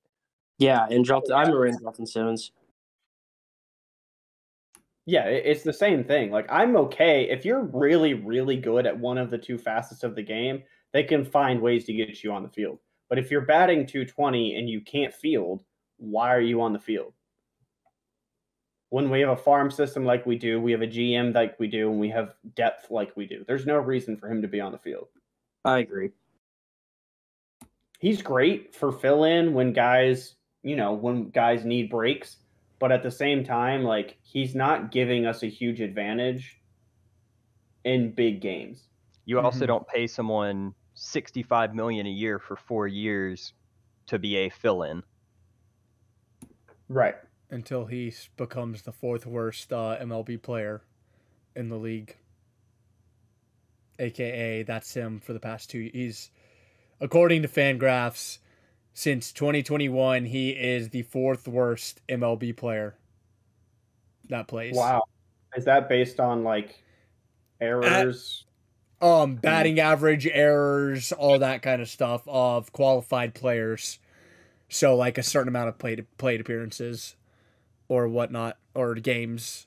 yeah, 0.58 0.86
and 0.88 1.04
Jonathan, 1.04 1.32
I 1.32 1.42
remember 1.42 1.72
Jonathan 1.72 2.06
Simmons. 2.06 2.52
Yeah, 5.04 5.24
it's 5.24 5.64
the 5.64 5.72
same 5.72 6.04
thing. 6.04 6.30
Like 6.30 6.46
I'm 6.50 6.76
okay 6.76 7.28
if 7.28 7.44
you're 7.44 7.64
really, 7.64 8.14
really 8.14 8.56
good 8.56 8.86
at 8.86 8.98
one 8.98 9.18
of 9.18 9.30
the 9.30 9.38
two 9.38 9.58
facets 9.58 10.04
of 10.04 10.14
the 10.14 10.22
game. 10.22 10.62
They 10.92 11.02
can 11.02 11.24
find 11.24 11.60
ways 11.60 11.84
to 11.86 11.92
get 11.92 12.22
you 12.22 12.32
on 12.32 12.42
the 12.42 12.48
field. 12.48 12.78
But 13.08 13.18
if 13.18 13.30
you're 13.30 13.40
batting 13.42 13.86
220 13.86 14.56
and 14.56 14.68
you 14.68 14.80
can't 14.80 15.12
field, 15.12 15.64
why 15.96 16.34
are 16.34 16.40
you 16.40 16.60
on 16.62 16.72
the 16.72 16.78
field? 16.78 17.14
When 18.90 19.08
we 19.10 19.20
have 19.20 19.30
a 19.30 19.36
farm 19.36 19.70
system 19.70 20.04
like 20.04 20.26
we 20.26 20.36
do, 20.36 20.60
we 20.60 20.72
have 20.72 20.82
a 20.82 20.86
GM 20.86 21.34
like 21.34 21.58
we 21.58 21.66
do, 21.66 21.90
and 21.90 21.98
we 21.98 22.10
have 22.10 22.34
depth 22.54 22.90
like 22.90 23.16
we 23.16 23.26
do. 23.26 23.44
There's 23.46 23.64
no 23.64 23.78
reason 23.78 24.16
for 24.16 24.28
him 24.30 24.42
to 24.42 24.48
be 24.48 24.60
on 24.60 24.72
the 24.72 24.78
field. 24.78 25.08
I 25.64 25.78
agree. 25.78 26.10
He's 28.00 28.20
great 28.20 28.74
for 28.74 28.92
fill 28.92 29.24
in 29.24 29.54
when 29.54 29.72
guys, 29.72 30.34
you 30.62 30.76
know, 30.76 30.92
when 30.92 31.30
guys 31.30 31.64
need 31.64 31.88
breaks. 31.88 32.36
But 32.82 32.90
at 32.90 33.04
the 33.04 33.12
same 33.12 33.44
time, 33.44 33.84
like 33.84 34.18
he's 34.22 34.56
not 34.56 34.90
giving 34.90 35.24
us 35.24 35.44
a 35.44 35.46
huge 35.46 35.80
advantage 35.80 36.60
in 37.84 38.10
big 38.10 38.40
games. 38.40 38.88
You 39.24 39.38
also 39.38 39.62
Mhm. 39.62 39.68
don't 39.68 39.86
pay 39.86 40.08
someone 40.08 40.74
65 40.94 41.76
million 41.76 42.06
a 42.06 42.10
year 42.10 42.40
for 42.40 42.56
4 42.56 42.88
years 42.88 43.54
to 44.06 44.18
be 44.18 44.34
a 44.34 44.48
fill-in. 44.48 45.04
Right. 46.88 47.14
Until 47.50 47.86
he 47.86 48.12
becomes 48.36 48.82
the 48.82 48.90
fourth 48.92 49.26
worst 49.26 49.72
uh, 49.72 49.96
MLB 50.00 50.36
player 50.36 50.82
in 51.54 51.68
the 51.68 51.78
league. 51.78 52.16
AKA, 54.00 54.64
that's 54.64 54.92
him 54.92 55.20
for 55.20 55.32
the 55.32 55.38
past 55.38 55.70
two. 55.70 55.88
He's, 55.94 56.32
according 56.98 57.42
to 57.42 57.48
Fangraphs, 57.48 58.38
since 58.94 59.32
2021, 59.32 60.26
he 60.26 60.50
is 60.50 60.90
the 60.90 61.02
fourth 61.02 61.48
worst 61.48 62.00
MLB 62.08 62.56
player 62.56 62.94
that 64.28 64.48
plays. 64.48 64.74
Wow. 64.74 65.02
Is 65.56 65.64
that 65.64 65.88
based 65.88 66.20
on 66.20 66.44
like 66.44 66.82
errors? 67.60 68.44
um 69.02 69.34
batting 69.34 69.80
average 69.80 70.26
errors, 70.28 71.12
all 71.12 71.38
that 71.40 71.60
kind 71.60 71.82
of 71.82 71.88
stuff 71.88 72.22
of 72.26 72.72
qualified 72.72 73.34
players. 73.34 73.98
So 74.68 74.96
like 74.96 75.18
a 75.18 75.22
certain 75.22 75.48
amount 75.48 75.68
of 75.68 75.78
played 75.78 76.06
played 76.16 76.40
appearances 76.40 77.16
or 77.88 78.08
whatnot 78.08 78.56
or 78.74 78.94
games. 78.94 79.66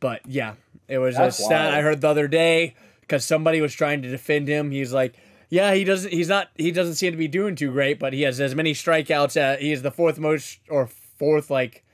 But 0.00 0.22
yeah, 0.26 0.54
it 0.88 0.98
was 0.98 1.16
That's 1.16 1.38
a 1.38 1.42
stat 1.42 1.72
wild. 1.72 1.74
I 1.74 1.82
heard 1.82 2.00
the 2.00 2.08
other 2.08 2.28
day 2.28 2.74
because 3.00 3.24
somebody 3.24 3.60
was 3.60 3.72
trying 3.72 4.02
to 4.02 4.10
defend 4.10 4.48
him. 4.48 4.70
He's 4.70 4.92
like, 4.92 5.14
yeah, 5.48 5.74
he 5.74 5.84
doesn't. 5.84 6.12
He's 6.12 6.28
not. 6.28 6.48
He 6.56 6.70
doesn't 6.70 6.96
seem 6.96 7.12
to 7.12 7.18
be 7.18 7.28
doing 7.28 7.54
too 7.54 7.72
great, 7.72 7.98
but 7.98 8.12
he 8.12 8.22
has 8.22 8.40
as 8.40 8.54
many 8.54 8.74
strikeouts. 8.74 9.36
At, 9.36 9.60
he 9.60 9.72
is 9.72 9.82
the 9.82 9.90
fourth 9.90 10.18
most 10.18 10.60
or 10.68 10.86
fourth 10.86 11.50
like 11.50 11.84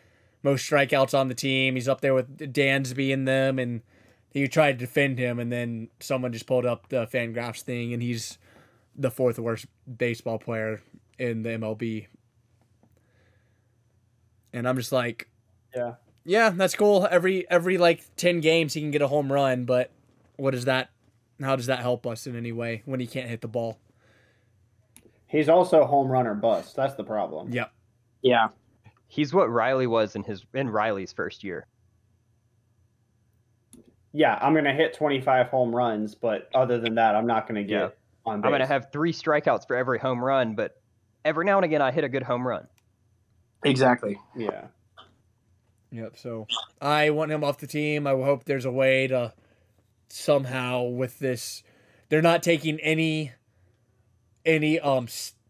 most 0.42 0.68
strikeouts 0.68 1.18
on 1.18 1.28
the 1.28 1.34
team. 1.34 1.74
He's 1.74 1.88
up 1.88 2.00
there 2.00 2.14
with 2.14 2.36
Dansby 2.38 3.12
and 3.12 3.26
them, 3.26 3.58
and 3.58 3.82
he 4.30 4.46
tried 4.48 4.78
to 4.78 4.86
defend 4.86 5.18
him, 5.18 5.38
and 5.38 5.52
then 5.52 5.88
someone 6.00 6.32
just 6.32 6.46
pulled 6.46 6.66
up 6.66 6.88
the 6.88 7.06
Fangraphs 7.06 7.62
thing, 7.62 7.92
and 7.92 8.02
he's 8.02 8.38
the 8.96 9.10
fourth 9.10 9.38
worst 9.38 9.66
baseball 9.98 10.38
player 10.38 10.80
in 11.18 11.42
the 11.42 11.50
MLB. 11.50 12.06
And 14.52 14.68
I'm 14.68 14.76
just 14.76 14.92
like, 14.92 15.28
Yeah. 15.74 15.94
yeah, 16.24 16.50
that's 16.50 16.74
cool. 16.74 17.06
Every 17.10 17.48
every 17.50 17.78
like 17.78 18.04
ten 18.16 18.40
games 18.40 18.74
he 18.74 18.80
can 18.80 18.90
get 18.90 19.02
a 19.02 19.08
home 19.08 19.32
run, 19.32 19.64
but 19.64 19.90
what 20.36 20.54
is 20.54 20.64
that? 20.66 20.90
How 21.44 21.56
does 21.56 21.66
that 21.66 21.80
help 21.80 22.06
us 22.06 22.26
in 22.26 22.36
any 22.36 22.52
way 22.52 22.82
when 22.84 23.00
he 23.00 23.06
can't 23.06 23.28
hit 23.28 23.40
the 23.40 23.48
ball? 23.48 23.78
He's 25.26 25.48
also 25.48 25.84
home 25.84 26.08
run 26.08 26.26
or 26.26 26.34
bust. 26.34 26.76
That's 26.76 26.94
the 26.94 27.04
problem. 27.04 27.52
Yep. 27.52 27.72
Yeah. 28.22 28.48
He's 29.06 29.32
what 29.34 29.50
Riley 29.50 29.86
was 29.86 30.16
in 30.16 30.22
his 30.24 30.44
in 30.54 30.70
Riley's 30.70 31.12
first 31.12 31.44
year. 31.44 31.66
Yeah, 34.12 34.38
I'm 34.40 34.54
gonna 34.54 34.72
hit 34.74 34.94
25 34.94 35.48
home 35.48 35.74
runs, 35.74 36.14
but 36.14 36.48
other 36.54 36.78
than 36.78 36.94
that, 36.96 37.16
I'm 37.16 37.26
not 37.26 37.46
gonna 37.48 37.64
get 37.64 37.70
Yeah. 37.80 37.88
on 38.24 38.40
base. 38.40 38.46
I'm 38.46 38.52
gonna 38.52 38.66
have 38.66 38.92
three 38.92 39.12
strikeouts 39.12 39.66
for 39.66 39.74
every 39.76 39.98
home 39.98 40.22
run, 40.24 40.54
but 40.54 40.80
every 41.24 41.44
now 41.44 41.58
and 41.58 41.64
again 41.64 41.82
I 41.82 41.90
hit 41.90 42.04
a 42.04 42.08
good 42.08 42.22
home 42.22 42.46
run. 42.46 42.68
Exactly. 43.64 44.20
Yeah. 44.36 44.66
Yep. 45.90 46.16
So 46.16 46.46
I 46.80 47.10
want 47.10 47.32
him 47.32 47.42
off 47.42 47.58
the 47.58 47.66
team. 47.66 48.06
I 48.06 48.10
hope 48.10 48.44
there's 48.44 48.64
a 48.64 48.70
way 48.70 49.06
to 49.08 49.32
somehow 50.14 50.82
with 50.82 51.18
this. 51.18 51.62
They're 52.08 52.22
not 52.22 52.42
taking 52.42 52.78
any 52.80 53.32
any 54.44 54.78
um 54.80 55.08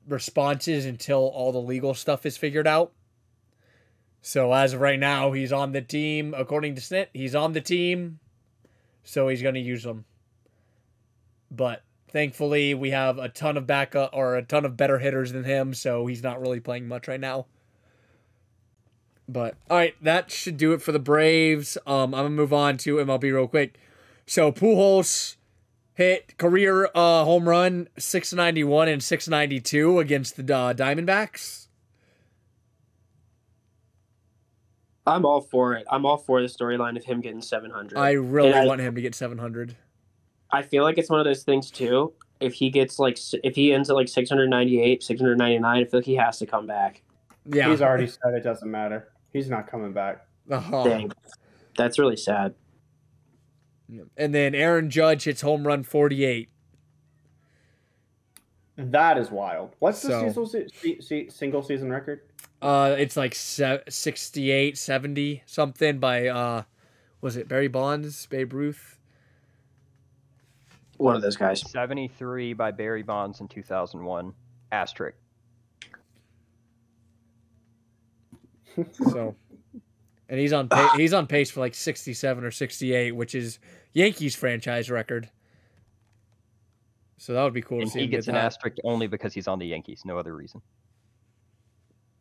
responses 0.08 0.86
until 0.86 1.20
all 1.28 1.52
the 1.52 1.60
legal 1.60 1.94
stuff 1.94 2.24
is 2.26 2.36
figured 2.36 2.66
out. 2.66 2.92
So 4.20 4.52
as 4.52 4.72
of 4.72 4.80
right 4.80 4.98
now, 4.98 5.32
he's 5.32 5.52
on 5.52 5.72
the 5.72 5.82
team. 5.82 6.34
According 6.36 6.76
to 6.76 6.80
Snit, 6.80 7.08
he's 7.12 7.34
on 7.34 7.52
the 7.52 7.60
team. 7.60 8.20
So 9.02 9.28
he's 9.28 9.42
going 9.42 9.54
to 9.54 9.60
use 9.60 9.82
them. 9.82 10.06
But 11.50 11.82
thankfully, 12.08 12.72
we 12.72 12.90
have 12.90 13.18
a 13.18 13.28
ton 13.28 13.58
of 13.58 13.66
backup 13.66 14.10
or 14.14 14.36
a 14.36 14.42
ton 14.42 14.64
of 14.64 14.78
better 14.78 14.98
hitters 14.98 15.32
than 15.32 15.44
him. 15.44 15.74
So 15.74 16.06
he's 16.06 16.22
not 16.22 16.40
really 16.40 16.60
playing 16.60 16.88
much 16.88 17.06
right 17.06 17.20
now. 17.20 17.46
But 19.28 19.56
all 19.68 19.76
right, 19.76 19.94
that 20.02 20.30
should 20.30 20.56
do 20.56 20.72
it 20.72 20.80
for 20.82 20.92
the 20.92 20.98
Braves. 20.98 21.76
Um, 21.86 22.14
I'm 22.14 22.24
gonna 22.24 22.30
move 22.30 22.52
on 22.52 22.76
to 22.78 22.96
MLB 22.96 23.24
real 23.24 23.48
quick. 23.48 23.78
So 24.26 24.50
Pujols 24.52 25.36
hit 25.94 26.36
career 26.38 26.86
uh, 26.94 27.24
home 27.24 27.48
run 27.48 27.88
691 27.98 28.88
and 28.88 29.02
692 29.02 29.98
against 29.98 30.36
the 30.36 30.54
uh, 30.56 30.74
Diamondbacks. 30.74 31.68
I'm 35.06 35.26
all 35.26 35.42
for 35.42 35.74
it. 35.74 35.86
I'm 35.90 36.06
all 36.06 36.16
for 36.16 36.40
the 36.40 36.48
storyline 36.48 36.96
of 36.96 37.04
him 37.04 37.20
getting 37.20 37.42
700. 37.42 37.98
I 37.98 38.12
really 38.12 38.48
And 38.52 38.60
I- 38.60 38.66
want 38.66 38.80
him 38.80 38.94
to 38.94 39.00
get 39.02 39.14
700. 39.14 39.76
I 40.50 40.62
feel 40.62 40.84
like 40.84 40.98
it's 40.98 41.10
one 41.10 41.18
of 41.18 41.24
those 41.24 41.42
things 41.42 41.70
too. 41.70 42.12
If 42.40 42.54
he 42.54 42.70
gets 42.70 42.98
like, 42.98 43.18
if 43.42 43.54
he 43.56 43.72
ends 43.72 43.90
at 43.90 43.96
like 43.96 44.08
698, 44.08 45.02
699, 45.02 45.64
I 45.64 45.84
feel 45.84 45.98
like 45.98 46.04
he 46.06 46.14
has 46.16 46.38
to 46.38 46.46
come 46.46 46.66
back. 46.66 47.02
Yeah, 47.46 47.70
He's 47.70 47.82
already 47.82 48.06
said 48.06 48.34
it 48.34 48.42
doesn't 48.44 48.70
matter. 48.70 49.08
He's 49.32 49.50
not 49.50 49.66
coming 49.66 49.92
back. 49.92 50.24
Uh-huh. 50.50 50.84
Dang, 50.84 51.12
that's 51.76 51.98
really 51.98 52.16
sad. 52.16 52.54
And 54.16 54.34
then 54.34 54.54
Aaron 54.54 54.90
Judge 54.90 55.24
hits 55.24 55.40
home 55.40 55.66
run 55.66 55.82
48. 55.82 56.48
That 58.76 59.18
is 59.18 59.30
wild. 59.30 59.74
What's 59.78 60.02
the 60.02 60.08
So- 60.08 60.20
single, 60.20 60.46
se- 60.46 60.66
se- 60.74 61.00
se- 61.00 61.28
single 61.28 61.62
season 61.62 61.90
record? 61.90 62.20
Uh, 62.60 62.96
it's 62.98 63.16
like 63.16 63.34
se- 63.34 63.82
68, 63.88 64.76
70 64.78 65.42
something 65.46 65.98
by 65.98 66.26
uh, 66.28 66.62
was 67.20 67.36
it 67.36 67.46
Barry 67.46 67.68
Bonds, 67.68 68.26
Babe 68.26 68.52
Ruth? 68.52 68.98
One 70.96 71.14
of 71.16 71.22
those 71.22 71.36
guys. 71.36 71.60
73 71.70 72.52
by 72.54 72.70
Barry 72.70 73.02
Bonds 73.02 73.40
in 73.40 73.48
2001. 73.48 74.32
Asterisk. 74.72 75.16
So, 79.10 79.36
and 80.28 80.40
he's 80.40 80.52
on 80.52 80.68
pa- 80.68 80.94
he's 80.96 81.12
on 81.12 81.26
pace 81.28 81.50
for 81.50 81.60
like 81.60 81.74
67 81.74 82.42
or 82.44 82.50
68, 82.50 83.12
which 83.12 83.34
is 83.34 83.58
Yankees 83.94 84.34
franchise 84.36 84.90
record. 84.90 85.30
So 87.16 87.32
that 87.32 87.42
would 87.42 87.54
be 87.54 87.62
cool 87.62 87.78
to 87.78 87.82
And 87.82 87.90
see 87.90 88.00
he 88.00 88.06
gets 88.06 88.28
an 88.28 88.34
that. 88.34 88.44
asterisk 88.44 88.76
only 88.84 89.06
because 89.06 89.32
he's 89.32 89.48
on 89.48 89.58
the 89.58 89.66
Yankees, 89.66 90.02
no 90.04 90.18
other 90.18 90.34
reason. 90.36 90.60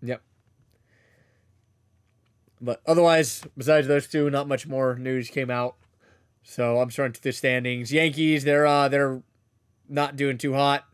Yep. 0.02 0.22
But 2.62 2.82
otherwise, 2.86 3.44
besides 3.58 3.88
those 3.88 4.08
two, 4.08 4.30
not 4.30 4.48
much 4.48 4.66
more 4.68 4.96
news 4.96 5.30
came 5.30 5.50
out. 5.50 5.76
So 6.44 6.80
I'm 6.80 6.92
starting 6.92 7.14
to 7.14 7.22
the 7.22 7.32
standings. 7.34 7.92
Yankees, 7.92 8.44
they're 8.44 8.66
uh 8.68 8.88
they're 8.88 9.24
not 9.90 10.16
doing 10.16 10.38
too 10.38 10.54
hot. 10.54 10.86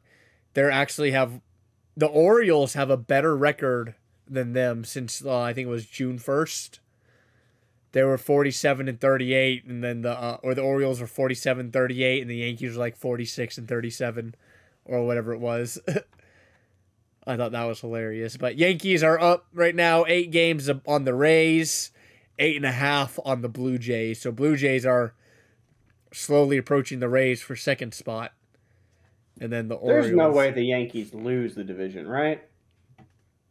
They're 0.54 0.72
actually 0.72 1.12
have 1.12 1.42
the 1.96 2.08
Orioles 2.08 2.74
have 2.74 2.90
a 2.90 2.98
better 2.98 3.36
record 3.36 3.96
than 4.28 4.54
them 4.54 4.84
since 4.86 5.24
uh, 5.24 5.40
I 5.42 5.54
think 5.54 5.68
it 5.68 5.72
was 5.72 5.86
June 5.86 6.18
first. 6.18 6.80
They 7.92 8.04
were 8.04 8.18
47 8.18 8.88
and 8.88 9.00
38, 9.00 9.66
and 9.66 9.84
then 9.84 10.02
the 10.02 10.12
uh, 10.12 10.38
or 10.44 10.54
the 10.54 10.62
Orioles 10.62 11.02
were 11.02 11.08
47 11.08 11.72
38, 11.72 12.22
and 12.22 12.30
the 12.30 12.38
Yankees 12.38 12.74
were 12.74 12.80
like 12.80 12.96
46 12.96 13.58
and 13.58 13.68
37, 13.68 14.36
or 14.86 15.06
whatever 15.06 15.34
it 15.34 15.40
was. 15.40 15.80
I 17.28 17.38
thought 17.38 17.52
that 17.52 17.64
was 17.66 17.82
hilarious. 17.82 18.38
But 18.38 18.58
Yankees 18.58 19.04
are 19.04 19.20
up 19.20 19.48
right 19.54 19.76
now, 19.76 20.06
eight 20.08 20.32
games 20.32 20.70
on 20.88 21.04
the 21.06 21.14
Rays, 21.14 21.92
eight 22.38 22.56
and 22.56 22.66
a 22.66 22.72
half 22.72 23.20
on 23.26 23.42
the 23.42 23.50
Blue 23.50 23.78
Jays. 23.78 24.22
So 24.22 24.32
Blue 24.32 24.56
Jays 24.56 24.86
are 24.86 25.14
slowly 26.12 26.58
approaching 26.58 27.00
the 27.00 27.10
Rays 27.10 27.42
for 27.42 27.56
second 27.56 27.94
spot, 27.94 28.34
and 29.40 29.52
then 29.52 29.68
the 29.68 29.76
Orioles. 29.76 30.06
There's 30.06 30.16
no 30.16 30.32
way 30.32 30.52
the 30.52 30.64
Yankees 30.64 31.14
lose 31.14 31.56
the 31.56 31.64
division, 31.64 32.08
right? 32.08 32.44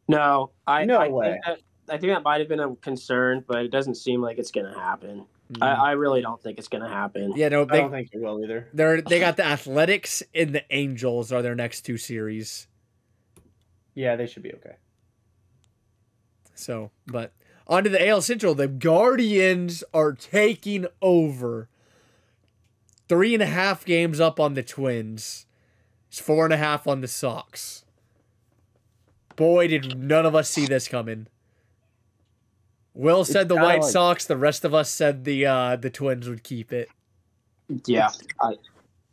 No, 0.09 0.53
I 0.67 0.85
No 0.85 0.99
I 0.99 1.09
way. 1.09 1.33
Think 1.33 1.45
that, 1.45 1.59
I 1.91 1.99
think 1.99 2.13
that 2.13 2.23
might 2.23 2.41
have 2.41 2.49
been 2.49 2.61
a 2.61 2.75
concern, 2.77 3.45
but 3.47 3.59
it 3.65 3.71
doesn't 3.71 3.97
seem 3.97 4.21
like 4.21 4.39
it's 4.39 4.51
going 4.51 4.73
to 4.73 4.79
happen. 4.79 5.25
Mhm. 5.53 5.63
I, 5.63 5.91
I 5.91 5.93
really 5.93 6.21
don't 6.21 6.43
think 6.43 6.59
it's 6.59 6.69
going 6.69 6.83
to 6.83 6.89
happen. 6.89 7.33
yeah, 7.37 7.49
no, 7.49 7.63
I 7.63 7.65
they 7.65 7.79
don't 7.79 7.91
think 7.91 8.11
it 8.13 8.21
will 8.21 8.43
either. 8.45 8.69
they're 8.75 9.01
they 9.01 9.19
got 9.27 9.37
the 9.37 9.47
Athletics 9.47 10.23
and 10.35 10.55
the 10.55 10.63
Angels 10.71 11.33
are 11.33 11.41
their 11.43 11.55
next 11.55 11.83
two 11.83 11.97
series. 11.97 12.67
Yeah, 13.95 14.15
they 14.17 14.27
should 14.27 14.43
be 14.43 14.53
okay. 14.55 14.77
So, 16.55 16.91
but 17.07 17.33
onto 17.67 17.89
the 17.91 18.07
AL 18.09 18.23
Central, 18.23 18.55
the 18.55 18.69
Guardians 18.69 19.83
are 19.95 20.13
taking 20.13 20.87
over. 21.01 21.69
Three 23.09 23.33
and 23.33 23.43
a 23.43 23.47
half 23.47 23.85
games 23.87 24.21
up 24.21 24.39
on 24.39 24.53
the 24.55 24.63
Twins. 24.63 25.47
It's 26.09 26.21
four 26.21 26.45
and 26.45 26.53
a 26.53 26.59
half 26.59 26.87
on 26.87 27.01
the 27.01 27.09
Sox. 27.09 27.85
Boy, 29.37 29.69
did 29.69 29.99
none 29.99 30.27
of 30.27 30.35
us 30.35 30.51
see 30.51 30.67
this 30.67 30.89
coming. 30.89 31.27
Will 32.99 33.25
said 33.25 33.49
the 33.49 33.55
White 33.55 33.83
like- 33.83 33.93
Sox. 33.93 34.25
The 34.25 34.37
rest 34.37 34.65
of 34.65 34.75
us 34.75 34.91
said 34.91 35.25
the 35.25 35.47
uh, 35.47 35.77
the 35.77 35.89
Twins 35.89 36.29
would 36.29 36.43
keep 36.43 36.73
it. 36.73 36.89
Yeah, 37.87 38.11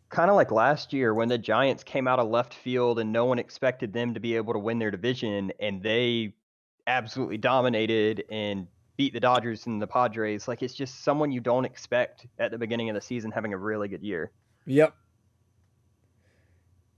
Kind 0.10 0.30
of 0.30 0.36
like 0.36 0.50
last 0.52 0.92
year 0.92 1.14
when 1.14 1.28
the 1.28 1.38
Giants 1.38 1.84
came 1.84 2.08
out 2.08 2.20
of 2.20 2.28
left 2.28 2.54
field 2.54 3.00
and 3.00 3.12
no 3.12 3.26
one 3.26 3.38
expected 3.38 3.94
them 3.94 4.14
to 4.14 4.20
be 4.20 4.36
able 4.38 4.54
to 4.54 4.60
win 4.60 4.80
their 4.80 4.90
division, 4.90 5.52
and 5.60 5.84
they 5.84 6.34
absolutely 6.88 7.38
dominated 7.38 8.24
and 8.32 8.66
beat 8.98 9.14
the 9.14 9.20
Dodgers 9.20 9.68
and 9.68 9.80
the 9.80 9.88
Padres. 9.88 10.48
Like 10.48 10.64
it's 10.64 10.74
just 10.74 11.04
someone 11.04 11.32
you 11.32 11.40
don't 11.42 11.66
expect 11.66 12.26
at 12.40 12.50
the 12.50 12.58
beginning 12.58 12.90
of 12.90 12.96
the 12.96 13.02
season 13.02 13.30
having 13.30 13.54
a 13.54 13.58
really 13.58 13.88
good 13.88 14.02
year. 14.02 14.32
Yep. 14.66 14.96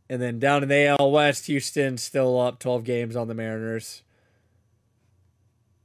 And 0.09 0.21
then 0.21 0.39
down 0.39 0.63
in 0.63 0.69
the 0.69 0.95
AL 0.97 1.11
West, 1.11 1.47
Houston 1.47 1.97
still 1.97 2.39
up 2.39 2.59
12 2.59 2.85
games 2.85 3.15
on 3.17 3.27
the 3.27 3.33
Mariners. 3.33 4.03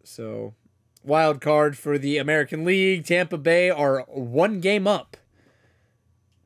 So, 0.05 0.55
wild 1.05 1.41
card 1.41 1.77
for 1.77 1.99
the 1.99 2.19
American 2.19 2.65
League. 2.65 3.05
Tampa 3.05 3.39
Bay 3.39 3.71
are 3.71 4.01
one 4.09 4.61
game 4.61 4.87
up 4.87 5.17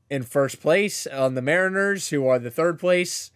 in 0.09 0.23
first 0.23 0.61
place 0.61 1.07
on 1.07 1.35
the 1.35 1.43
Mariners, 1.43 2.09
who 2.09 2.27
are 2.27 2.39
the 2.39 2.51
third 2.51 2.79
place. 2.79 3.31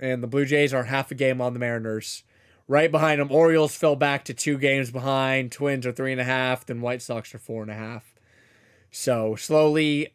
And 0.00 0.22
the 0.22 0.26
Blue 0.26 0.44
Jays 0.44 0.74
are 0.74 0.84
half 0.84 1.10
a 1.10 1.14
game 1.14 1.40
on 1.40 1.52
the 1.52 1.58
Mariners. 1.58 2.24
Right 2.66 2.90
behind 2.90 3.20
them, 3.20 3.30
Orioles 3.30 3.76
fell 3.76 3.94
back 3.94 4.24
to 4.24 4.34
two 4.34 4.58
games 4.58 4.90
behind. 4.90 5.52
Twins 5.52 5.86
are 5.86 5.92
three 5.92 6.12
and 6.12 6.20
a 6.20 6.24
half. 6.24 6.66
Then 6.66 6.80
White 6.80 7.02
Sox 7.02 7.34
are 7.34 7.38
four 7.38 7.62
and 7.62 7.70
a 7.70 7.74
half. 7.74 8.14
So 8.90 9.36
slowly 9.36 10.14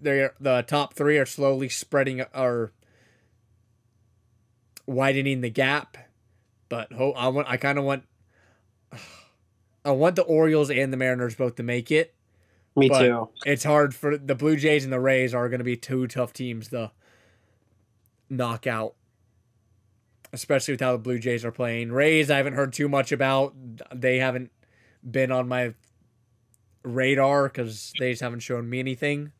they're 0.00 0.34
the 0.40 0.62
top 0.62 0.94
three 0.94 1.18
are 1.18 1.26
slowly 1.26 1.68
spreading 1.68 2.22
or 2.34 2.72
widening 4.86 5.40
the 5.40 5.50
gap. 5.50 5.96
But 6.68 6.92
ho- 6.92 7.12
I 7.12 7.28
want 7.28 7.48
I 7.48 7.56
kind 7.56 7.78
of 7.78 7.84
want 7.84 8.04
I 9.84 9.92
want 9.92 10.16
the 10.16 10.22
Orioles 10.22 10.70
and 10.70 10.92
the 10.92 10.96
Mariners 10.96 11.34
both 11.34 11.56
to 11.56 11.62
make 11.62 11.90
it. 11.90 12.14
Me 12.76 12.88
too. 12.88 13.28
It's 13.44 13.64
hard 13.64 13.94
for 13.94 14.16
the 14.16 14.34
Blue 14.34 14.56
Jays 14.56 14.84
and 14.84 14.92
the 14.92 15.00
Rays 15.00 15.34
are 15.34 15.48
going 15.48 15.58
to 15.58 15.64
be 15.64 15.76
two 15.76 16.06
tough 16.06 16.32
teams 16.32 16.68
to 16.68 16.92
knock 18.30 18.66
out. 18.66 18.94
Especially 20.32 20.74
with 20.74 20.80
how 20.80 20.92
the 20.92 20.98
Blue 20.98 21.18
Jays 21.18 21.44
are 21.44 21.50
playing. 21.50 21.90
Rays, 21.90 22.30
I 22.30 22.36
haven't 22.36 22.52
heard 22.52 22.72
too 22.72 22.88
much 22.88 23.12
about. 23.12 23.54
They 23.94 24.18
haven't 24.18 24.50
been 25.08 25.32
on 25.32 25.48
my 25.48 25.74
radar 26.82 27.48
because 27.48 27.92
they 27.98 28.12
just 28.12 28.22
haven't 28.22 28.40
shown 28.40 28.68
me 28.68 28.78
anything. 28.78 29.32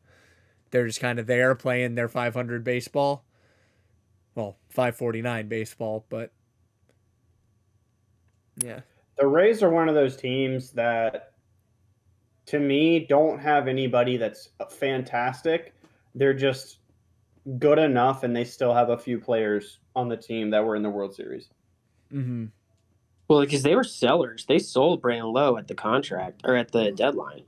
They're 0.71 0.87
just 0.87 0.99
kind 0.99 1.19
of 1.19 1.27
there 1.27 1.55
playing 1.55 1.95
their 1.95 2.07
500 2.07 2.63
baseball. 2.63 3.23
Well, 4.35 4.57
549 4.69 5.47
baseball, 5.47 6.05
but 6.09 6.31
yeah. 8.57 8.81
The 9.19 9.27
Rays 9.27 9.61
are 9.61 9.69
one 9.69 9.89
of 9.89 9.95
those 9.95 10.15
teams 10.15 10.71
that, 10.71 11.33
to 12.45 12.59
me, 12.59 13.05
don't 13.05 13.37
have 13.39 13.67
anybody 13.67 14.15
that's 14.15 14.49
fantastic. 14.69 15.75
They're 16.15 16.33
just 16.33 16.79
good 17.59 17.79
enough, 17.79 18.23
and 18.23 18.33
they 18.33 18.45
still 18.45 18.73
have 18.73 18.89
a 18.89 18.97
few 18.97 19.19
players 19.19 19.79
on 19.95 20.07
the 20.07 20.15
team 20.15 20.49
that 20.51 20.63
were 20.63 20.75
in 20.77 20.83
the 20.83 20.89
World 20.89 21.13
Series. 21.13 21.49
Mm-hmm. 22.13 22.45
Well, 23.27 23.41
because 23.41 23.61
they 23.61 23.75
were 23.75 23.83
sellers. 23.83 24.45
They 24.47 24.57
sold 24.57 25.01
Brandon 25.01 25.31
Lowe 25.31 25.57
at 25.57 25.67
the 25.67 25.75
contract 25.75 26.41
or 26.45 26.55
at 26.55 26.71
the 26.71 26.91
deadline. 26.91 27.43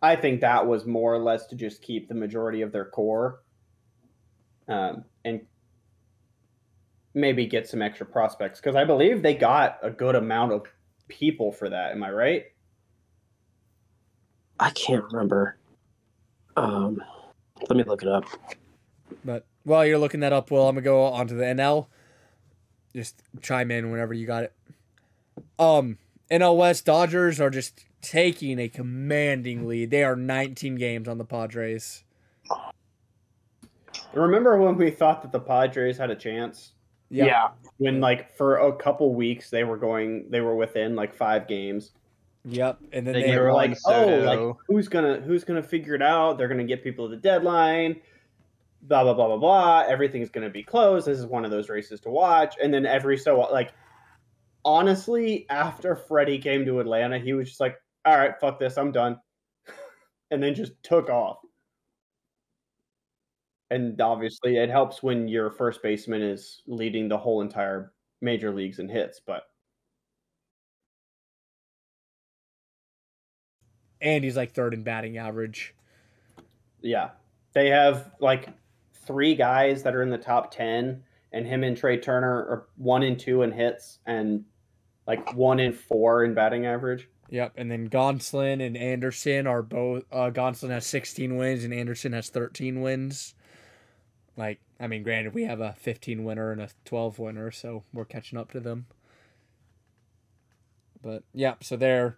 I 0.00 0.16
think 0.16 0.40
that 0.40 0.66
was 0.66 0.86
more 0.86 1.14
or 1.14 1.18
less 1.18 1.46
to 1.46 1.56
just 1.56 1.82
keep 1.82 2.08
the 2.08 2.14
majority 2.14 2.62
of 2.62 2.72
their 2.72 2.86
core, 2.86 3.42
um, 4.68 5.04
and 5.24 5.42
maybe 7.18 7.46
get 7.46 7.68
some 7.68 7.82
extra 7.82 8.06
prospects 8.06 8.60
because 8.60 8.76
I 8.76 8.84
believe 8.84 9.22
they 9.22 9.34
got 9.34 9.78
a 9.82 9.90
good 9.90 10.14
amount 10.14 10.52
of 10.52 10.62
people 11.08 11.52
for 11.52 11.68
that. 11.68 11.92
Am 11.92 12.02
I 12.02 12.10
right? 12.10 12.44
I 14.60 14.70
can't 14.70 15.04
remember. 15.04 15.56
Um, 16.56 17.02
let 17.68 17.76
me 17.76 17.84
look 17.84 18.02
it 18.02 18.08
up. 18.08 18.24
But 19.24 19.46
while 19.64 19.84
you're 19.86 19.98
looking 19.98 20.20
that 20.20 20.32
up, 20.32 20.50
well, 20.50 20.68
I'm 20.68 20.74
gonna 20.74 20.84
go 20.84 21.04
on 21.04 21.26
to 21.28 21.34
the 21.34 21.44
NL. 21.44 21.86
Just 22.94 23.22
chime 23.42 23.70
in 23.70 23.90
whenever 23.90 24.14
you 24.14 24.26
got 24.26 24.44
it. 24.44 24.52
Um, 25.58 25.98
NL 26.30 26.56
West 26.56 26.84
Dodgers 26.84 27.40
are 27.40 27.50
just 27.50 27.84
taking 28.00 28.58
a 28.58 28.68
commanding 28.68 29.66
lead. 29.66 29.90
They 29.90 30.04
are 30.04 30.16
19 30.16 30.76
games 30.76 31.08
on 31.08 31.18
the 31.18 31.24
Padres. 31.24 32.04
Remember 34.14 34.56
when 34.56 34.76
we 34.76 34.90
thought 34.90 35.22
that 35.22 35.32
the 35.32 35.40
Padres 35.40 35.98
had 35.98 36.10
a 36.10 36.16
chance? 36.16 36.72
Yeah. 37.10 37.24
yeah. 37.26 37.48
when 37.78 38.00
like 38.00 38.36
for 38.36 38.56
a 38.56 38.76
couple 38.76 39.14
weeks 39.14 39.50
they 39.50 39.64
were 39.64 39.76
going 39.76 40.26
they 40.30 40.40
were 40.40 40.56
within 40.56 40.94
like 40.94 41.14
five 41.14 41.48
games. 41.48 41.92
Yep. 42.44 42.78
And 42.92 43.06
then 43.06 43.14
They 43.14 43.22
they, 43.22 43.30
they 43.30 43.38
were 43.38 43.52
Juan 43.52 43.70
like 43.70 43.78
oh 43.86 44.18
like 44.18 44.56
who's 44.66 44.88
gonna 44.88 45.20
who's 45.20 45.44
gonna 45.44 45.62
figure 45.62 45.94
it 45.94 46.02
out? 46.02 46.38
They're 46.38 46.48
gonna 46.48 46.64
get 46.64 46.84
people 46.84 47.08
to 47.08 47.16
the 47.16 47.20
deadline. 47.20 48.00
Blah 48.82 49.04
blah 49.04 49.14
blah 49.14 49.26
blah 49.28 49.36
blah. 49.38 49.84
Everything's 49.88 50.30
gonna 50.30 50.50
be 50.50 50.62
closed. 50.62 51.06
This 51.06 51.18
is 51.18 51.26
one 51.26 51.44
of 51.44 51.50
those 51.50 51.68
races 51.68 52.00
to 52.00 52.10
watch. 52.10 52.56
And 52.62 52.72
then 52.72 52.84
every 52.86 53.16
so 53.16 53.40
like 53.52 53.72
honestly 54.64 55.46
after 55.48 55.94
freddie 55.94 56.38
came 56.38 56.64
to 56.66 56.80
atlanta 56.80 57.18
he 57.18 57.32
was 57.32 57.48
just 57.48 57.60
like 57.60 57.76
all 58.04 58.18
right 58.18 58.38
fuck 58.40 58.58
this. 58.58 58.76
I'm 58.76 58.92
done. 58.92 59.18
And 60.30 60.42
then 60.42 60.54
just 60.54 60.72
took 60.82 61.08
off 61.08 61.38
and 63.70 64.00
obviously 64.00 64.56
it 64.56 64.70
helps 64.70 65.02
when 65.02 65.28
your 65.28 65.50
first 65.50 65.82
baseman 65.82 66.22
is 66.22 66.62
leading 66.66 67.08
the 67.08 67.18
whole 67.18 67.40
entire 67.40 67.92
major 68.20 68.52
leagues 68.52 68.78
in 68.78 68.88
hits 68.88 69.20
but 69.26 69.44
and 74.00 74.24
he's 74.24 74.36
like 74.36 74.52
third 74.52 74.74
in 74.74 74.82
batting 74.82 75.18
average. 75.18 75.74
Yeah. 76.80 77.10
They 77.52 77.68
have 77.70 78.10
like 78.20 78.48
three 79.06 79.34
guys 79.34 79.82
that 79.82 79.94
are 79.94 80.02
in 80.02 80.10
the 80.10 80.18
top 80.18 80.50
10, 80.50 81.02
and 81.32 81.46
him 81.46 81.64
and 81.64 81.76
Trea 81.76 81.98
Turner 81.98 82.28
are 82.28 82.68
one 82.76 83.02
and 83.02 83.18
two 83.18 83.42
in 83.42 83.52
hits 83.52 83.98
and 84.06 84.44
like 85.06 85.34
one 85.34 85.60
in 85.60 85.72
four 85.72 86.24
in 86.24 86.34
batting 86.34 86.66
average. 86.66 87.08
Yep. 87.30 87.54
And 87.56 87.70
then 87.70 87.90
Gonsolin 87.90 88.64
and 88.64 88.76
Anderson 88.76 89.46
are 89.46 89.62
both. 89.62 90.04
Uh, 90.10 90.30
Gonsolin 90.30 90.70
has 90.70 90.86
16 90.86 91.36
wins 91.36 91.64
and 91.64 91.74
Anderson 91.74 92.12
has 92.12 92.30
13 92.30 92.80
wins. 92.80 93.34
Like, 94.38 94.60
I 94.78 94.86
mean, 94.86 95.02
granted, 95.02 95.34
we 95.34 95.42
have 95.42 95.60
a 95.60 95.74
15 95.78 96.22
winner 96.22 96.52
and 96.52 96.60
a 96.60 96.68
12 96.84 97.18
winner, 97.18 97.50
so 97.50 97.82
we're 97.92 98.04
catching 98.04 98.38
up 98.38 98.52
to 98.52 98.60
them. 98.60 98.86
But 101.02 101.24
yeah, 101.34 101.54
so 101.60 101.76
they're, 101.76 102.16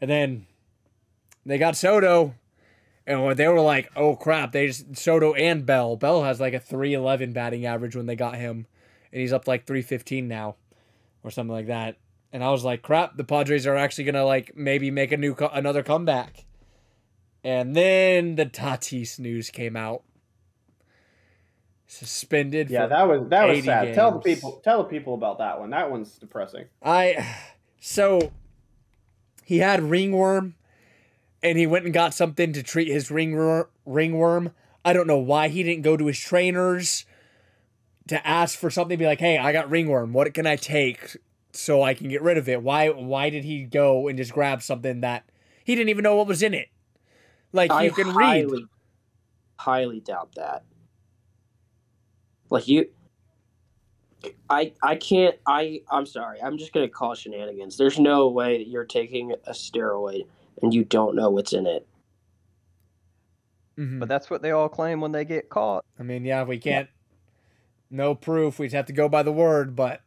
and 0.00 0.10
then 0.10 0.46
they 1.44 1.58
got 1.58 1.76
Soto, 1.76 2.34
and 3.06 3.36
they 3.36 3.48
were 3.48 3.60
like, 3.60 3.90
"Oh 3.96 4.16
crap!" 4.16 4.52
They 4.52 4.66
just 4.68 4.96
Soto 4.96 5.34
and 5.34 5.64
Bell. 5.64 5.96
Bell 5.96 6.24
has 6.24 6.40
like 6.40 6.54
a 6.54 6.60
311 6.60 7.32
batting 7.32 7.66
average 7.66 7.94
when 7.94 8.06
they 8.06 8.16
got 8.16 8.36
him, 8.36 8.66
and 9.12 9.20
he's 9.20 9.32
up 9.32 9.46
like 9.46 9.66
315 9.66 10.26
now, 10.26 10.56
or 11.22 11.30
something 11.30 11.52
like 11.52 11.66
that. 11.66 11.96
And 12.32 12.42
I 12.42 12.50
was 12.50 12.64
like, 12.64 12.82
"Crap!" 12.82 13.16
The 13.16 13.24
Padres 13.24 13.66
are 13.66 13.76
actually 13.76 14.04
gonna 14.04 14.24
like 14.24 14.56
maybe 14.56 14.90
make 14.90 15.12
a 15.12 15.18
new 15.18 15.34
co- 15.34 15.50
another 15.52 15.82
comeback. 15.82 16.44
And 17.44 17.74
then 17.76 18.36
the 18.36 18.46
Tatis 18.46 19.18
news 19.18 19.50
came 19.50 19.76
out. 19.76 20.02
Suspended. 21.90 22.68
Yeah, 22.68 22.82
for 22.82 22.88
that 22.90 23.08
was 23.08 23.28
that 23.30 23.48
was 23.48 23.58
80 23.58 23.66
sad. 23.66 23.94
Tell 23.94 24.12
the 24.12 24.20
people 24.20 24.60
tell 24.62 24.82
the 24.82 24.88
people 24.90 25.14
about 25.14 25.38
that 25.38 25.58
one. 25.58 25.70
That 25.70 25.90
one's 25.90 26.18
depressing. 26.18 26.66
I 26.82 27.36
so 27.80 28.30
he 29.42 29.58
had 29.58 29.82
ringworm 29.82 30.54
and 31.42 31.56
he 31.56 31.66
went 31.66 31.86
and 31.86 31.94
got 31.94 32.12
something 32.12 32.52
to 32.52 32.62
treat 32.62 32.88
his 32.88 33.10
ringworm 33.10 33.68
ringworm. 33.86 34.52
I 34.84 34.92
don't 34.92 35.06
know 35.06 35.18
why 35.18 35.48
he 35.48 35.62
didn't 35.62 35.82
go 35.82 35.96
to 35.96 36.06
his 36.06 36.18
trainers 36.20 37.06
to 38.08 38.24
ask 38.26 38.58
for 38.58 38.68
something 38.68 38.98
be 38.98 39.06
like, 39.06 39.20
"Hey, 39.20 39.38
I 39.38 39.52
got 39.52 39.70
ringworm. 39.70 40.12
What 40.12 40.32
can 40.34 40.46
I 40.46 40.56
take 40.56 41.16
so 41.52 41.82
I 41.82 41.94
can 41.94 42.08
get 42.08 42.20
rid 42.20 42.36
of 42.36 42.50
it?" 42.50 42.62
Why 42.62 42.90
why 42.90 43.30
did 43.30 43.44
he 43.44 43.64
go 43.64 44.08
and 44.08 44.18
just 44.18 44.34
grab 44.34 44.60
something 44.60 45.00
that 45.00 45.24
he 45.64 45.74
didn't 45.74 45.88
even 45.88 46.02
know 46.02 46.16
what 46.16 46.26
was 46.26 46.42
in 46.42 46.52
it? 46.52 46.68
Like 47.50 47.70
I 47.70 47.84
you 47.84 47.92
can 47.92 48.08
read. 48.14 48.44
highly, 48.44 48.66
highly 49.56 50.00
doubt 50.00 50.34
that. 50.34 50.64
Like 52.50 52.68
you, 52.68 52.88
I 54.48 54.72
I 54.82 54.96
can't. 54.96 55.36
I 55.46 55.82
I'm 55.90 56.06
sorry. 56.06 56.40
I'm 56.42 56.58
just 56.58 56.72
gonna 56.72 56.88
call 56.88 57.14
shenanigans. 57.14 57.76
There's 57.76 57.98
no 57.98 58.28
way 58.28 58.58
that 58.58 58.68
you're 58.68 58.84
taking 58.84 59.32
a 59.46 59.52
steroid 59.52 60.26
and 60.62 60.74
you 60.74 60.84
don't 60.84 61.14
know 61.14 61.30
what's 61.30 61.52
in 61.52 61.66
it. 61.66 61.86
Mhm. 63.78 64.00
But 64.00 64.08
that's 64.08 64.28
what 64.28 64.42
they 64.42 64.50
all 64.50 64.68
claim 64.68 65.00
when 65.00 65.12
they 65.12 65.24
get 65.24 65.48
caught. 65.48 65.84
I 65.98 66.02
mean, 66.02 66.24
yeah, 66.24 66.42
we 66.42 66.58
can't. 66.58 66.88
No 67.90 68.14
proof. 68.14 68.58
We 68.58 68.66
just 68.66 68.74
have 68.74 68.86
to 68.86 68.92
go 68.92 69.08
by 69.08 69.22
the 69.22 69.32
word. 69.32 69.76
But 69.76 70.02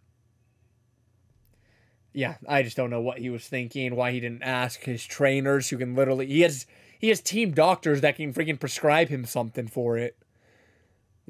yeah, 2.13 2.35
I 2.47 2.63
just 2.63 2.75
don't 2.75 2.89
know 2.89 3.01
what 3.01 3.19
he 3.19 3.29
was 3.29 3.47
thinking. 3.47 3.95
Why 3.95 4.11
he 4.11 4.19
didn't 4.19 4.43
ask 4.43 4.81
his 4.81 5.05
trainers, 5.05 5.69
who 5.69 5.77
can 5.77 5.95
literally 5.95 6.27
he 6.27 6.41
has 6.41 6.65
he 6.99 7.09
has 7.09 7.21
team 7.21 7.51
doctors 7.51 8.01
that 8.01 8.17
can 8.17 8.33
freaking 8.33 8.59
prescribe 8.59 9.07
him 9.07 9.25
something 9.25 9.67
for 9.67 9.97
it. 9.97 10.17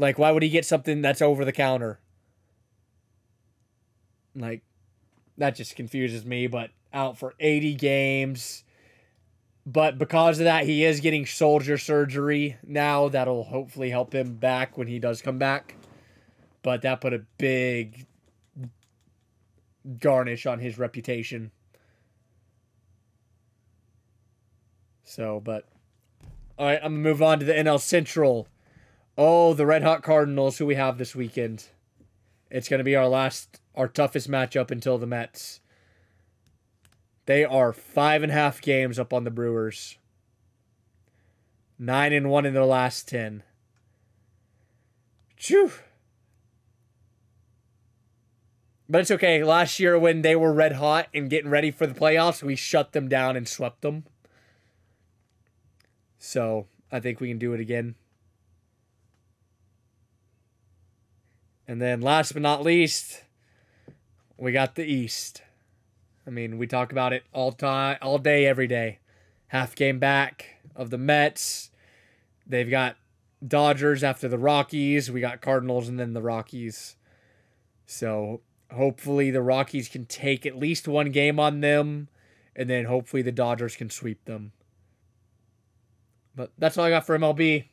Like, 0.02 0.18
why 0.18 0.32
would 0.32 0.42
he 0.42 0.50
get 0.50 0.66
something 0.66 1.04
that's 1.04 1.22
over 1.22 1.46
the 1.46 1.52
counter? 1.52 2.00
Like, 4.36 4.64
that 5.38 5.56
just 5.56 5.76
confuses 5.76 6.26
me. 6.26 6.48
But 6.48 6.72
out 6.92 7.20
for 7.20 7.36
eighty 7.40 7.76
games. 7.76 8.64
But 9.64 10.00
because 10.00 10.40
of 10.40 10.46
that, 10.46 10.66
he 10.66 10.84
is 10.84 11.02
getting 11.02 11.28
soldier 11.28 11.78
surgery 11.78 12.58
now. 12.66 13.10
That'll 13.10 13.44
hopefully 13.44 13.92
help 13.92 14.16
him 14.16 14.38
back 14.38 14.76
when 14.76 14.88
he 14.88 14.98
does 14.98 15.22
come 15.22 15.38
back. 15.38 15.76
But 16.64 16.82
that 16.82 17.00
put 17.00 17.14
a 17.14 17.24
big 17.38 18.08
garnish 20.00 20.48
on 20.48 20.58
his 20.58 20.80
reputation. 20.80 21.52
So, 25.04 25.40
but 25.40 25.68
all 26.58 26.66
right, 26.66 26.80
I'm 26.84 26.94
gonna 26.94 27.04
move 27.04 27.22
on 27.22 27.38
to 27.38 27.46
the 27.46 27.54
NL 27.54 27.80
Central. 27.80 28.48
Oh, 29.18 29.54
the 29.54 29.66
Red 29.66 29.84
Hot 29.84 30.04
Cardinals, 30.04 30.58
who 30.58 30.66
we 30.66 30.76
have 30.76 30.98
this 30.98 31.16
weekend. 31.16 31.66
It's 32.50 32.70
gonna 32.70 32.84
be 32.84 32.96
our 32.96 33.08
last, 33.08 33.62
our 33.76 33.88
toughest 33.88 34.30
matchup 34.30 34.72
until 34.72 34.98
the 34.98 35.08
Mets. 35.08 35.60
They 37.26 37.46
are 37.46 37.74
five 37.74 38.24
and 38.24 38.32
a 38.32 38.36
half 38.36 38.62
games 38.62 38.98
up 38.98 39.14
on 39.14 39.24
the 39.24 39.32
Brewers. 39.32 39.98
Nine 41.78 42.14
and 42.14 42.30
one 42.30 42.46
in 42.46 42.54
their 42.54 42.66
last 42.66 43.08
ten. 43.08 43.44
Phew. 45.38 45.72
But 48.88 49.02
it's 49.02 49.12
okay. 49.12 49.44
Last 49.44 49.80
year, 49.80 49.98
when 49.98 50.22
they 50.22 50.36
were 50.36 50.52
red 50.52 50.74
hot 50.74 51.08
and 51.14 51.30
getting 51.30 51.50
ready 51.50 51.72
for 51.72 51.88
the 51.88 51.94
playoffs, 51.94 52.44
we 52.44 52.56
shut 52.56 52.92
them 52.92 53.08
down 53.08 53.38
and 53.38 53.48
swept 53.48 53.82
them. 53.82 54.04
So 56.20 56.68
I 56.92 57.00
think 57.00 57.20
we 57.20 57.30
can 57.30 57.40
do 57.40 57.54
it 57.54 57.62
again. 57.62 57.96
And 61.68 61.82
then 61.82 62.02
last 62.02 62.34
but 62.34 62.42
not 62.42 62.64
least, 62.64 63.24
we 64.38 64.52
got 64.52 64.76
the 64.76 64.86
East. 64.86 65.42
I 66.26 66.30
mean, 66.30 66.58
we 66.58 66.68
talk 66.68 66.92
about 66.92 67.14
it 67.14 67.24
all 67.34 67.52
time, 67.52 67.98
all 68.02 68.18
day, 68.18 68.46
every 68.46 68.68
day. 68.68 69.00
Half 69.48 69.76
game 69.76 70.00
back 70.00 70.62
of 70.76 70.90
the 70.90 70.98
Mets. 70.98 71.72
They've 72.46 72.70
got 72.70 72.96
Dodgers 73.46 74.04
after 74.04 74.28
the 74.28 74.38
Rockies. 74.38 75.12
We 75.12 75.22
got 75.22 75.42
Cardinals 75.42 75.88
and 75.88 76.00
then 76.00 76.14
the 76.14 76.22
Rockies. 76.22 76.96
So 77.86 78.42
hopefully 78.72 79.32
the 79.32 79.42
Rockies 79.42 79.90
can 79.90 80.06
take 80.06 80.46
at 80.46 80.58
least 80.58 80.88
one 80.88 81.12
game 81.12 81.40
on 81.40 81.62
them, 81.62 82.08
and 82.56 82.70
then 82.70 82.86
hopefully 82.86 83.22
the 83.22 83.32
Dodgers 83.32 83.76
can 83.76 83.90
sweep 83.90 84.26
them. 84.26 84.54
But 86.36 86.52
that's 86.58 86.78
all 86.78 86.86
I 86.86 86.90
got 86.90 87.06
for 87.06 87.18
MLB. 87.18 87.66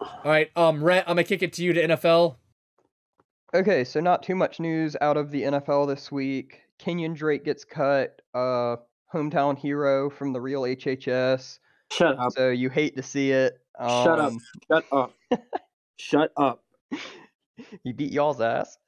All 0.00 0.20
right, 0.24 0.50
um, 0.56 0.82
Rhett, 0.82 1.04
I'm 1.06 1.16
gonna 1.16 1.24
kick 1.24 1.42
it 1.42 1.52
to 1.54 1.64
you 1.64 1.72
to 1.72 1.82
NFL. 1.82 2.36
Okay, 3.54 3.84
so 3.84 4.00
not 4.00 4.22
too 4.22 4.34
much 4.34 4.60
news 4.60 4.96
out 5.00 5.16
of 5.16 5.30
the 5.30 5.42
NFL 5.42 5.86
this 5.86 6.10
week. 6.10 6.62
Kenyan 6.78 7.14
Drake 7.14 7.44
gets 7.44 7.64
cut, 7.64 8.22
uh, 8.34 8.76
hometown 9.12 9.58
hero 9.58 10.08
from 10.08 10.32
the 10.32 10.40
real 10.40 10.62
HHS. 10.62 11.58
Shut 11.92 12.18
up. 12.18 12.32
So 12.32 12.48
you 12.50 12.70
hate 12.70 12.96
to 12.96 13.02
see 13.02 13.30
it. 13.30 13.58
Um, 13.78 13.88
Shut 14.04 14.18
up. 14.18 14.32
Shut 14.68 14.84
up. 14.92 15.12
Shut 15.98 16.32
up. 16.38 16.64
He 17.84 17.92
beat 17.92 18.10
y'all's 18.12 18.40
ass. 18.40 18.78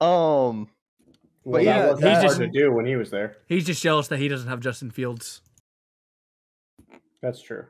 Um, 0.00 0.68
Well, 1.44 1.60
yeah, 1.62 1.82
that 1.82 1.90
wasn't 1.94 2.08
he's 2.08 2.16
hard 2.18 2.28
just- 2.28 2.38
to 2.38 2.46
do 2.46 2.72
when 2.72 2.86
he 2.86 2.94
was 2.96 3.10
there. 3.10 3.38
He's 3.48 3.66
just 3.66 3.82
jealous 3.82 4.06
that 4.08 4.18
he 4.20 4.28
doesn't 4.28 4.48
have 4.48 4.60
Justin 4.60 4.90
Fields. 4.92 5.42
That's 7.20 7.40
true. 7.42 7.66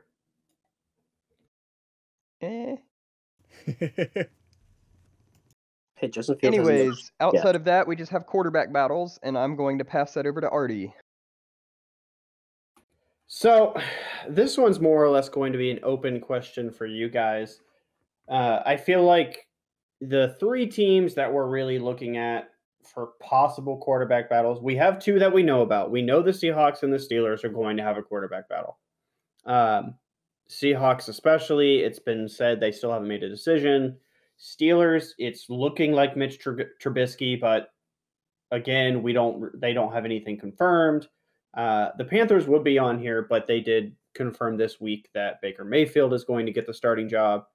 eh. 2.41 2.75
Hey, 6.05 6.11
Justin 6.11 6.37
Fields. 6.37 6.57
hasn't- 6.57 6.69
Anyways, 6.77 7.11
outside 7.19 7.55
of 7.55 7.63
that, 7.65 7.87
we 7.87 7.95
just 7.95 8.11
have 8.11 8.25
quarterback 8.27 8.71
battles, 8.71 9.19
and 9.23 9.37
I'm 9.37 9.55
going 9.55 9.79
to 9.79 9.85
pass 9.85 10.13
that 10.13 10.27
over 10.27 10.39
to 10.39 10.49
Artie. 10.49 10.93
So, 13.27 13.75
this 14.29 14.57
one's 14.57 14.79
more 14.79 15.03
or 15.03 15.09
less 15.09 15.29
going 15.29 15.51
to 15.53 15.57
be 15.57 15.71
an 15.71 15.79
open 15.83 16.19
question 16.19 16.71
for 16.71 16.85
you 16.85 17.09
guys. 17.09 17.61
Uh, 18.29 18.59
I 18.65 18.77
feel 18.77 19.03
like 19.03 19.47
the 20.01 20.35
three 20.39 20.67
teams 20.67 21.15
that 21.15 21.31
we're 21.33 21.47
really 21.47 21.79
looking 21.79 22.17
at 22.17 22.49
for 22.83 23.13
possible 23.19 23.77
quarterback 23.77 24.29
battles, 24.29 24.61
we 24.61 24.75
have 24.75 24.99
two 24.99 25.17
that 25.19 25.33
we 25.33 25.41
know 25.41 25.61
about. 25.61 25.89
We 25.89 26.03
know 26.03 26.21
the 26.21 26.31
Seahawks 26.31 26.83
and 26.83 26.93
the 26.93 26.97
Steelers 26.97 27.43
are 27.43 27.49
going 27.49 27.77
to 27.77 27.83
have 27.83 27.97
a 27.97 28.03
quarterback 28.03 28.47
battle. 28.47 28.77
Um, 29.45 29.95
Seahawks, 30.49 31.09
especially, 31.09 31.79
it's 31.79 31.97
been 31.97 32.27
said 32.29 32.59
they 32.59 32.71
still 32.71 32.91
haven't 32.91 33.07
made 33.07 33.23
a 33.23 33.29
decision. 33.29 33.97
Steelers, 34.39 35.09
it's 35.17 35.45
looking 35.49 35.91
like 35.93 36.17
Mitch 36.17 36.43
Trub- 36.43 36.67
Trubisky, 36.81 37.39
but 37.39 37.69
again, 38.51 39.01
we 39.01 39.13
don't. 39.13 39.59
They 39.59 39.73
don't 39.73 39.93
have 39.93 40.05
anything 40.05 40.37
confirmed. 40.37 41.07
Uh, 41.55 41.89
the 41.97 42.05
Panthers 42.05 42.47
would 42.47 42.63
be 42.63 42.77
on 42.77 42.99
here, 42.99 43.25
but 43.29 43.47
they 43.47 43.61
did 43.61 43.95
confirm 44.13 44.57
this 44.57 44.81
week 44.81 45.09
that 45.13 45.41
Baker 45.41 45.63
Mayfield 45.63 46.13
is 46.13 46.23
going 46.23 46.45
to 46.45 46.51
get 46.51 46.67
the 46.67 46.73
starting 46.73 47.07
job. 47.07 47.45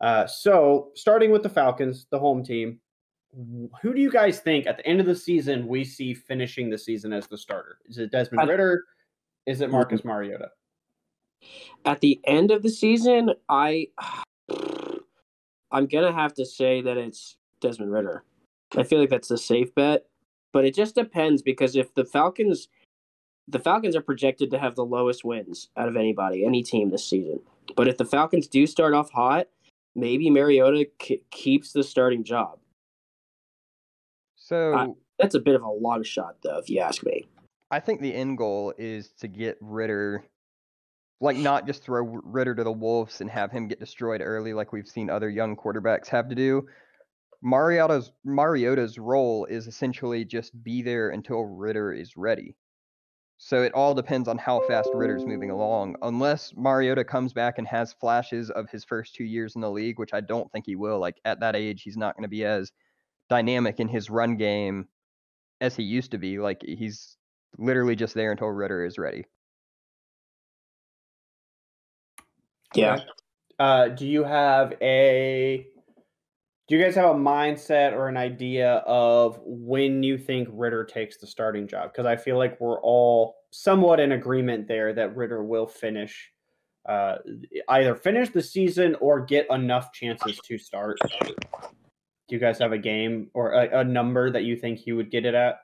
Uh, 0.00 0.26
so, 0.26 0.90
starting 0.94 1.30
with 1.30 1.42
the 1.42 1.48
Falcons, 1.48 2.06
the 2.10 2.18
home 2.18 2.44
team, 2.44 2.80
who 3.80 3.94
do 3.94 4.00
you 4.00 4.10
guys 4.10 4.40
think 4.40 4.66
at 4.66 4.76
the 4.76 4.86
end 4.86 5.00
of 5.00 5.06
the 5.06 5.14
season 5.14 5.66
we 5.66 5.84
see 5.84 6.12
finishing 6.12 6.70
the 6.70 6.78
season 6.78 7.12
as 7.12 7.26
the 7.26 7.38
starter? 7.38 7.78
Is 7.86 7.98
it 7.98 8.10
Desmond 8.12 8.48
Ridder? 8.48 8.84
Is 9.46 9.60
it 9.60 9.70
Marcus 9.70 10.04
Mariota? 10.04 10.50
At 11.84 12.00
the 12.00 12.20
end 12.24 12.50
of 12.50 12.62
the 12.62 12.70
season, 12.70 13.30
I 13.48 13.88
I'm 15.72 15.86
gonna 15.86 16.12
have 16.12 16.34
to 16.34 16.44
say 16.44 16.82
that 16.82 16.96
it's 16.96 17.36
Desmond 17.60 17.92
Ridder. 17.92 18.22
I 18.76 18.82
feel 18.84 19.00
like 19.00 19.10
that's 19.10 19.30
a 19.30 19.38
safe 19.38 19.74
bet, 19.74 20.06
but 20.52 20.64
it 20.64 20.74
just 20.74 20.94
depends 20.94 21.42
because 21.42 21.74
if 21.76 21.94
the 21.94 22.04
Falcons, 22.04 22.68
the 23.48 23.58
Falcons 23.58 23.96
are 23.96 24.02
projected 24.02 24.50
to 24.50 24.58
have 24.58 24.74
the 24.76 24.84
lowest 24.84 25.24
wins 25.24 25.70
out 25.76 25.88
of 25.88 25.96
anybody, 25.96 26.44
any 26.44 26.62
team 26.62 26.90
this 26.90 27.08
season. 27.08 27.40
But 27.74 27.88
if 27.88 27.96
the 27.96 28.04
Falcons 28.04 28.46
do 28.46 28.66
start 28.66 28.94
off 28.94 29.10
hot, 29.10 29.48
maybe 29.94 30.30
Mariota 30.30 30.86
k- 30.98 31.22
keeps 31.30 31.72
the 31.72 31.82
starting 31.82 32.22
job. 32.22 32.58
So 34.36 34.74
That's 35.18 35.34
a 35.34 35.40
bit 35.40 35.54
of 35.54 35.62
a 35.62 35.70
long 35.70 36.02
shot, 36.02 36.36
though, 36.42 36.58
if 36.58 36.68
you 36.68 36.80
ask 36.80 37.04
me. 37.04 37.26
I 37.70 37.80
think 37.80 38.00
the 38.00 38.14
end 38.14 38.36
goal 38.36 38.74
is 38.76 39.12
to 39.20 39.28
get 39.28 39.56
Ridder, 39.60 40.24
like 41.22 41.36
not 41.36 41.66
just 41.66 41.84
throw 41.84 42.02
Ridder 42.24 42.54
to 42.56 42.64
the 42.64 42.72
wolves 42.72 43.20
and 43.20 43.30
have 43.30 43.52
him 43.52 43.68
get 43.68 43.78
destroyed 43.78 44.20
early, 44.20 44.52
like 44.52 44.72
we've 44.72 44.88
seen 44.88 45.08
other 45.08 45.30
young 45.30 45.56
quarterbacks 45.56 46.08
have 46.08 46.28
to 46.28 46.34
do. 46.34 46.66
Mariota's 47.40 48.10
Mariota's 48.24 48.98
role 48.98 49.44
is 49.46 49.68
essentially 49.68 50.24
just 50.24 50.60
be 50.64 50.82
there 50.82 51.10
until 51.10 51.44
Ridder 51.44 51.92
is 51.92 52.16
ready. 52.16 52.56
So 53.38 53.62
it 53.62 53.72
all 53.72 53.94
depends 53.94 54.28
on 54.28 54.36
how 54.36 54.62
fast 54.66 54.90
Ridder's 54.94 55.24
moving 55.24 55.50
along. 55.50 55.96
Unless 56.02 56.54
Mariota 56.56 57.04
comes 57.04 57.32
back 57.32 57.58
and 57.58 57.68
has 57.68 57.92
flashes 57.92 58.50
of 58.50 58.68
his 58.70 58.84
first 58.84 59.14
two 59.14 59.24
years 59.24 59.54
in 59.54 59.60
the 59.60 59.70
league, 59.70 59.98
which 60.00 60.14
I 60.14 60.20
don't 60.20 60.50
think 60.50 60.66
he 60.66 60.76
will. 60.76 60.98
Like 60.98 61.20
at 61.24 61.40
that 61.40 61.56
age, 61.56 61.82
he's 61.82 61.96
not 61.96 62.16
going 62.16 62.22
to 62.22 62.28
be 62.28 62.44
as 62.44 62.72
dynamic 63.28 63.78
in 63.78 63.88
his 63.88 64.10
run 64.10 64.36
game 64.36 64.88
as 65.60 65.76
he 65.76 65.84
used 65.84 66.10
to 66.12 66.18
be. 66.18 66.40
Like 66.40 66.62
he's 66.62 67.16
literally 67.58 67.96
just 67.96 68.14
there 68.14 68.32
until 68.32 68.48
Ridder 68.48 68.84
is 68.84 68.98
ready. 68.98 69.24
Yeah. 72.74 72.94
Okay. 72.94 73.04
Uh, 73.58 73.88
do 73.88 74.06
you 74.06 74.24
have 74.24 74.74
a? 74.80 75.66
Do 76.68 76.76
you 76.76 76.82
guys 76.82 76.94
have 76.94 77.10
a 77.10 77.18
mindset 77.18 77.92
or 77.92 78.08
an 78.08 78.16
idea 78.16 78.76
of 78.86 79.38
when 79.44 80.02
you 80.02 80.16
think 80.16 80.48
Ridder 80.52 80.84
takes 80.84 81.18
the 81.18 81.26
starting 81.26 81.66
job? 81.66 81.92
Because 81.92 82.06
I 82.06 82.16
feel 82.16 82.38
like 82.38 82.58
we're 82.60 82.80
all 82.80 83.36
somewhat 83.50 84.00
in 84.00 84.12
agreement 84.12 84.68
there 84.68 84.94
that 84.94 85.14
Ridder 85.14 85.44
will 85.44 85.66
finish, 85.66 86.32
uh, 86.88 87.16
either 87.68 87.94
finish 87.94 88.30
the 88.30 88.42
season 88.42 88.96
or 89.00 89.20
get 89.20 89.46
enough 89.50 89.92
chances 89.92 90.38
to 90.44 90.56
start. 90.56 90.98
Do 91.00 92.36
you 92.36 92.38
guys 92.38 92.58
have 92.60 92.72
a 92.72 92.78
game 92.78 93.28
or 93.34 93.52
a, 93.52 93.80
a 93.80 93.84
number 93.84 94.30
that 94.30 94.44
you 94.44 94.56
think 94.56 94.78
he 94.78 94.92
would 94.92 95.10
get 95.10 95.26
it 95.26 95.34
at? 95.34 95.58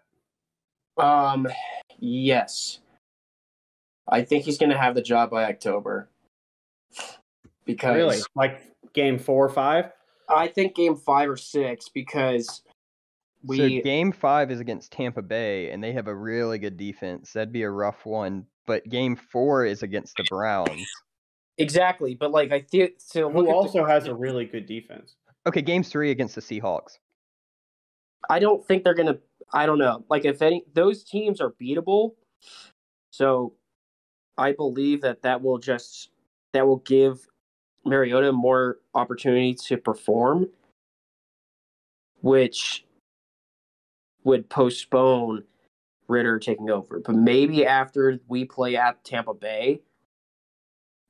Um, 0.99 1.49
yes. 1.99 2.81
I 4.09 4.23
think 4.23 4.45
he's 4.45 4.59
going 4.59 4.71
to 4.71 4.79
have 4.79 4.95
the 4.95 5.03
job 5.03 5.31
by 5.31 5.45
October. 5.45 6.11
Because 7.65 7.97
Really, 7.97 8.19
like 8.35 8.63
game 8.95 9.19
four 9.19 9.45
or 9.45 9.51
five? 9.51 9.93
I 10.29 10.49
think 10.49 10.75
game 10.75 10.97
five 10.97 11.29
or 11.29 11.37
six 11.37 11.89
because 11.89 12.63
we 13.43 13.57
so 13.57 13.85
game 13.85 14.13
five 14.13 14.51
is 14.51 14.61
against 14.61 14.93
Tampa 14.93 15.23
Bay, 15.23 15.71
and 15.71 15.83
they 15.83 15.93
have 15.93 16.09
a 16.09 16.15
really 16.15 16.59
good 16.59 16.77
defense. 16.77 17.33
That'd 17.33 17.53
be 17.53 17.63
a 17.63 17.71
rough 17.71 18.05
one. 18.05 18.47
But 18.67 18.89
game 18.89 19.17
four 19.17 19.65
is 19.65 19.83
against 19.83 20.17
the 20.17 20.25
Browns. 20.25 20.87
exactly, 21.57 22.15
but 22.15 22.31
like 22.31 22.53
I 22.53 22.61
think 22.61 22.95
so. 22.99 23.31
Who 23.31 23.41
at 23.41 23.47
the- 23.47 23.53
also 23.53 23.85
has 23.85 24.07
a 24.07 24.15
really 24.15 24.45
good 24.45 24.67
defense? 24.67 25.17
Okay, 25.47 25.63
game 25.63 25.83
three 25.83 26.11
against 26.11 26.35
the 26.35 26.41
Seahawks. 26.41 26.99
I 28.29 28.39
don't 28.39 28.67
think 28.67 28.85
they're 28.85 28.95
gonna. 28.95 29.19
I 29.53 29.65
don't 29.65 29.79
know. 29.79 30.05
Like 30.11 30.25
if 30.25 30.43
any, 30.43 30.65
those 30.75 31.05
teams 31.05 31.41
are 31.41 31.53
beatable. 31.53 32.17
So, 33.11 33.55
I 34.37 34.53
believe 34.53 35.01
that 35.01 35.23
that 35.23 35.41
will 35.43 35.59
just 35.59 36.11
that 36.53 36.67
will 36.67 36.79
give 36.79 37.27
Mariota 37.85 38.33
more 38.33 38.79
opportunity 38.95 39.55
to 39.55 39.77
perform, 39.77 40.49
which 42.21 42.85
would 44.25 44.49
postpone 44.49 45.45
Ridder 46.09 46.39
taking 46.39 46.71
over. 46.71 47.01
But 47.05 47.15
maybe 47.15 47.67
after 47.67 48.19
we 48.29 48.45
play 48.45 48.77
at 48.77 49.03
Tampa 49.05 49.35
Bay, 49.35 49.83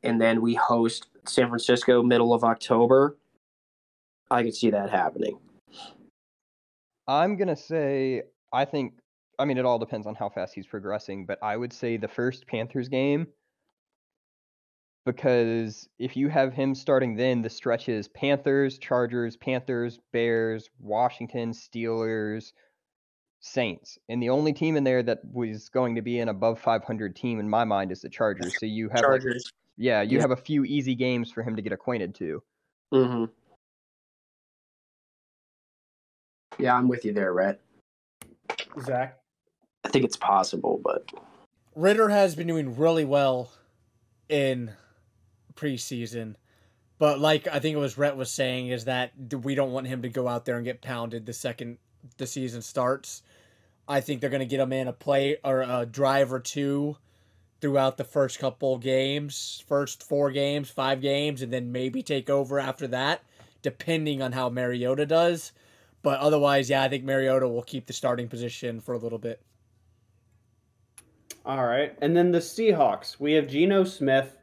and 0.02 0.20
then 0.20 0.40
we 0.40 0.54
host 0.54 1.08
San 1.24 1.48
Francisco 1.48 2.02
middle 2.02 2.32
of 2.32 2.44
October, 2.44 3.16
I 4.30 4.42
could 4.42 4.54
see 4.54 4.70
that 4.70 4.90
happening. 4.90 5.38
I'm 7.06 7.36
gonna 7.36 7.56
say 7.56 8.22
I 8.52 8.64
think 8.64 8.94
I 9.38 9.44
mean 9.44 9.56
it 9.58 9.64
all 9.64 9.78
depends 9.78 10.06
on 10.06 10.14
how 10.14 10.28
fast 10.28 10.54
he's 10.54 10.66
progressing, 10.66 11.24
but 11.26 11.38
I 11.42 11.56
would 11.56 11.72
say 11.72 11.96
the 11.96 12.08
first 12.08 12.46
Panthers 12.46 12.88
game 12.88 13.26
because 15.08 15.88
if 15.98 16.18
you 16.18 16.28
have 16.28 16.52
him 16.52 16.74
starting 16.74 17.16
then 17.16 17.40
the 17.40 17.48
stretch 17.48 17.88
is 17.88 18.08
Panthers, 18.08 18.76
Chargers, 18.78 19.38
Panthers, 19.38 19.98
Bears, 20.12 20.68
Washington, 20.80 21.52
Steelers, 21.52 22.52
Saints. 23.40 23.98
And 24.10 24.22
the 24.22 24.28
only 24.28 24.52
team 24.52 24.76
in 24.76 24.84
there 24.84 25.02
that 25.02 25.20
was 25.32 25.70
going 25.70 25.94
to 25.94 26.02
be 26.02 26.18
an 26.18 26.28
above 26.28 26.60
500 26.60 27.16
team 27.16 27.40
in 27.40 27.48
my 27.48 27.64
mind 27.64 27.90
is 27.90 28.02
the 28.02 28.10
Chargers. 28.10 28.60
So 28.60 28.66
you 28.66 28.90
have 28.90 29.02
like, 29.08 29.22
yeah, 29.78 30.02
you 30.02 30.16
Yeah. 30.16 30.20
have 30.20 30.30
a 30.32 30.36
few 30.36 30.64
easy 30.64 30.94
games 30.94 31.32
for 31.32 31.42
him 31.42 31.56
to 31.56 31.62
get 31.62 31.72
acquainted 31.72 32.14
to. 32.16 32.42
Mm-hmm. 32.92 33.24
Yeah, 36.62 36.76
I'm 36.76 36.86
with 36.86 37.06
you 37.06 37.14
there, 37.14 37.32
Rhett. 37.32 37.62
Zach. 38.80 39.18
I 39.84 39.88
think 39.88 40.04
it's 40.04 40.18
possible, 40.18 40.82
but 40.84 41.10
Ritter 41.74 42.10
has 42.10 42.34
been 42.34 42.48
doing 42.48 42.76
really 42.76 43.06
well 43.06 43.50
in 44.28 44.72
preseason. 45.58 46.34
But 46.98 47.20
like 47.20 47.46
I 47.46 47.58
think 47.58 47.74
it 47.76 47.80
was 47.80 47.98
Rhett 47.98 48.16
was 48.16 48.30
saying 48.30 48.68
is 48.68 48.84
that 48.84 49.12
we 49.42 49.54
don't 49.54 49.72
want 49.72 49.86
him 49.86 50.02
to 50.02 50.08
go 50.08 50.28
out 50.28 50.44
there 50.44 50.56
and 50.56 50.64
get 50.64 50.82
pounded 50.82 51.26
the 51.26 51.32
second 51.32 51.78
the 52.16 52.26
season 52.26 52.62
starts. 52.62 53.22
I 53.86 54.00
think 54.00 54.20
they're 54.20 54.30
going 54.30 54.40
to 54.40 54.46
get 54.46 54.60
him 54.60 54.72
in 54.72 54.88
a 54.88 54.92
play 54.92 55.38
or 55.42 55.62
a 55.62 55.86
drive 55.86 56.32
or 56.32 56.40
two 56.40 56.96
throughout 57.60 57.96
the 57.96 58.04
first 58.04 58.38
couple 58.38 58.78
games, 58.78 59.64
first 59.66 60.02
four 60.02 60.30
games, 60.30 60.70
five 60.70 61.00
games, 61.00 61.42
and 61.42 61.52
then 61.52 61.72
maybe 61.72 62.02
take 62.02 62.28
over 62.30 62.60
after 62.60 62.86
that, 62.88 63.22
depending 63.62 64.22
on 64.22 64.32
how 64.32 64.48
Mariota 64.48 65.06
does. 65.06 65.52
But 66.02 66.20
otherwise, 66.20 66.70
yeah, 66.70 66.82
I 66.82 66.88
think 66.88 67.04
Mariota 67.04 67.48
will 67.48 67.62
keep 67.62 67.86
the 67.86 67.92
starting 67.92 68.28
position 68.28 68.80
for 68.80 68.94
a 68.94 68.98
little 68.98 69.18
bit. 69.18 69.40
All 71.44 71.64
right. 71.64 71.96
And 72.00 72.16
then 72.16 72.30
the 72.30 72.38
Seahawks. 72.38 73.18
We 73.18 73.32
have 73.32 73.48
Geno 73.48 73.84
Smith 73.84 74.37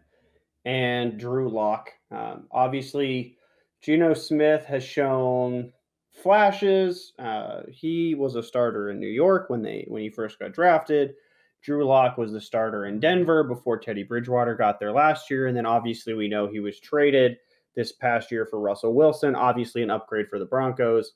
and 0.66 1.18
Drew 1.20 1.50
Lock. 1.50 1.92
Um, 2.12 2.48
obviously, 2.52 3.38
Geno 3.82 4.14
Smith 4.14 4.66
has 4.66 4.84
shown 4.84 5.72
flashes. 6.12 7.14
Uh, 7.20 7.62
he 7.70 8.16
was 8.16 8.36
a 8.36 8.44
starter 8.44 8.90
in 8.90 9.00
New 9.00 9.08
York 9.08 9.50
when 9.50 9.62
they 9.62 9.86
when 9.88 10.02
he 10.02 10.10
first 10.10 10.40
got 10.40 10.54
drafted. 10.54 11.14
Drew 11.62 11.86
Lock 11.86 12.18
was 12.18 12.32
the 12.32 12.42
starter 12.42 12.86
in 12.86 13.00
Denver 13.00 13.44
before 13.44 13.80
Teddy 13.80 14.04
Bridgewater 14.04 14.56
got 14.56 14.80
there 14.80 14.92
last 14.92 15.30
year, 15.32 15.48
and 15.48 15.58
then 15.58 15.66
obviously 15.66 16.14
we 16.14 16.28
know 16.28 16.48
he 16.48 16.60
was 16.60 16.80
traded 16.80 17.38
this 17.76 17.92
past 17.92 18.32
year 18.32 18.46
for 18.46 18.60
Russell 18.60 18.94
Wilson. 18.94 19.36
Obviously, 19.36 19.84
an 19.84 19.90
upgrade 19.90 20.30
for 20.30 20.40
the 20.40 20.46
Broncos. 20.46 21.14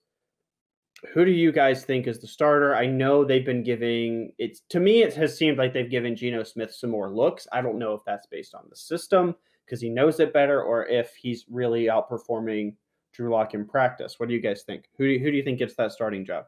Who 1.14 1.24
do 1.24 1.32
you 1.32 1.52
guys 1.52 1.86
think 1.86 2.08
is 2.08 2.20
the 2.20 2.28
starter? 2.28 2.76
I 2.76 2.86
know 2.86 3.24
they've 3.24 3.46
been 3.46 3.64
giving 3.64 4.34
it's 4.38 4.62
to 4.70 4.80
me. 4.80 5.02
It 5.02 5.14
has 5.14 5.38
seemed 5.38 5.58
like 5.58 5.74
they've 5.74 5.90
given 5.90 6.16
Geno 6.16 6.44
Smith 6.44 6.74
some 6.74 6.90
more 6.90 7.10
looks. 7.10 7.48
I 7.52 7.62
don't 7.62 7.80
know 7.80 7.94
if 7.94 8.02
that's 8.06 8.28
based 8.28 8.54
on 8.54 8.66
the 8.70 8.76
system 8.76 9.36
because 9.66 9.80
he 9.80 9.90
knows 9.90 10.20
it 10.20 10.34
better, 10.34 10.62
or 10.62 10.88
if 10.88 11.16
he's 11.16 11.46
really 11.50 11.86
outperforming 11.86 12.76
Drew 13.14 13.32
Lock 13.32 13.54
in 13.54 13.66
practice. 13.66 14.20
What 14.20 14.28
do 14.28 14.36
you 14.36 14.42
guys 14.42 14.64
think? 14.64 14.90
Who 14.98 15.06
do 15.06 15.12
you, 15.12 15.20
who 15.20 15.32
do 15.32 15.38
you 15.38 15.44
think 15.44 15.60
gets 15.60 15.76
that 15.76 15.92
starting 15.92 16.26
job? 16.26 16.46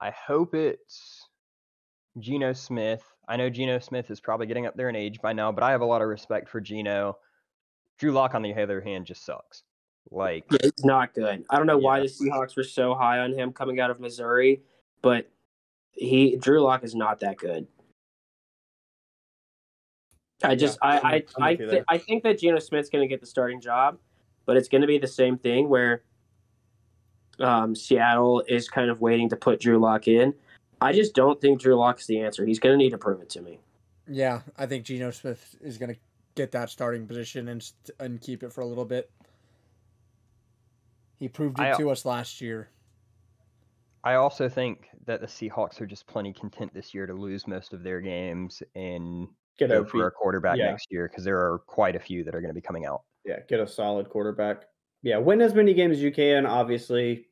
I 0.00 0.10
hope 0.10 0.54
it's 0.54 1.28
Geno 2.18 2.52
Smith. 2.52 3.02
I 3.28 3.36
know 3.36 3.48
Geno 3.48 3.78
Smith 3.78 4.10
is 4.10 4.20
probably 4.20 4.46
getting 4.46 4.66
up 4.66 4.76
there 4.76 4.88
in 4.88 4.96
age 4.96 5.20
by 5.22 5.32
now, 5.32 5.52
but 5.52 5.64
I 5.64 5.70
have 5.70 5.80
a 5.80 5.86
lot 5.86 6.02
of 6.02 6.08
respect 6.08 6.48
for 6.48 6.60
Geno. 6.60 7.16
Drew 7.98 8.12
Lock, 8.12 8.34
on 8.34 8.42
the 8.42 8.54
other 8.54 8.80
hand, 8.80 9.06
just 9.06 9.24
sucks. 9.24 9.62
Like 10.10 10.44
yeah, 10.50 10.58
it's 10.62 10.84
not 10.84 11.14
good. 11.14 11.44
I 11.50 11.56
don't 11.56 11.66
know 11.66 11.78
why 11.78 12.00
the 12.00 12.06
Seahawks 12.06 12.56
were 12.56 12.62
so 12.64 12.94
high 12.94 13.18
on 13.18 13.32
him 13.32 13.52
coming 13.52 13.80
out 13.80 13.90
of 13.90 13.98
Missouri, 14.00 14.62
but 15.02 15.28
he 15.92 16.36
Drew 16.36 16.60
Lock 16.62 16.84
is 16.84 16.94
not 16.94 17.20
that 17.20 17.38
good. 17.38 17.66
I 20.44 20.54
just 20.54 20.78
Yeah, 20.82 20.88
I 20.88 20.92
I'm- 20.94 21.04
I 21.04 21.14
I'm 21.36 21.42
I, 21.42 21.50
with 21.52 21.60
you 21.60 21.70
th- 21.70 21.84
I 21.88 21.98
think 21.98 22.22
that 22.24 22.38
Geno 22.38 22.58
Smith's 22.58 22.90
going 22.90 23.02
to 23.02 23.08
get 23.08 23.20
the 23.20 23.26
starting 23.26 23.60
job, 23.60 23.98
but 24.44 24.56
it's 24.56 24.68
going 24.68 24.82
to 24.82 24.86
be 24.86 24.98
the 24.98 25.06
same 25.08 25.38
thing 25.38 25.68
where 25.68 26.02
um, 27.40 27.74
Seattle 27.74 28.42
is 28.48 28.68
kind 28.68 28.90
of 28.90 29.00
waiting 29.00 29.28
to 29.30 29.36
put 29.36 29.60
Drew 29.60 29.78
Lock 29.78 30.08
in. 30.08 30.34
I 30.80 30.92
just 30.92 31.14
don't 31.14 31.40
think 31.40 31.60
Drew 31.60 31.74
Lock's 31.74 32.06
the 32.06 32.20
answer. 32.20 32.44
He's 32.46 32.58
going 32.58 32.72
to 32.72 32.76
need 32.76 32.90
to 32.90 32.98
prove 32.98 33.20
it 33.22 33.30
to 33.30 33.42
me. 33.42 33.58
Yeah, 34.08 34.42
I 34.56 34.66
think 34.66 34.84
Geno 34.84 35.10
Smith 35.10 35.56
is 35.60 35.78
going 35.78 35.92
to 35.94 36.00
get 36.34 36.52
that 36.52 36.70
starting 36.70 37.06
position 37.06 37.48
and 37.48 37.72
and 37.98 38.20
keep 38.20 38.42
it 38.42 38.52
for 38.52 38.60
a 38.60 38.66
little 38.66 38.84
bit. 38.84 39.10
He 41.18 41.28
proved 41.28 41.58
it 41.58 41.62
I- 41.62 41.76
to 41.76 41.90
us 41.90 42.04
last 42.04 42.40
year. 42.40 42.70
I 44.04 44.14
also 44.14 44.48
think 44.48 44.88
that 45.06 45.20
the 45.20 45.26
Seahawks 45.26 45.80
are 45.80 45.86
just 45.86 46.06
plenty 46.06 46.32
content 46.32 46.72
this 46.72 46.94
year 46.94 47.06
to 47.06 47.12
lose 47.14 47.48
most 47.48 47.72
of 47.72 47.82
their 47.82 48.00
games 48.00 48.62
and 48.76 49.26
Get 49.58 49.70
go 49.70 49.80
OP. 49.80 49.88
for 49.90 50.06
a 50.06 50.10
quarterback 50.12 50.58
Yeah. 50.58 50.70
next 50.70 50.86
year 50.92 51.08
because 51.08 51.24
there 51.24 51.38
are 51.38 51.58
quite 51.66 51.96
a 51.96 51.98
few 51.98 52.22
that 52.22 52.32
are 52.34 52.40
going 52.40 52.50
to 52.50 52.54
be 52.54 52.60
coming 52.60 52.86
out. 52.86 53.02
Yeah, 53.24 53.40
get 53.48 53.58
a 53.58 53.66
solid 53.66 54.08
quarterback. 54.08 54.66
Yeah, 55.02 55.18
win 55.18 55.40
as 55.40 55.54
many 55.54 55.74
games 55.74 55.96
as 55.96 56.02
you 56.04 56.12
can. 56.12 56.46
Obviously, 56.46 57.28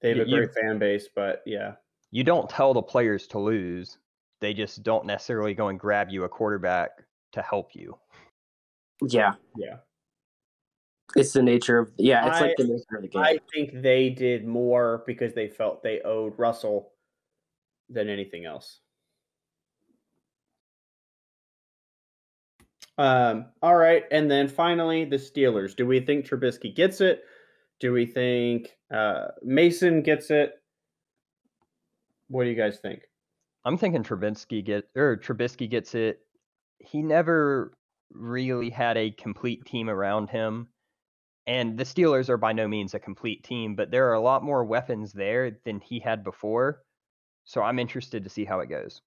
they 0.00 0.10
have 0.10 0.26
a 0.26 0.28
you- 0.28 0.36
great 0.36 0.52
fan 0.52 0.78
base, 0.78 1.08
but 1.08 1.42
yeah, 1.46 1.76
You 2.10 2.22
don't 2.22 2.48
tell 2.50 2.74
the 2.74 2.82
players 2.82 3.26
to 3.28 3.38
lose; 3.38 3.98
they 4.40 4.52
just 4.54 4.82
don't 4.82 5.06
necessarily 5.06 5.54
go 5.54 5.68
and 5.68 5.80
grab 5.80 6.10
you 6.10 6.24
a 6.24 6.28
quarterback 6.28 6.90
to 7.32 7.40
help 7.42 7.74
you. 7.74 7.98
Yeah, 9.08 9.34
yeah. 9.56 9.78
It's 11.16 11.32
the 11.32 11.42
nature 11.42 11.78
of 11.78 11.92
yeah, 11.96 12.26
it's 12.28 12.38
I- 12.38 12.40
like 12.40 12.56
the 12.56 12.64
nature 12.64 12.96
of 12.96 13.02
the 13.02 13.08
game. 13.08 13.22
I 13.22 13.38
think 13.52 13.82
they 13.82 14.10
did 14.10 14.46
more 14.46 15.02
because 15.06 15.34
they 15.34 15.48
felt 15.48 15.82
they 15.82 16.00
owed 16.02 16.38
Russell 16.38 16.92
than 17.88 18.08
anything 18.08 18.44
else. 18.44 18.80
Um, 22.96 23.46
all 23.60 23.74
right, 23.76 24.04
and 24.10 24.30
then 24.30 24.48
finally 24.48 25.04
the 25.04 25.16
Steelers. 25.16 25.74
Do 25.74 25.86
we 25.86 26.00
think 26.00 26.26
Trubisky 26.26 26.74
gets 26.74 27.00
it? 27.00 27.24
Do 27.80 27.92
we 27.92 28.06
think 28.06 28.70
uh, 28.92 29.28
Mason 29.42 30.02
gets 30.02 30.30
it? 30.30 30.52
What 32.28 32.44
do 32.44 32.50
you 32.50 32.56
guys 32.56 32.78
think? 32.78 33.02
I'm 33.64 33.76
thinking 33.76 34.04
Trubisky 34.04 34.64
get 34.64 34.88
or 34.94 35.16
Trubisky 35.16 35.68
gets 35.68 35.94
it. 35.94 36.20
He 36.78 37.02
never 37.02 37.72
really 38.12 38.70
had 38.70 38.96
a 38.96 39.10
complete 39.10 39.64
team 39.64 39.90
around 39.90 40.30
him. 40.30 40.68
And 41.46 41.76
the 41.76 41.84
Steelers 41.84 42.28
are 42.28 42.38
by 42.38 42.52
no 42.52 42.66
means 42.66 42.94
a 42.94 42.98
complete 42.98 43.44
team, 43.44 43.74
but 43.74 43.90
there 43.90 44.08
are 44.08 44.14
a 44.14 44.20
lot 44.20 44.42
more 44.42 44.64
weapons 44.64 45.12
there 45.12 45.58
than 45.64 45.80
he 45.80 45.98
had 45.98 46.24
before. 46.24 46.82
So 47.44 47.62
I'm 47.62 47.78
interested 47.78 48.24
to 48.24 48.30
see 48.30 48.44
how 48.44 48.60
it 48.60 48.70
goes. 48.70 49.02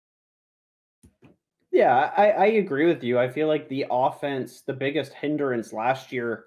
Yeah, 1.70 2.12
I, 2.16 2.30
I 2.30 2.46
agree 2.46 2.86
with 2.86 3.02
you. 3.02 3.18
I 3.18 3.28
feel 3.28 3.48
like 3.48 3.68
the 3.68 3.86
offense, 3.90 4.62
the 4.62 4.72
biggest 4.72 5.12
hindrance 5.12 5.72
last 5.72 6.12
year 6.12 6.44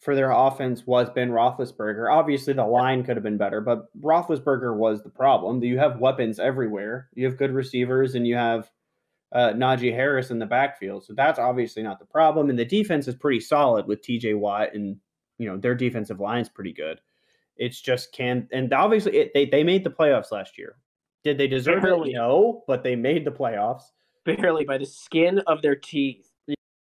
for 0.00 0.14
their 0.14 0.30
offense 0.30 0.86
was 0.86 1.10
Ben 1.10 1.30
Roethlisberger. 1.30 2.12
Obviously, 2.12 2.52
the 2.52 2.64
line 2.64 3.02
could 3.02 3.16
have 3.16 3.24
been 3.24 3.38
better, 3.38 3.60
but 3.60 3.86
Roethlisberger 4.00 4.76
was 4.76 5.02
the 5.02 5.10
problem. 5.10 5.62
You 5.62 5.78
have 5.78 6.00
weapons 6.00 6.38
everywhere. 6.38 7.08
You 7.14 7.26
have 7.26 7.36
good 7.36 7.52
receivers, 7.52 8.14
and 8.14 8.26
you 8.26 8.36
have 8.36 8.70
uh, 9.32 9.50
Najee 9.50 9.92
Harris 9.92 10.30
in 10.30 10.38
the 10.38 10.46
backfield. 10.46 11.04
So 11.04 11.14
that's 11.14 11.38
obviously 11.38 11.82
not 11.82 11.98
the 11.98 12.06
problem. 12.06 12.48
And 12.48 12.58
the 12.58 12.64
defense 12.64 13.08
is 13.08 13.14
pretty 13.16 13.40
solid 13.40 13.86
with 13.86 14.02
T.J. 14.02 14.34
Watt, 14.34 14.74
and 14.74 14.96
you 15.38 15.48
know 15.48 15.56
their 15.56 15.74
defensive 15.74 16.20
line's 16.20 16.48
pretty 16.48 16.72
good. 16.72 17.00
It's 17.56 17.80
just 17.80 18.12
can 18.12 18.48
and 18.52 18.72
obviously 18.72 19.16
it, 19.16 19.30
they 19.34 19.46
they 19.46 19.64
made 19.64 19.84
the 19.84 19.90
playoffs 19.90 20.30
last 20.32 20.58
year. 20.58 20.76
Did 21.24 21.38
they 21.38 21.48
deserve 21.48 21.82
Barely. 21.82 22.10
it? 22.10 22.14
No, 22.14 22.62
but 22.66 22.82
they 22.82 22.96
made 22.96 23.24
the 23.24 23.30
playoffs. 23.30 23.82
Barely 24.24 24.64
by 24.64 24.78
the 24.78 24.86
skin 24.86 25.40
of 25.46 25.62
their 25.62 25.74
teeth. 25.74 26.30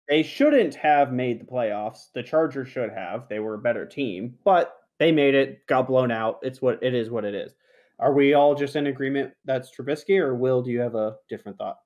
They 0.09 0.23
shouldn't 0.23 0.75
have 0.75 1.11
made 1.11 1.41
the 1.41 1.45
playoffs. 1.45 2.11
The 2.13 2.23
Chargers 2.23 2.69
should 2.69 2.91
have. 2.91 3.27
They 3.27 3.39
were 3.39 3.55
a 3.55 3.59
better 3.59 3.85
team, 3.85 4.35
but 4.45 4.75
they 4.99 5.11
made 5.11 5.35
it. 5.35 5.65
Got 5.67 5.87
blown 5.87 6.11
out. 6.11 6.39
It's 6.43 6.61
what 6.61 6.81
it 6.81 6.93
is. 6.93 7.09
What 7.09 7.25
it 7.25 7.35
is. 7.35 7.53
Are 7.99 8.13
we 8.13 8.33
all 8.33 8.55
just 8.55 8.75
in 8.75 8.87
agreement 8.87 9.33
that's 9.43 9.71
Trubisky, 9.75 10.19
or 10.19 10.35
Will? 10.35 10.61
Do 10.61 10.71
you 10.71 10.79
have 10.79 10.95
a 10.95 11.15
different 11.29 11.57
thought? 11.57 11.79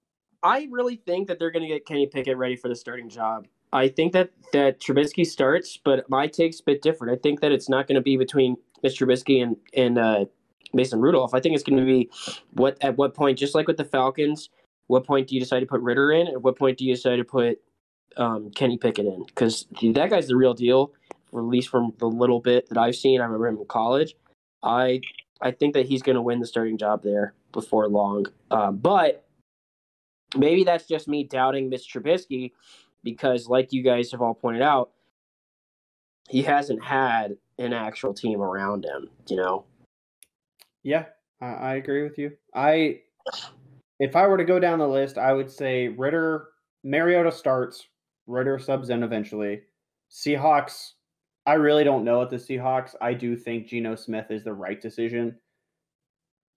I 0.44 0.68
really 0.72 0.98
think 0.98 1.28
that 1.28 1.40
they're 1.40 1.52
going 1.52 1.64
to 1.64 1.74
get 1.74 1.86
Kenny 1.86 2.08
Pickett 2.08 2.38
ready 2.38 2.56
for 2.56 2.68
the 2.68 2.76
starting 2.76 3.10
job. 3.10 3.48
I 3.74 3.88
think 3.88 4.14
that 4.14 4.32
that 4.54 4.82
Trubisky 4.82 5.26
starts, 5.26 5.78
but 5.84 6.10
my 6.10 6.28
take's 6.28 6.60
a 6.60 6.64
bit 6.64 6.82
different. 6.82 7.18
I 7.18 7.22
think 7.22 7.40
that 7.42 7.52
it's 7.52 7.70
not 7.70 7.88
going 7.88 7.96
to 7.96 8.02
be 8.02 8.18
between 8.18 8.58
Mr. 8.84 9.06
Trubisky 9.06 9.42
and 9.42 9.56
and 9.74 9.98
uh, 9.98 10.26
Mason 10.74 11.00
Rudolph. 11.00 11.34
I 11.34 11.40
think 11.40 11.56
it's 11.56 11.64
going 11.64 11.80
to 11.80 11.86
be 11.86 12.10
what 12.54 12.78
at 12.82 12.98
what 12.98 13.14
point, 13.14 13.40
just 13.40 13.56
like 13.56 13.68
with 13.68 13.78
the 13.78 13.86
Falcons, 13.86 14.50
what 14.88 15.06
point 15.06 15.28
do 15.28 15.36
you 15.36 15.42
decide 15.42 15.62
to 15.62 15.66
put 15.66 15.82
Ridder 15.82 16.12
in? 16.12 16.28
At 16.28 16.42
what 16.42 16.58
point 16.58 16.78
do 16.78 16.86
you 16.86 16.96
decide 16.96 17.18
to 17.18 17.24
put 17.24 17.60
um, 18.18 18.52
Kenny 18.52 18.78
Pickett 18.78 19.06
in? 19.06 19.24
Because 19.26 19.66
that 19.94 20.10
guy's 20.10 20.28
the 20.28 20.36
real 20.36 20.54
deal. 20.54 20.92
At 21.34 21.40
least 21.40 21.70
from 21.70 21.94
the 22.00 22.08
little 22.08 22.42
bit 22.42 22.68
that 22.70 22.78
I've 22.78 22.96
seen, 22.96 23.22
I 23.22 23.24
remember 23.24 23.48
him 23.48 23.58
in 23.58 23.66
college. 23.66 24.16
I 24.62 25.02
I 25.42 25.52
think 25.52 25.74
that 25.76 25.86
he's 25.86 26.02
going 26.02 26.16
to 26.16 26.22
win 26.22 26.40
the 26.40 26.46
starting 26.46 26.78
job 26.78 27.04
there 27.04 27.34
before 27.54 27.88
long. 27.88 28.26
Uh, 28.50 28.72
but 28.72 29.26
maybe 30.36 30.64
that's 30.64 30.88
just 30.88 31.08
me 31.08 31.24
doubting 31.24 31.70
Mitch 31.70 31.92
Trubisky 31.92 32.52
because, 33.04 33.48
like 33.48 33.74
you 33.74 33.84
guys 33.84 34.12
have 34.12 34.22
all 34.22 34.34
pointed 34.34 34.62
out, 34.62 34.92
he 36.30 36.44
hasn't 36.44 36.84
had 36.84 37.38
an 37.58 37.74
actual 37.74 38.14
team 38.14 38.42
around 38.42 38.86
him. 38.86 39.10
You 39.30 39.38
know, 39.38 39.66
Yeah, 40.84 41.06
I, 41.42 41.76
agree 41.76 42.04
with 42.04 42.18
you. 42.18 42.32
I, 42.56 43.00
if 44.00 44.16
I 44.16 44.28
were 44.28 44.38
to 44.38 44.46
go 44.46 44.60
down 44.60 44.80
the 44.80 44.88
list, 44.88 45.18
I 45.18 45.34
would 45.34 45.52
say 45.52 45.88
Ridder, 45.90 46.48
Mariota 46.84 47.32
starts, 47.32 47.88
Ridder 48.28 48.60
subs 48.60 48.90
in 48.90 49.04
eventually. 49.04 49.62
Seahawks, 50.12 50.94
I 51.46 51.54
really 51.54 51.84
don't 51.84 52.06
know 52.06 52.22
at 52.22 52.30
the 52.30 52.38
Seahawks. 52.38 52.96
I 53.02 53.14
do 53.14 53.36
think 53.36 53.68
Geno 53.68 53.96
Smith 53.96 54.30
is 54.30 54.44
the 54.44 54.54
right 54.54 54.80
decision. 54.80 55.38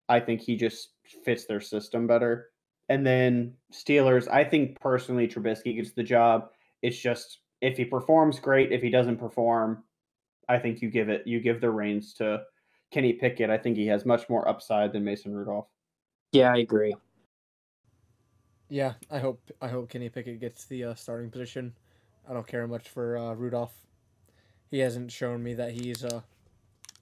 I 0.09 0.21
think 0.21 0.41
he 0.41 0.57
just 0.57 0.91
fits 1.25 1.47
their 1.47 1.61
system 1.61 2.07
better. 2.07 2.51
And 2.89 3.07
then 3.07 3.55
Steelers, 3.73 4.29
I 4.31 4.45
think 4.45 4.81
personally 4.81 5.27
Trubisky 5.27 5.77
gets 5.77 5.93
the 5.93 6.03
job. 6.03 6.51
It's 6.83 6.99
just 6.99 7.41
if 7.61 7.77
he 7.77 7.85
performs 7.85 8.39
great, 8.39 8.73
if 8.73 8.83
he 8.83 8.91
doesn't 8.91 9.17
perform, 9.17 9.83
I 10.49 10.59
think 10.59 10.83
you 10.83 10.91
give 10.91 11.09
it 11.09 11.27
you 11.27 11.41
give 11.41 11.61
the 11.61 11.71
reins 11.71 12.13
to 12.15 12.43
Kenny 12.91 13.15
Pickett. 13.15 13.51
I 13.51 13.59
think 13.59 13.77
he 13.77 13.87
has 13.87 14.05
much 14.05 14.29
more 14.29 14.47
upside 14.47 14.93
than 14.93 15.05
Mason 15.05 15.35
Rudolph. 15.35 15.69
yeah, 16.33 16.53
I 16.53 16.59
agree. 16.59 16.95
Yeah, 18.69 18.95
I 19.11 19.19
hope 19.19 19.41
I 19.63 19.69
hope 19.69 19.89
Kenny 19.89 20.09
Pickett 20.09 20.41
gets 20.41 20.67
the 20.67 20.85
uh, 20.85 20.95
starting 20.95 21.31
position. 21.31 21.75
I 22.29 22.33
don't 22.33 22.47
care 22.47 22.67
much 22.67 22.89
for 22.89 23.17
uh, 23.17 23.35
Rudolph. 23.35 23.75
He 24.71 24.79
hasn't 24.79 25.13
shown 25.13 25.43
me 25.43 25.55
that 25.55 25.73
he's 25.73 26.05
a 26.05 26.25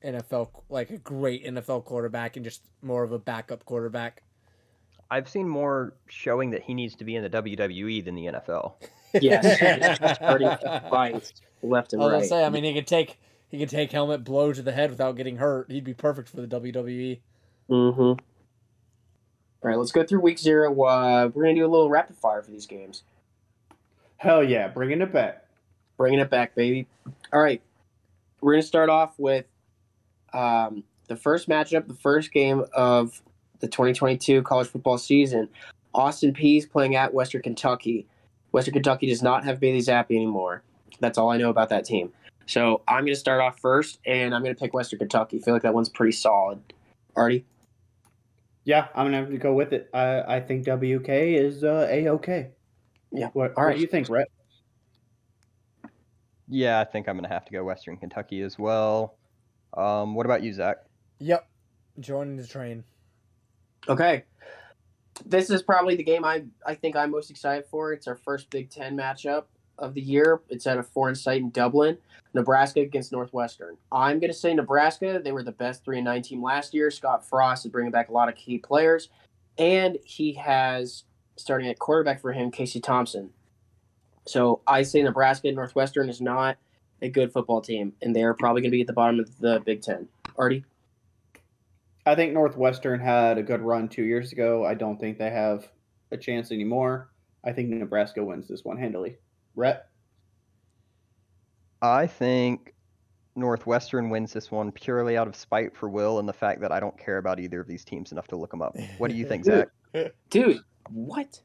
NFL 0.05 0.51
like 0.69 0.91
a 0.91 0.99
great 0.99 1.45
NFL 1.45 1.85
quarterback 1.85 2.37
and 2.37 2.45
just 2.45 2.63
more 2.83 3.03
of 3.03 3.13
a 3.13 3.19
backup 3.19 3.65
quarterback. 3.65 4.23
I've 5.13 5.29
seen 5.29 5.47
more 5.47 5.93
showing 6.09 6.51
that 6.53 6.63
he 6.63 6.73
needs 6.73 6.95
to 6.97 7.05
be 7.05 7.17
in 7.17 7.23
the 7.23 7.29
WWE 7.29 8.03
than 8.03 8.15
the 8.15 8.25
NFL. 8.27 8.73
Yes, 9.21 10.17
starting 10.17 10.49
fights 10.89 11.35
left 11.63 11.93
and 11.93 12.01
I 12.01 12.07
was 12.07 12.13
right. 12.13 12.19
gonna 12.21 12.29
say, 12.29 12.45
I 12.47 12.49
mean, 12.49 12.65
he 12.65 12.73
could 12.73 12.87
take 12.87 13.19
he 13.51 13.59
could 13.59 13.69
take 13.69 13.93
helmet 13.93 14.25
blow 14.25 14.55
to 14.55 14.63
the 14.63 14.73
head 14.73 14.89
without 14.89 15.17
getting 15.17 15.37
hurt. 15.37 15.71
He'd 15.71 15.85
be 15.85 15.93
perfect 15.93 16.31
for 16.31 16.37
the. 16.37 16.47
WWE. 16.47 17.21
Mm-hmm. 17.69 18.01
All 18.01 18.19
right, 19.63 19.77
let's 19.77 19.93
go 19.93 20.03
through 20.03 20.21
week 20.21 20.39
zero. 20.39 20.73
Uh, 20.83 21.29
we're 21.35 21.43
gonna 21.43 21.57
do 21.57 21.67
a 21.67 21.69
little 21.69 21.91
rapid 21.91 22.17
fire 22.17 22.41
for 22.41 22.51
these 22.51 22.65
games. 22.65 23.03
Hell 24.17 24.43
yeah, 24.43 24.69
bringing 24.69 25.03
it 25.03 25.13
back. 25.13 25.45
Bringing 25.99 26.21
it 26.21 26.31
back, 26.31 26.55
baby. 26.55 26.87
All 27.35 27.41
right, 27.43 27.61
we're 28.41 28.55
gonna 28.55 28.63
start 28.63 28.89
off 28.89 29.19
with 29.19 29.45
um, 30.33 30.85
the 31.09 31.17
first 31.17 31.51
matchup, 31.51 31.87
the 31.87 31.93
first 31.93 32.33
game 32.33 32.65
of 32.73 33.21
the 33.63 33.69
2022 33.69 34.43
college 34.43 34.69
football 34.69 34.99
season. 34.99 35.49
Austin 35.95 36.35
Peay's 36.35 36.67
playing 36.67 36.97
at 36.97 37.15
Western 37.15 37.41
Kentucky. 37.41 38.07
Western 38.51 38.75
Kentucky 38.75 39.07
does 39.07 39.23
not 39.23 39.45
have 39.45 39.59
Bailey 39.59 39.79
Zappe 39.79 40.11
anymore. 40.11 40.63
That's 41.01 41.17
all 41.17 41.31
I 41.31 41.39
know 41.39 41.49
about 41.49 41.71
that 41.71 41.87
team. 41.87 42.13
So 42.45 42.83
I'm 42.87 43.05
going 43.05 43.15
to 43.15 43.19
start 43.19 43.41
off 43.41 43.59
first, 43.59 43.99
and 44.05 44.35
I'm 44.35 44.43
going 44.43 44.55
to 44.55 44.61
pick 44.61 44.75
Western 44.75 44.99
Kentucky. 44.99 45.39
I 45.39 45.41
feel 45.41 45.55
like 45.55 45.63
that 45.63 45.73
one's 45.73 45.89
pretty 45.89 46.13
solid. 46.13 46.61
Artie? 47.17 47.45
Yeah, 48.65 48.89
I'm 48.95 49.07
gonna 49.07 49.17
have 49.17 49.31
to 49.31 49.39
go 49.39 49.53
with 49.53 49.73
it. 49.73 49.91
I 49.93 50.37
I 50.37 50.41
think 50.41 50.67
WK 50.67 51.09
is 51.09 51.65
uh, 51.65 51.89
a 51.91 52.09
okay. 52.11 52.51
Yeah. 53.11 53.29
What, 53.33 53.55
All 53.57 53.65
what 53.65 53.69
right. 53.69 53.75
do 53.75 53.81
you 53.81 53.89
think, 53.89 54.09
Rhett? 54.09 54.29
Yeah, 56.49 56.79
I 56.79 56.85
think 56.85 57.09
I'm 57.09 57.17
gonna 57.17 57.29
have 57.29 57.45
to 57.47 57.53
go 57.53 57.65
Western 57.65 57.97
Kentucky 57.97 58.43
as 58.43 58.59
well. 58.59 59.17
Um, 59.77 60.15
what 60.15 60.27
about 60.27 60.43
you, 60.43 60.53
Zach? 60.53 60.77
Yep, 61.19 61.49
joining 61.99 62.37
the 62.37 62.47
train. 62.47 62.85
Okay. 63.89 64.25
This 65.25 65.51
is 65.51 65.63
probably 65.63 65.97
the 65.97 66.03
game 66.03 66.25
I, 66.25 66.45
I 66.67 66.75
think 66.75 66.97
I'm 66.97 67.11
most 67.11 67.31
excited 67.31 67.67
for. 67.71 67.93
It's 67.93 68.09
our 68.09 68.17
first 68.17 68.51
Big 68.51 68.71
Ten 68.71 68.97
matchup 68.97 69.45
of 69.79 69.95
the 69.95 70.01
year. 70.01 70.41
It's 70.49 70.67
at 70.67 70.79
a 70.79 70.83
foreign 70.83 71.15
site 71.15 71.43
in 71.43 71.51
Dublin, 71.51 71.99
Nebraska 72.35 72.81
against 72.81 73.13
Northwestern. 73.13 73.77
I'm 73.91 74.19
going 74.19 74.33
to 74.33 74.37
say 74.37 74.55
Nebraska. 74.55 75.21
They 75.23 75.33
were 75.33 75.43
the 75.43 75.53
best 75.53 75.85
3 75.85 75.99
and 75.99 76.05
9 76.05 76.23
team 76.23 76.43
last 76.43 76.73
year. 76.73 76.91
Scott 76.91 77.29
Frost 77.29 77.67
is 77.67 77.73
bringing 77.73 77.93
back 77.93 78.09
a 78.09 78.13
lot 78.13 78.29
of 78.29 78.37
key 78.37 78.59
players, 78.59 79.11
and 79.59 79.99
he 80.05 80.33
has 80.35 81.05
starting 81.37 81.69
at 81.69 81.79
quarterback 81.79 82.21
for 82.21 82.33
him, 82.33 82.51
Casey 82.51 82.81
Thompson. 82.81 83.31
So 84.27 84.61
I 84.67 84.83
say 84.83 85.03
Nebraska 85.03 85.51
Northwestern 85.51 86.09
is 86.09 86.21
not 86.21 86.57
a 87.01 87.09
good 87.09 87.33
football 87.33 87.61
team, 87.61 87.93
and 88.03 88.15
they're 88.15 88.35
probably 88.35 88.63
going 88.63 88.71
to 88.71 88.77
be 88.77 88.83
at 88.83 88.87
the 88.87 88.93
bottom 88.93 89.19
of 89.19 89.39
the 89.41 89.61
Big 89.65 89.83
Ten. 89.83 90.09
Artie? 90.39 90.65
I 92.05 92.15
think 92.15 92.33
Northwestern 92.33 93.01
had 93.01 93.39
a 93.39 93.43
good 93.43 93.61
run 93.61 93.89
two 93.89 94.03
years 94.03 94.33
ago. 94.33 94.65
I 94.67 94.75
don't 94.75 94.99
think 94.99 95.19
they 95.19 95.31
have 95.31 95.69
a 96.11 96.17
chance 96.17 96.51
anymore. 96.51 97.11
I 97.45 97.53
think 97.53 97.69
Nebraska 97.71 98.25
wins 98.25 98.49
this 98.49 98.65
one 98.65 98.77
handily. 98.77 99.19
Rhett? 99.55 99.87
I 101.81 102.07
think 102.07 102.75
Northwestern 103.35 104.11
wins 104.11 104.33
this 104.33 104.51
one 104.51 104.73
purely 104.73 105.17
out 105.17 105.29
of 105.29 105.37
spite 105.37 105.77
for 105.77 105.89
Will 105.89 106.19
and 106.19 106.29
the 106.29 106.33
fact 106.33 106.61
that 106.61 106.73
I 106.73 106.81
don't 106.81 106.97
care 106.99 107.19
about 107.19 107.41
either 107.41 107.61
of 107.61 107.67
these 107.67 107.85
teams 107.85 108.13
enough 108.13 108.29
to 108.29 108.37
look 108.37 108.51
them 108.51 108.63
up. 108.63 108.77
What 108.99 109.11
do 109.11 109.17
you 109.17 109.27
think, 109.27 109.45
Zach? 109.47 109.69
Dude, 110.31 110.61
what? 110.91 111.41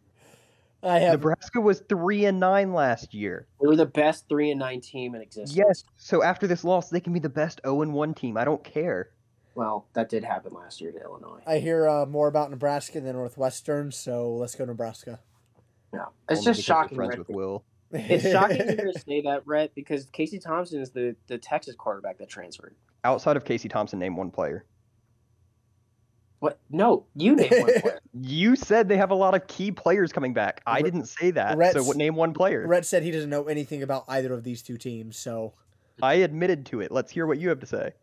I 0.84 1.00
have 1.00 1.14
Nebraska 1.14 1.60
was 1.60 1.82
three 1.90 2.26
and 2.26 2.40
nine 2.40 2.74
last 2.74 3.14
year. 3.14 3.48
They 3.60 3.68
were 3.68 3.76
the 3.76 3.88
best 3.88 4.30
three 4.30 4.52
and 4.52 4.60
nine 4.60 4.82
team 4.82 5.16
in 5.16 5.22
existence. 5.22 5.56
Yes. 5.56 5.84
So 5.98 6.24
after 6.24 6.46
this 6.46 6.64
loss, 6.64 6.90
they 6.90 7.00
can 7.00 7.14
be 7.14 7.20
the 7.20 7.30
best 7.30 7.60
zero 7.66 7.82
and 7.82 7.94
one 7.94 8.14
team. 8.14 8.38
I 8.38 8.46
don't 8.46 8.64
care. 8.64 9.10
Well, 9.58 9.88
that 9.94 10.08
did 10.08 10.24
happen 10.24 10.54
last 10.54 10.80
year 10.82 10.92
to 10.92 11.02
Illinois. 11.02 11.42
I 11.48 11.58
hear 11.58 11.90
uh, 11.90 12.06
more 12.06 12.28
about 12.28 12.52
Nebraska 12.52 13.02
than 13.02 13.16
Northwestern, 13.16 13.92
so 13.92 14.36
let's 14.36 14.54
go 14.54 14.66
Nebraska. 14.66 15.20
Yeah, 15.92 16.06
it's 16.30 16.42
Only 16.42 16.54
just 16.54 16.62
shocking. 16.62 16.96
Friends 16.96 17.18
Rhett. 17.18 17.20
with 17.28 17.30
Will. 17.30 17.64
It's 17.92 18.30
shocking 18.30 18.58
to 18.58 18.76
hear 18.76 18.92
say 18.94 19.22
that, 19.22 19.48
Rhett, 19.48 19.74
because 19.74 20.06
Casey 20.12 20.38
Thompson 20.38 20.80
is 20.80 20.92
the, 20.92 21.16
the 21.26 21.40
Texas 21.40 21.74
quarterback 21.76 22.20
that 22.20 22.30
transferred. 22.30 22.76
Outside 23.04 23.36
of 23.36 23.46
Casey 23.46 23.68
Thompson, 23.68 23.98
name 23.98 24.16
one 24.16 24.30
player. 24.30 24.64
What? 26.38 26.60
No, 26.70 27.08
you 27.16 27.36
name 27.36 27.50
one 27.50 27.82
player. 27.82 28.00
You 28.14 28.56
said 28.56 28.88
they 28.88 28.98
have 28.98 29.10
a 29.10 29.16
lot 29.16 29.34
of 29.34 29.48
key 29.48 29.72
players 29.72 30.12
coming 30.12 30.36
back. 30.36 30.62
I 30.68 30.76
Rhett- 30.76 30.84
didn't 30.84 31.06
say 31.08 31.32
that. 31.32 31.74
So 31.74 31.82
what? 31.84 31.98
Name 31.98 32.14
one 32.14 32.34
player. 32.34 32.68
Rhett 32.68 32.86
said 32.86 33.02
he 33.02 33.10
doesn't 33.10 33.30
know 33.32 33.46
anything 33.46 33.82
about 33.82 34.06
either 34.08 34.34
of 34.36 34.44
these 34.44 34.62
two 34.62 34.78
teams, 34.78 35.18
so 35.18 35.54
I 36.04 36.16
admitted 36.16 36.68
to 36.68 36.82
it. 36.82 36.92
Let's 36.92 37.12
hear 37.12 37.26
what 37.26 37.40
you 37.40 37.50
have 37.50 37.60
to 37.62 37.66
say. 37.66 37.94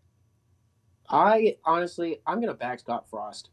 I 1.08 1.56
honestly, 1.64 2.20
I'm 2.26 2.40
gonna 2.40 2.54
back 2.54 2.80
Scott 2.80 3.08
Frost. 3.08 3.50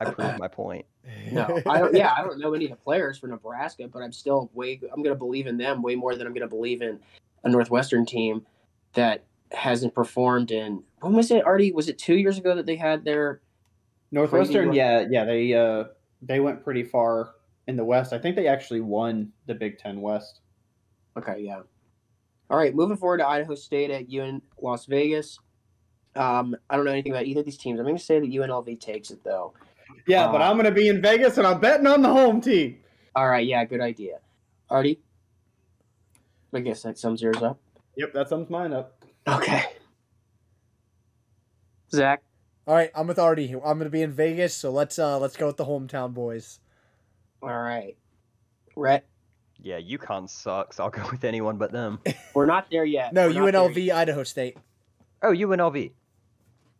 I 0.00 0.10
proved 0.10 0.38
my 0.38 0.48
point. 0.48 0.86
No, 1.32 1.60
I 1.66 1.80
don't. 1.80 1.96
Yeah, 1.96 2.14
I 2.16 2.22
don't 2.22 2.38
know 2.38 2.54
any 2.54 2.66
of 2.66 2.70
the 2.70 2.76
players 2.76 3.18
for 3.18 3.26
Nebraska, 3.26 3.88
but 3.88 4.02
I'm 4.02 4.12
still 4.12 4.48
way. 4.54 4.80
I'm 4.92 5.02
gonna 5.02 5.16
believe 5.16 5.48
in 5.48 5.56
them 5.56 5.82
way 5.82 5.96
more 5.96 6.14
than 6.14 6.28
I'm 6.28 6.32
gonna 6.32 6.46
believe 6.46 6.80
in 6.80 7.00
a 7.42 7.48
Northwestern 7.48 8.06
team 8.06 8.46
that 8.92 9.24
hasn't 9.50 9.96
performed 9.96 10.52
in. 10.52 10.84
When 11.00 11.14
was 11.14 11.32
it? 11.32 11.44
Artie? 11.44 11.72
Was 11.72 11.88
it 11.88 11.98
two 11.98 12.14
years 12.14 12.38
ago 12.38 12.54
that 12.54 12.66
they 12.66 12.76
had 12.76 13.04
their? 13.04 13.40
Northwestern, 14.12 14.66
Crazy 14.66 14.76
yeah, 14.76 15.06
yeah, 15.10 15.24
they 15.24 15.54
uh 15.54 15.84
they 16.20 16.38
went 16.38 16.62
pretty 16.62 16.84
far 16.84 17.34
in 17.66 17.76
the 17.76 17.84
West. 17.84 18.12
I 18.12 18.18
think 18.18 18.36
they 18.36 18.46
actually 18.46 18.80
won 18.80 19.32
the 19.46 19.54
Big 19.54 19.78
Ten 19.78 20.00
West. 20.00 20.40
Okay, 21.16 21.40
yeah. 21.40 21.62
All 22.48 22.58
right, 22.58 22.74
moving 22.74 22.96
forward 22.96 23.18
to 23.18 23.26
Idaho 23.26 23.54
State 23.54 23.90
at 23.90 24.08
UN 24.08 24.40
Las 24.60 24.86
Vegas. 24.86 25.38
Um, 26.14 26.54
I 26.68 26.76
don't 26.76 26.84
know 26.84 26.90
anything 26.92 27.12
about 27.12 27.24
either 27.26 27.40
of 27.40 27.46
these 27.46 27.56
teams. 27.56 27.78
I'm 27.80 27.86
going 27.86 27.96
to 27.96 28.02
say 28.02 28.20
that 28.20 28.30
UNLV 28.30 28.78
takes 28.80 29.10
it 29.10 29.24
though. 29.24 29.54
Yeah, 30.06 30.30
but 30.32 30.40
Uh, 30.40 30.44
I'm 30.50 30.56
gonna 30.56 30.70
be 30.72 30.88
in 30.88 31.00
Vegas 31.02 31.38
and 31.38 31.46
I'm 31.46 31.60
betting 31.60 31.86
on 31.86 32.02
the 32.02 32.08
home 32.08 32.40
team. 32.40 32.78
All 33.14 33.28
right, 33.28 33.46
yeah, 33.46 33.64
good 33.64 33.80
idea. 33.80 34.18
Artie, 34.70 35.00
I 36.52 36.60
guess 36.60 36.82
that 36.82 36.98
sums 36.98 37.20
yours 37.22 37.42
up. 37.42 37.60
Yep, 37.96 38.12
that 38.14 38.28
sums 38.28 38.48
mine 38.50 38.72
up. 38.72 39.04
Okay. 39.28 39.64
Zach, 41.94 42.22
all 42.66 42.74
right, 42.74 42.90
I'm 42.94 43.06
with 43.06 43.18
Artie. 43.18 43.52
I'm 43.52 43.78
gonna 43.78 43.90
be 43.90 44.02
in 44.02 44.12
Vegas, 44.12 44.54
so 44.54 44.70
let's 44.70 44.98
uh 44.98 45.18
let's 45.18 45.36
go 45.36 45.46
with 45.46 45.56
the 45.58 45.66
hometown 45.66 46.12
boys. 46.14 46.58
all 47.42 47.48
right. 47.50 47.96
Rhett, 48.74 49.06
Yeah, 49.60 49.78
UConn 49.78 50.28
sucks. 50.30 50.80
I'll 50.80 50.88
go 50.90 51.06
with 51.10 51.24
anyone 51.24 51.58
but 51.58 51.70
them. 51.70 52.00
we're 52.34 52.46
not 52.46 52.68
there 52.70 52.84
yet. 52.86 53.12
No, 53.12 53.28
We're 53.28 53.50
not 53.52 53.52
there 53.52 53.68
UNLV, 53.68 53.92
Idaho 53.92 54.22
State. 54.24 54.56
Oh, 55.22 55.32
UNLV. 55.32 55.92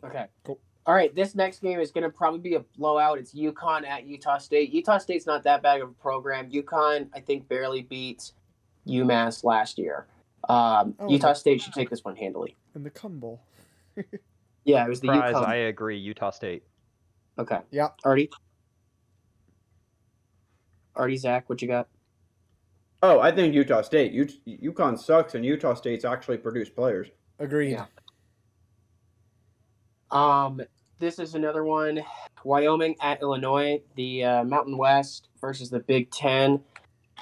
Okay. 0.05 0.27
Cool. 0.45 0.59
All 0.85 0.95
right, 0.95 1.15
this 1.15 1.37
next 1.37 1.61
game 1.63 1.79
is 1.79 1.93
going 1.93 2.03
to 2.03 2.11
probably 2.11 2.41
be 2.41 2.55
a 2.55 2.61
blowout. 2.77 3.17
It's 3.19 3.33
UConn 3.33 3.87
at 3.87 4.05
Utah 4.05 4.39
State. 4.39 4.73
Utah 4.73 4.99
State's 4.99 5.27
not 5.27 5.45
that 5.45 5.63
bad 5.63 5.81
of 5.81 5.91
a 5.91 5.93
program. 5.93 6.51
UConn, 6.51 7.09
I 7.15 7.21
think, 7.21 7.49
barely 7.49 7.83
beat 7.83 8.33
UMass 8.87 9.45
last 9.45 9.79
year. 9.79 10.07
Um, 10.49 10.97
Oh, 10.99 11.09
Utah. 11.09 11.35
State 11.35 11.61
should 11.63 11.73
take 11.73 11.89
this 11.89 12.03
one 12.05 12.17
handily. 12.17 12.57
And 12.75 12.85
the 12.85 12.91
Cumble. 12.91 13.41
Yeah, 14.65 14.85
it 14.85 14.89
was 14.89 15.01
the 15.01 15.09
Surprise, 15.09 15.35
UConn. 15.35 15.47
I 15.47 15.55
agree. 15.57 15.99
Utah 15.99 16.31
State. 16.31 16.63
Okay. 17.37 17.59
Yeah. 17.73 17.89
Artie? 18.05 18.31
Artie, 20.95 21.17
Zach, 21.17 21.49
what 21.49 21.61
you 21.63 21.69
got? 21.69 21.89
Oh, 23.03 23.19
I 23.19 23.33
think 23.33 23.55
Utah 23.55 23.83
State. 23.83 24.13
U- 24.13 24.27
UConn 24.73 24.99
sucks, 24.99 25.35
and 25.35 25.45
Utah 25.45 25.75
State's 25.75 26.05
actually 26.05 26.37
produced 26.39 26.77
players. 26.77 27.09
Agreed. 27.41 27.73
Yeah. 27.73 27.87
Um, 30.13 30.61
this 30.99 31.19
is 31.19 31.35
another 31.35 31.65
one. 31.65 32.03
Wyoming 32.45 32.97
at 33.01 33.23
Illinois, 33.23 33.81
the 33.97 34.25
uh, 34.25 34.45
Mountain 34.45 34.77
West 34.77 35.29
versus 35.41 35.71
the 35.71 35.81
Big 35.81 36.11
Ten. 36.11 36.61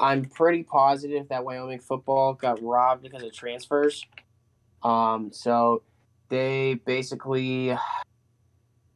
I'm 0.01 0.25
pretty 0.25 0.63
positive 0.63 1.29
that 1.29 1.45
Wyoming 1.45 1.79
football 1.79 2.35
got 2.35 2.63
robbed 2.63 3.03
because 3.03 3.23
of 3.23 3.33
transfers. 3.33 4.05
Um, 4.83 5.31
so 5.33 5.83
they 6.29 6.75
basically 6.85 7.77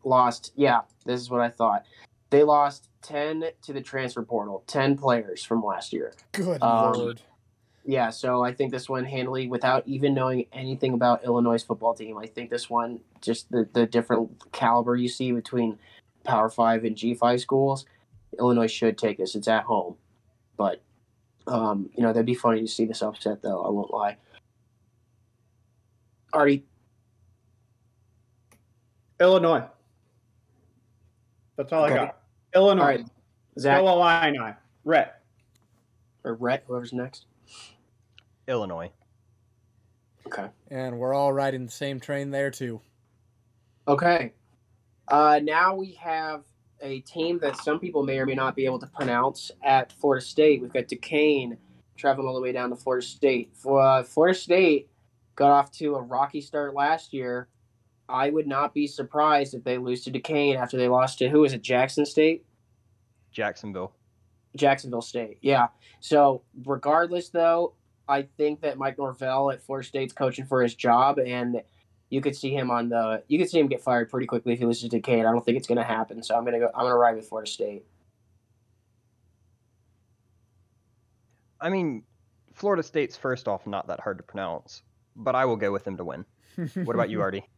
lost. 0.03 0.53
Yeah, 0.57 0.81
this 1.05 1.21
is 1.21 1.31
what 1.31 1.41
I 1.41 1.51
thought. 1.51 1.85
They 2.31 2.43
lost 2.43 2.89
10 3.03 3.45
to 3.63 3.73
the 3.73 3.81
transfer 3.83 4.23
portal, 4.23 4.65
10 4.67 4.97
players 4.97 5.45
from 5.45 5.63
last 5.63 5.93
year. 5.93 6.15
Good 6.33 6.63
Um, 6.63 6.93
lord. 6.93 7.23
Yeah, 7.87 8.09
so 8.09 8.43
I 8.43 8.53
think 8.55 8.73
this 8.73 8.89
one 8.89 9.05
handily 9.05 9.47
without 9.47 9.87
even 9.87 10.15
knowing 10.15 10.47
anything 10.53 10.95
about 10.95 11.23
Illinois' 11.23 11.63
football 11.63 11.95
team. 11.95 12.17
I 12.17 12.27
think 12.27 12.49
this 12.49 12.71
one, 12.71 13.01
just 13.21 13.51
the, 13.51 13.69
the 13.75 13.85
different 13.87 14.31
caliber 14.53 14.97
you 14.97 15.09
see 15.09 15.33
between 15.33 15.79
Power 16.25 16.49
Five 16.49 16.85
and 16.85 16.97
G 16.97 17.13
five 17.15 17.43
schools, 17.43 17.85
Illinois 18.39 18.69
should 18.71 18.97
take 18.97 19.19
this. 19.19 19.35
It's 19.35 19.49
at 19.49 19.65
home, 19.65 19.97
but 20.57 20.81
um, 21.47 21.91
you 21.95 22.03
know 22.03 22.09
that'd 22.13 22.25
be 22.25 22.35
funny 22.35 22.63
to 22.63 22.67
see 22.69 22.87
this 22.87 23.03
upset 23.03 23.43
though. 23.43 23.63
I 23.63 23.69
won't 23.69 23.93
lie. 23.93 24.17
Artie, 26.33 26.65
Illinois. 29.21 29.65
That's 31.57 31.71
all 31.73 31.85
Okay. 31.85 31.95
I 31.95 31.97
got. 32.07 32.19
Illinois. 32.55 32.83
all 32.83 32.89
right, 32.89 33.07
Zach 33.59 33.81
Go 33.81 33.89
Illini. 33.89 34.55
Rhett. 34.85 35.21
or 36.25 36.35
Rhett, 36.35 36.65
whoever's 36.67 36.95
next. 36.95 37.27
Illinois. 38.49 38.91
Okay. 40.27 40.49
And 40.71 40.99
we're 40.99 41.15
all 41.15 41.33
riding 41.33 41.67
the 41.67 41.73
same 41.73 42.01
train 42.01 42.31
there 42.31 42.51
too. 42.51 42.81
Okay. 43.87 44.33
Uh, 45.09 45.41
now 45.43 45.75
we 45.75 45.93
have 45.93 46.45
a 46.81 47.01
team 47.01 47.39
that 47.41 47.57
some 47.57 47.79
people 47.79 48.03
may 48.03 48.19
or 48.19 48.27
may 48.27 48.35
not 48.35 48.57
be 48.57 48.65
able 48.65 48.79
to 48.79 48.87
pronounce 48.87 49.51
at 49.63 49.93
Florida 49.93 50.25
State. 50.25 50.63
We've 50.63 50.73
got 50.73 50.89
Duquesne 50.89 51.59
traveling 51.97 52.27
all 52.27 52.35
the 52.35 52.41
way 52.41 52.53
down 52.53 52.71
to 52.71 52.77
Florida 52.77 53.07
State. 53.07 53.53
For 53.55 53.81
uh, 53.81 54.03
Florida 54.03 54.39
State 54.39 54.91
got 55.37 55.51
off 55.51 55.71
to 55.73 55.97
a 55.97 56.01
rocky 56.01 56.41
start 56.41 56.75
last 56.75 57.13
year. 57.13 57.49
I 58.09 58.31
would 58.31 58.47
not 58.47 58.75
be 58.75 58.87
surprised 58.87 59.55
if 59.55 59.65
they 59.65 59.79
lose 59.79 60.05
to 60.05 60.11
Duquesne 60.11 60.57
after 60.57 60.77
they 60.77 60.89
lost 60.89 61.19
to 61.19 61.29
who 61.29 61.45
is 61.45 61.53
it? 61.53 61.63
Jackson 61.63 62.05
State, 62.05 62.45
Jacksonville. 63.33 63.93
Jacksonville 64.57 65.03
State. 65.03 65.39
Yeah. 65.41 65.69
So 66.01 66.43
regardless, 66.65 67.31
though, 67.31 67.75
I 68.09 68.23
think 68.37 68.61
that 68.61 68.79
Mike 68.79 68.99
Norvell 68.99 69.51
at 69.51 69.63
Florida 69.63 69.87
State's 69.87 70.13
coaching 70.13 70.45
for 70.45 70.63
his 70.63 70.75
job, 70.75 71.19
and 71.19 71.63
you 72.11 72.21
could 72.21 72.37
see 72.37 72.55
him 72.55 72.71
on 72.71 72.89
the. 72.89 73.23
You 73.29 73.39
could 73.39 73.49
see 73.49 73.59
him 73.59 73.69
get 73.69 73.83
fired 73.83 74.11
pretty 74.11 74.27
quickly 74.27 74.53
if 74.53 74.59
he 74.59 74.67
loses 74.67 74.83
to 74.83 74.89
Duquesne. 74.89 75.27
I 75.27 75.33
don't 75.33 75.45
think 75.45 75.57
it's 75.57 75.67
going 75.67 75.79
to 75.79 75.85
happen. 75.85 76.23
So 76.23 76.37
I'm 76.37 76.45
gonna 76.45 76.59
go. 76.59 76.71
I'm 76.75 76.85
gonna 76.85 76.97
ride 76.97 77.17
with 77.17 77.29
Florida 77.29 77.51
State. 77.51 77.85
I 81.61 81.71
mean, 81.71 82.03
Florida 82.53 82.83
State's 82.83 83.17
first 83.17 83.49
off 83.49 83.67
not 83.67 83.87
that 83.89 84.01
hard 84.01 84.19
to 84.19 84.23
pronounce, 84.23 84.83
but 85.17 85.35
I 85.35 85.47
will 85.47 85.57
go 85.57 85.73
with 85.73 85.85
them 85.85 85.97
to 85.97 86.05
win. 86.05 86.25
What 86.85 86.95
about 86.95 87.11
you, 87.11 87.21
Artie? 87.21 87.45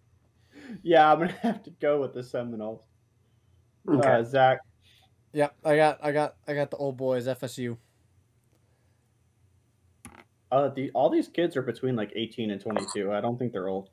Yeah, 0.83 1.13
I'm 1.13 1.21
gonna 1.21 1.31
have 1.43 1.63
to 1.63 1.71
go 1.71 2.01
with 2.01 2.13
the 2.13 2.25
Seminoles. 2.25 2.83
Okay. 3.89 4.09
Uh, 4.09 4.25
Zach, 4.25 4.59
Yep, 5.37 5.55
I 5.67 5.77
got 5.77 5.99
I 6.03 6.13
got 6.13 6.37
I 6.49 6.55
got 6.55 6.71
the 6.71 6.79
old 6.79 6.97
boys 6.97 7.27
FSU. 7.27 7.77
Uh, 10.57 10.69
the 10.69 10.91
all 10.95 11.11
these 11.11 11.29
kids 11.29 11.57
are 11.57 11.63
between 11.63 11.97
like 11.97 12.13
18 12.15 12.51
and 12.51 12.61
22. 12.61 13.13
I 13.13 13.21
don't 13.21 13.39
think 13.39 13.53
they're 13.53 13.69
old. 13.69 13.91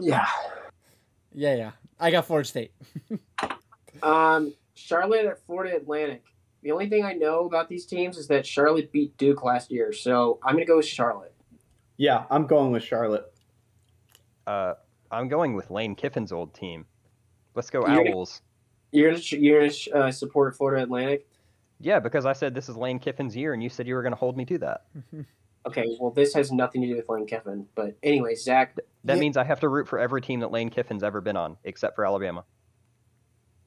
yeah. 0.00 0.26
Yeah, 1.34 1.54
yeah. 1.54 1.70
I 2.00 2.10
got 2.10 2.26
Florida 2.26 2.48
State. 2.48 2.72
Um, 4.02 4.54
Charlotte 4.74 5.26
at 5.26 5.38
Florida 5.46 5.76
Atlantic. 5.76 6.24
The 6.62 6.72
only 6.72 6.88
thing 6.88 7.04
I 7.04 7.12
know 7.12 7.44
about 7.44 7.68
these 7.68 7.86
teams 7.86 8.16
is 8.16 8.26
that 8.28 8.44
Charlotte 8.44 8.90
beat 8.90 9.16
Duke 9.16 9.44
last 9.44 9.70
year, 9.70 9.92
so 9.92 10.40
I'm 10.42 10.54
gonna 10.54 10.64
go 10.64 10.78
with 10.78 10.86
Charlotte. 10.86 11.34
Yeah, 11.98 12.24
I'm 12.30 12.46
going 12.46 12.72
with 12.72 12.82
Charlotte. 12.82 13.32
Uh, 14.46 14.74
I'm 15.10 15.28
going 15.28 15.54
with 15.54 15.70
Lane 15.70 15.94
Kiffin's 15.94 16.32
old 16.32 16.52
team. 16.54 16.86
Let's 17.54 17.70
go 17.70 17.86
You're 17.86 17.96
gonna- 18.02 18.16
Owls. 18.16 18.40
You're 18.90 19.10
gonna 19.12 19.22
you're 19.30 19.68
gonna 19.68 20.06
uh, 20.06 20.10
support 20.10 20.56
Florida 20.56 20.82
Atlantic. 20.82 21.28
Yeah, 21.78 22.00
because 22.00 22.26
I 22.26 22.32
said 22.32 22.54
this 22.54 22.68
is 22.68 22.76
Lane 22.76 22.98
Kiffin's 22.98 23.36
year, 23.36 23.52
and 23.54 23.62
you 23.62 23.68
said 23.68 23.86
you 23.86 23.94
were 23.94 24.02
going 24.02 24.12
to 24.14 24.18
hold 24.18 24.36
me 24.36 24.44
to 24.46 24.58
that. 24.58 24.84
Okay, 25.66 25.96
well 26.00 26.10
this 26.10 26.34
has 26.34 26.50
nothing 26.50 26.80
to 26.82 26.88
do 26.88 26.96
with 26.96 27.08
Lane 27.08 27.26
Kiffin, 27.26 27.66
but 27.74 27.96
anyway, 28.02 28.34
Zach. 28.34 28.76
That 29.04 29.14
Yeah. 29.14 29.20
means 29.20 29.36
I 29.36 29.44
have 29.44 29.60
to 29.60 29.68
root 29.68 29.86
for 29.88 29.98
every 29.98 30.20
team 30.20 30.40
that 30.40 30.50
Lane 30.50 30.70
Kiffin's 30.70 31.02
ever 31.02 31.20
been 31.20 31.36
on, 31.36 31.56
except 31.64 31.94
for 31.96 32.04
Alabama. 32.04 32.44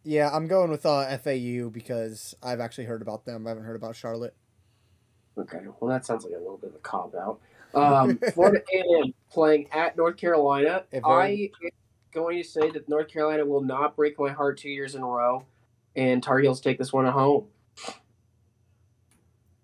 Yeah, 0.03 0.29
I'm 0.31 0.47
going 0.47 0.69
with 0.69 0.85
uh, 0.85 1.17
FAU 1.17 1.69
because 1.69 2.35
I've 2.43 2.59
actually 2.59 2.85
heard 2.85 3.01
about 3.01 3.25
them. 3.25 3.47
I 3.47 3.49
haven't 3.49 3.63
heard 3.63 3.75
about 3.75 3.95
Charlotte. 3.95 4.35
Okay, 5.37 5.61
well 5.79 5.89
that 5.89 6.05
sounds 6.05 6.23
like 6.25 6.33
a 6.33 6.37
little 6.37 6.57
bit 6.57 6.69
of 6.71 6.75
a 6.75 6.79
cop 6.79 7.15
out. 7.15 7.39
Um, 7.73 8.17
Florida 8.33 8.61
A&M 8.73 9.13
playing 9.31 9.67
at 9.71 9.97
North 9.97 10.17
Carolina. 10.17 10.83
A 10.93 10.97
I 11.05 11.25
very- 11.27 11.51
am 11.63 11.69
going 12.13 12.41
to 12.41 12.47
say 12.47 12.69
that 12.71 12.87
North 12.87 13.07
Carolina 13.09 13.45
will 13.45 13.63
not 13.63 13.95
break 13.95 14.19
my 14.19 14.29
heart 14.31 14.57
two 14.57 14.69
years 14.69 14.95
in 14.95 15.01
a 15.01 15.07
row, 15.07 15.43
and 15.95 16.21
Tar 16.21 16.39
Heels 16.39 16.61
take 16.61 16.77
this 16.77 16.93
one 16.93 17.05
at 17.05 17.13
home. 17.13 17.47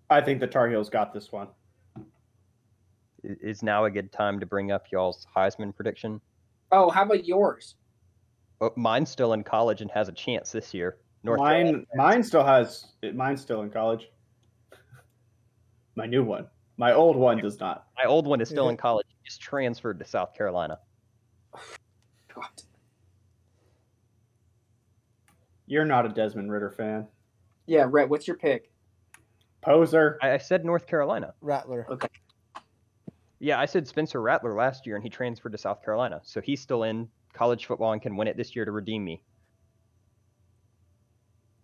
I 0.09 0.19
think 0.21 0.39
the 0.41 0.47
Tar 0.47 0.69
Heels 0.69 0.89
got 0.89 1.13
this 1.13 1.32
one. 1.32 1.47
I- 3.24 3.36
Is 3.41 3.63
now 3.63 3.86
a 3.86 3.91
good 3.91 4.11
time 4.11 4.39
to 4.39 4.45
bring 4.45 4.72
up 4.72 4.91
y'all's 4.91 5.28
Heisman 5.36 5.76
prediction? 5.76 6.22
Oh, 6.72 6.89
how 6.89 7.03
about 7.03 7.26
yours? 7.26 7.76
Oh, 8.61 8.72
mine's 8.76 9.09
still 9.09 9.34
in 9.34 9.43
college 9.43 9.82
and 9.82 9.89
has 9.91 10.07
a 10.07 10.11
chance 10.13 10.51
this 10.51 10.74
year. 10.74 10.97
North 11.24 11.39
Carolina. 11.39 11.72
mine, 11.74 11.86
mine 11.95 12.24
still 12.24 12.43
has. 12.43 12.88
Mine's 13.13 13.41
still 13.41 13.61
in 13.61 13.69
college. 13.69 14.09
My 15.95 16.05
new 16.05 16.24
one. 16.24 16.47
My 16.78 16.93
old 16.93 17.15
one 17.15 17.38
does 17.39 17.59
not. 17.59 17.88
My 17.97 18.05
old 18.05 18.26
one 18.26 18.41
is 18.41 18.49
still 18.49 18.69
in 18.69 18.78
college. 18.78 19.05
He 19.09 19.15
just 19.30 19.41
transferred 19.41 19.99
to 19.99 20.05
South 20.05 20.34
Carolina. 20.34 20.80
God. 22.34 22.45
You're 25.67 25.86
not 25.86 26.05
a 26.05 26.09
Desmond 26.09 26.51
Ridder 26.51 26.72
fan. 26.72 27.07
Yeah, 27.65 27.86
Rhett, 27.89 28.09
what's 28.09 28.28
your 28.28 28.38
pick? 28.38 28.72
Poser. 29.61 30.17
I, 30.22 30.32
I 30.34 30.38
said 30.38 30.65
North 30.65 30.88
Carolina. 30.88 31.34
Rattler. 31.41 31.88
Yeah, 33.42 33.60
I 33.60 33.66
said 33.66 33.88
Spencer 33.88 34.22
Rattler 34.22 34.54
last 34.56 34.86
year, 34.86 34.96
and 34.96 35.04
he 35.04 35.10
transferred 35.10 35.52
to 35.54 35.58
South 35.58 35.84
Carolina. 35.84 36.22
So 36.24 36.42
he's 36.42 36.62
still 36.62 36.84
in 36.84 37.10
college 37.34 37.66
football 37.66 37.92
and 37.92 38.00
can 38.00 38.16
win 38.16 38.28
it 38.28 38.38
this 38.38 38.56
year 38.56 38.66
to 38.66 38.72
redeem 38.72 39.04
me. 39.04 39.24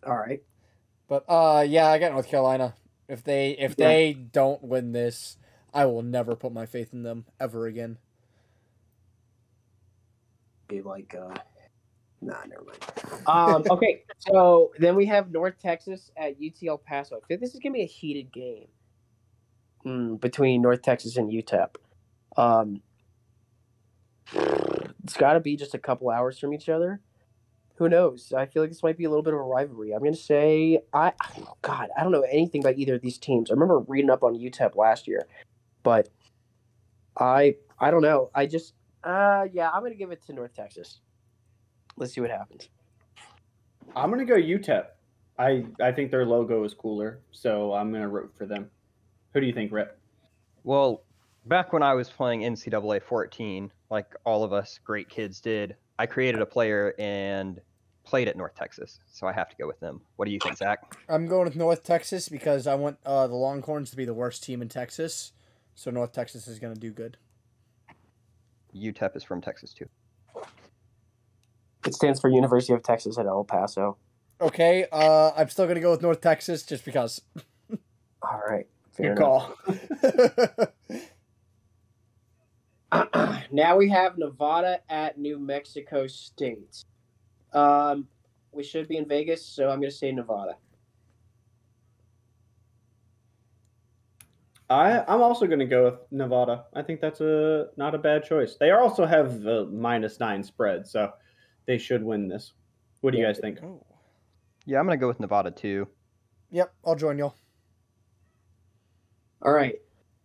All 0.06 0.18
right. 0.18 0.42
But 1.08 1.24
uh 1.30 1.64
yeah, 1.68 1.88
I 1.88 2.00
got 2.00 2.14
North 2.14 2.28
Carolina. 2.28 2.74
If 3.08 3.24
they 3.24 3.52
if 3.52 3.76
Yeah. 3.78 3.88
they 3.90 4.14
don't 4.14 4.64
win 4.64 4.92
this, 4.92 5.38
I 5.72 5.86
will 5.86 6.02
never 6.02 6.36
put 6.36 6.52
my 6.52 6.66
faith 6.66 6.94
in 6.94 7.04
them 7.04 7.26
ever 7.40 7.68
again. 7.68 8.00
Be 10.68 10.82
like, 10.82 11.16
uh, 11.16 11.36
nah, 12.22 12.44
never 12.48 12.64
mind. 12.66 12.80
Um, 13.28 13.64
okay, 13.70 14.04
so 14.20 14.72
then 14.80 14.96
we 14.96 15.06
have 15.08 15.32
North 15.32 15.60
Texas 15.60 16.12
at 16.16 16.36
UT 16.44 16.66
El 16.66 16.78
Paso. 16.78 17.18
I 17.18 17.20
feel 17.28 17.38
this 17.38 17.54
is 17.54 17.60
gonna 17.60 17.74
be 17.74 17.82
a 17.82 17.86
heated 17.86 18.32
game 18.32 18.68
mm, 19.88 20.20
between 20.20 20.62
North 20.62 20.82
Texas 20.82 21.18
and 21.18 21.32
UTEP. 21.32 21.76
Um, 22.36 22.82
it's 25.04 25.16
got 25.18 25.34
to 25.34 25.40
be 25.40 25.56
just 25.56 25.74
a 25.74 25.80
couple 25.80 26.10
hours 26.10 26.38
from 26.38 26.54
each 26.54 26.68
other. 26.68 27.02
Who 27.78 27.88
knows? 27.88 28.34
I 28.36 28.48
feel 28.48 28.64
like 28.64 28.72
this 28.72 28.82
might 28.82 28.98
be 28.98 29.06
a 29.06 29.10
little 29.10 29.24
bit 29.24 29.34
of 29.34 29.40
a 29.40 29.44
rivalry. 29.44 29.94
I'm 29.94 30.04
gonna 30.04 30.16
say 30.16 30.80
I, 30.92 31.14
God, 31.62 31.90
I 31.96 32.02
don't 32.02 32.12
know 32.12 32.26
anything 32.30 32.62
about 32.64 32.76
either 32.78 32.96
of 32.96 33.02
these 33.02 33.20
teams. 33.20 33.52
I 33.52 33.54
remember 33.54 33.80
reading 33.80 34.10
up 34.10 34.24
on 34.24 34.34
UTEP 34.34 34.76
last 34.76 35.08
year, 35.08 35.28
but 35.84 36.10
I 37.20 37.58
I 37.80 37.92
don't 37.92 38.02
know. 38.02 38.32
I 38.34 38.48
just 38.48 38.74
uh 39.04 39.46
yeah, 39.54 39.70
I'm 39.70 39.84
gonna 39.84 39.94
give 39.94 40.10
it 40.10 40.26
to 40.26 40.34
North 40.34 40.56
Texas. 40.56 41.02
Let's 41.98 42.14
see 42.14 42.22
what 42.22 42.32
happens. 42.32 42.68
I'm 43.96 44.10
gonna 44.10 44.26
go 44.26 44.36
UTEP. 44.36 44.86
I 45.38 45.66
I 45.80 45.92
think 45.92 46.10
their 46.10 46.26
logo 46.26 46.64
is 46.64 46.74
cooler, 46.74 47.20
so 47.32 47.74
I'm 47.74 47.92
gonna 47.92 48.10
root 48.10 48.32
for 48.36 48.48
them. 48.48 48.72
Who 49.34 49.42
do 49.42 49.46
you 49.46 49.54
think, 49.54 49.72
Rip? 49.72 50.00
Well, 50.64 51.04
back 51.46 51.74
when 51.74 51.84
I 51.84 51.94
was 51.94 52.10
playing 52.10 52.42
NCAA 52.42 53.02
14, 53.02 53.72
like 53.90 54.14
all 54.26 54.44
of 54.44 54.54
us 54.54 54.80
great 54.84 55.10
kids 55.10 55.40
did, 55.40 55.76
I 56.00 56.06
created 56.06 56.42
a 56.42 56.46
player 56.46 56.94
and 57.00 57.60
played 58.04 58.28
at 58.28 58.38
North 58.38 58.56
Texas. 58.56 59.00
So 59.12 59.28
I 59.28 59.34
have 59.34 59.50
to 59.50 59.56
go 59.58 59.68
with 59.68 59.80
them. 59.80 60.02
What 60.16 60.26
do 60.26 60.32
you 60.32 60.40
think, 60.42 60.58
Zach? 60.58 60.80
I'm 61.10 61.28
going 61.28 61.46
with 61.46 61.56
North 61.56 61.84
Texas 61.84 62.30
because 62.30 62.68
I 62.68 62.76
want 62.76 62.98
uh, 63.06 63.28
the 63.28 63.36
Longhorns 63.36 63.92
to 63.92 63.98
be 63.98 64.06
the 64.06 64.14
worst 64.14 64.44
team 64.44 64.62
in 64.62 64.70
Texas. 64.70 65.34
So 65.76 65.92
North 65.92 66.14
Texas 66.14 66.48
is 66.48 66.60
going 66.60 66.74
to 66.74 66.80
do 66.80 66.92
good. 66.92 67.18
UTEP 68.76 69.16
is 69.16 69.24
from 69.24 69.42
Texas 69.42 69.74
too. 69.74 69.88
It 71.86 71.94
stands 71.94 72.20
for 72.20 72.30
University 72.30 72.74
of 72.74 72.84
Texas 72.84 73.18
at 73.18 73.26
El 73.26 73.44
Paso. 73.44 73.98
Okay, 74.40 74.86
uh, 74.92 75.32
I'm 75.36 75.50
still 75.50 75.66
going 75.66 75.76
to 75.76 75.82
go 75.82 75.92
with 75.92 76.02
North 76.02 76.22
Texas 76.22 76.64
just 76.64 76.86
because. 76.86 77.22
All 78.22 78.42
right. 78.48 78.68
Fair 78.98 79.14
Good 79.14 79.22
call. 79.22 79.54
now 83.52 83.78
we 83.78 83.90
have 83.90 84.18
Nevada 84.18 84.80
at 84.90 85.20
New 85.20 85.38
Mexico 85.38 86.08
State. 86.08 86.84
Um, 87.54 88.08
we 88.52 88.64
should 88.64 88.88
be 88.88 88.98
in 88.98 89.08
Vegas, 89.08 89.46
so 89.46 89.70
I'm 89.70 89.80
gonna 89.80 89.92
say 89.92 90.12
Nevada. 90.12 90.58
I 94.68 95.04
I'm 95.08 95.22
also 95.22 95.46
gonna 95.46 95.68
go 95.68 95.86
with 95.86 96.00
Nevada. 96.10 96.66
I 96.74 96.82
think 96.82 97.00
that's 97.00 97.22
a 97.22 97.68
not 97.78 97.94
a 97.94 98.00
bad 98.00 98.24
choice. 98.24 98.56
They 98.60 98.72
also 98.72 99.06
have 99.06 99.42
the 99.42 99.68
minus 99.68 100.20
nine 100.20 100.44
spread, 100.44 100.88
so 100.88 101.14
they 101.68 101.78
should 101.78 102.04
win 102.04 102.28
this. 102.28 102.54
What 103.02 103.12
do 103.12 103.20
you 103.20 103.26
guys 103.26 103.38
think? 103.38 103.60
oh. 103.64 103.86
Yeah, 104.66 104.80
I'm 104.80 104.86
gonna 104.86 104.98
go 104.98 105.08
with 105.08 105.20
Nevada 105.20 105.52
too. 105.52 105.88
Yep, 106.50 106.74
I'll 106.84 106.96
join 106.96 107.20
y'all. 107.20 107.36
All 109.42 109.52
right. 109.52 109.76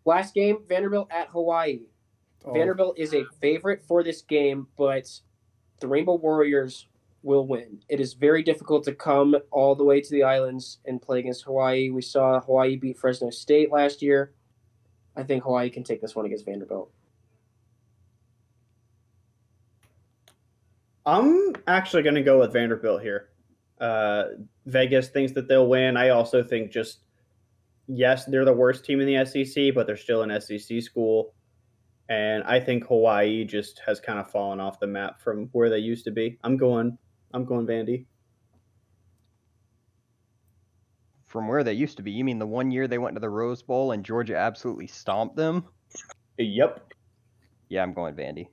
Last 0.04 0.34
game, 0.34 0.58
Vanderbilt 0.68 1.08
at 1.10 1.28
Hawaii. 1.28 1.82
Oh, 2.44 2.52
Vanderbilt 2.52 2.98
is 2.98 3.14
a 3.14 3.24
favorite 3.40 3.82
for 3.86 4.02
this 4.02 4.22
game, 4.22 4.66
but 4.76 5.08
the 5.80 5.86
Rainbow 5.86 6.16
Warriors 6.16 6.88
will 7.22 7.46
win. 7.46 7.78
It 7.88 8.00
is 8.00 8.14
very 8.14 8.42
difficult 8.42 8.84
to 8.84 8.94
come 8.94 9.36
all 9.50 9.74
the 9.74 9.84
way 9.84 10.00
to 10.00 10.10
the 10.10 10.24
islands 10.24 10.78
and 10.86 11.00
play 11.00 11.20
against 11.20 11.44
Hawaii. 11.44 11.90
We 11.90 12.02
saw 12.02 12.40
Hawaii 12.40 12.76
beat 12.76 12.98
Fresno 12.98 13.30
State 13.30 13.70
last 13.70 14.02
year. 14.02 14.32
I 15.14 15.22
think 15.22 15.44
Hawaii 15.44 15.70
can 15.70 15.84
take 15.84 16.00
this 16.00 16.16
one 16.16 16.26
against 16.26 16.44
Vanderbilt. 16.44 16.90
I'm 21.04 21.52
actually 21.66 22.02
gonna 22.02 22.22
go 22.22 22.40
with 22.40 22.52
Vanderbilt 22.52 23.02
here. 23.02 23.28
Uh, 23.80 24.24
Vegas 24.66 25.08
thinks 25.08 25.32
that 25.32 25.48
they'll 25.48 25.68
win. 25.68 25.96
I 25.96 26.10
also 26.10 26.42
think 26.42 26.70
just 26.70 27.00
yes, 27.86 28.24
they're 28.26 28.44
the 28.44 28.52
worst 28.52 28.84
team 28.84 29.00
in 29.00 29.06
the 29.06 29.24
SEC, 29.24 29.74
but 29.74 29.86
they're 29.86 29.96
still 29.96 30.22
an 30.22 30.40
SEC 30.40 30.82
school. 30.82 31.34
And 32.08 32.42
I 32.44 32.60
think 32.60 32.86
Hawaii 32.86 33.44
just 33.44 33.80
has 33.86 34.00
kind 34.00 34.18
of 34.18 34.30
fallen 34.30 34.60
off 34.60 34.80
the 34.80 34.86
map 34.86 35.20
from 35.20 35.48
where 35.52 35.70
they 35.70 35.78
used 35.78 36.04
to 36.04 36.10
be. 36.10 36.38
I'm 36.44 36.56
going, 36.56 36.98
I'm 37.32 37.44
going 37.44 37.66
Vandy. 37.66 38.06
From 41.26 41.48
where 41.48 41.64
they 41.64 41.72
used 41.72 41.96
to 41.96 42.02
be, 42.02 42.10
you 42.10 42.24
mean 42.24 42.38
the 42.38 42.46
one 42.46 42.70
year 42.70 42.86
they 42.86 42.98
went 42.98 43.16
to 43.16 43.20
the 43.20 43.30
Rose 43.30 43.62
Bowl 43.62 43.92
and 43.92 44.04
Georgia 44.04 44.36
absolutely 44.36 44.86
stomped 44.86 45.36
them? 45.36 45.64
Yep. 46.36 46.92
Yeah, 47.70 47.82
I'm 47.82 47.94
going 47.94 48.14
Vandy. 48.14 48.48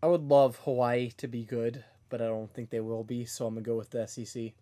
I 0.00 0.06
would 0.06 0.22
love 0.22 0.60
Hawaii 0.62 1.10
to 1.16 1.26
be 1.26 1.44
good, 1.44 1.84
but 2.08 2.22
I 2.22 2.26
don't 2.26 2.52
think 2.54 2.70
they 2.70 2.78
will 2.78 3.02
be, 3.02 3.24
so 3.24 3.46
I'm 3.46 3.54
gonna 3.54 3.64
go 3.64 3.76
with 3.76 3.90
the 3.90 4.06
SEC. 4.06 4.52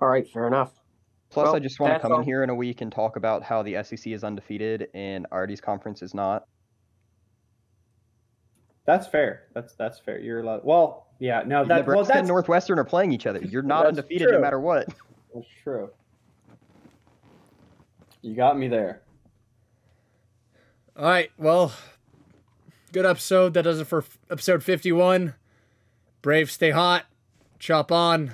All 0.00 0.08
right, 0.08 0.28
fair 0.28 0.46
enough. 0.46 0.72
Plus, 1.30 1.46
Well, 1.46 1.56
I 1.56 1.58
just 1.58 1.80
want 1.80 1.94
to 1.94 2.00
come 2.00 2.12
all- 2.12 2.18
in 2.20 2.24
here 2.24 2.42
in 2.42 2.50
a 2.50 2.54
week 2.54 2.80
and 2.80 2.92
talk 2.92 3.16
about 3.16 3.42
how 3.42 3.62
the 3.62 3.76
SEC 3.76 4.12
is 4.12 4.22
undefeated 4.24 4.88
and 4.94 5.26
Artie's 5.32 5.60
conference 5.60 6.02
is 6.02 6.14
not. 6.14 6.46
That's 8.84 9.06
fair. 9.08 9.48
That's 9.52 9.74
that's 9.74 9.98
fair. 9.98 10.20
You're 10.20 10.40
allowed. 10.40 10.60
Well, 10.64 11.08
yeah. 11.18 11.42
No, 11.44 11.64
that 11.64 11.78
Nebraska 11.78 12.12
well, 12.12 12.18
and 12.20 12.28
Northwestern 12.28 12.78
are 12.78 12.84
playing 12.84 13.12
each 13.12 13.26
other. 13.26 13.40
You're 13.40 13.62
not 13.62 13.82
That's 13.84 13.98
undefeated 13.98 14.28
no 14.30 14.40
matter 14.40 14.60
what. 14.60 14.86
That's 15.34 15.46
true. 15.64 15.90
You 18.22 18.34
got 18.36 18.56
me 18.58 18.68
there. 18.68 19.02
All 20.96 21.04
right, 21.04 21.30
well, 21.36 21.72
good 22.92 23.04
episode. 23.04 23.54
That 23.54 23.62
does 23.62 23.80
it 23.80 23.86
for 23.86 24.04
episode 24.30 24.62
51. 24.62 25.34
Brave, 26.22 26.50
stay 26.50 26.70
hot, 26.70 27.04
chop 27.58 27.92
on. 27.92 28.32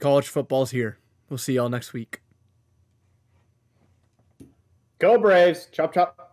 College 0.00 0.28
football's 0.28 0.70
here. 0.70 0.98
We'll 1.28 1.38
see 1.38 1.54
y'all 1.54 1.68
next 1.68 1.92
week. 1.92 2.20
Go 4.98 5.18
Braves. 5.18 5.68
Chop 5.72 5.92
chop. 5.92 6.25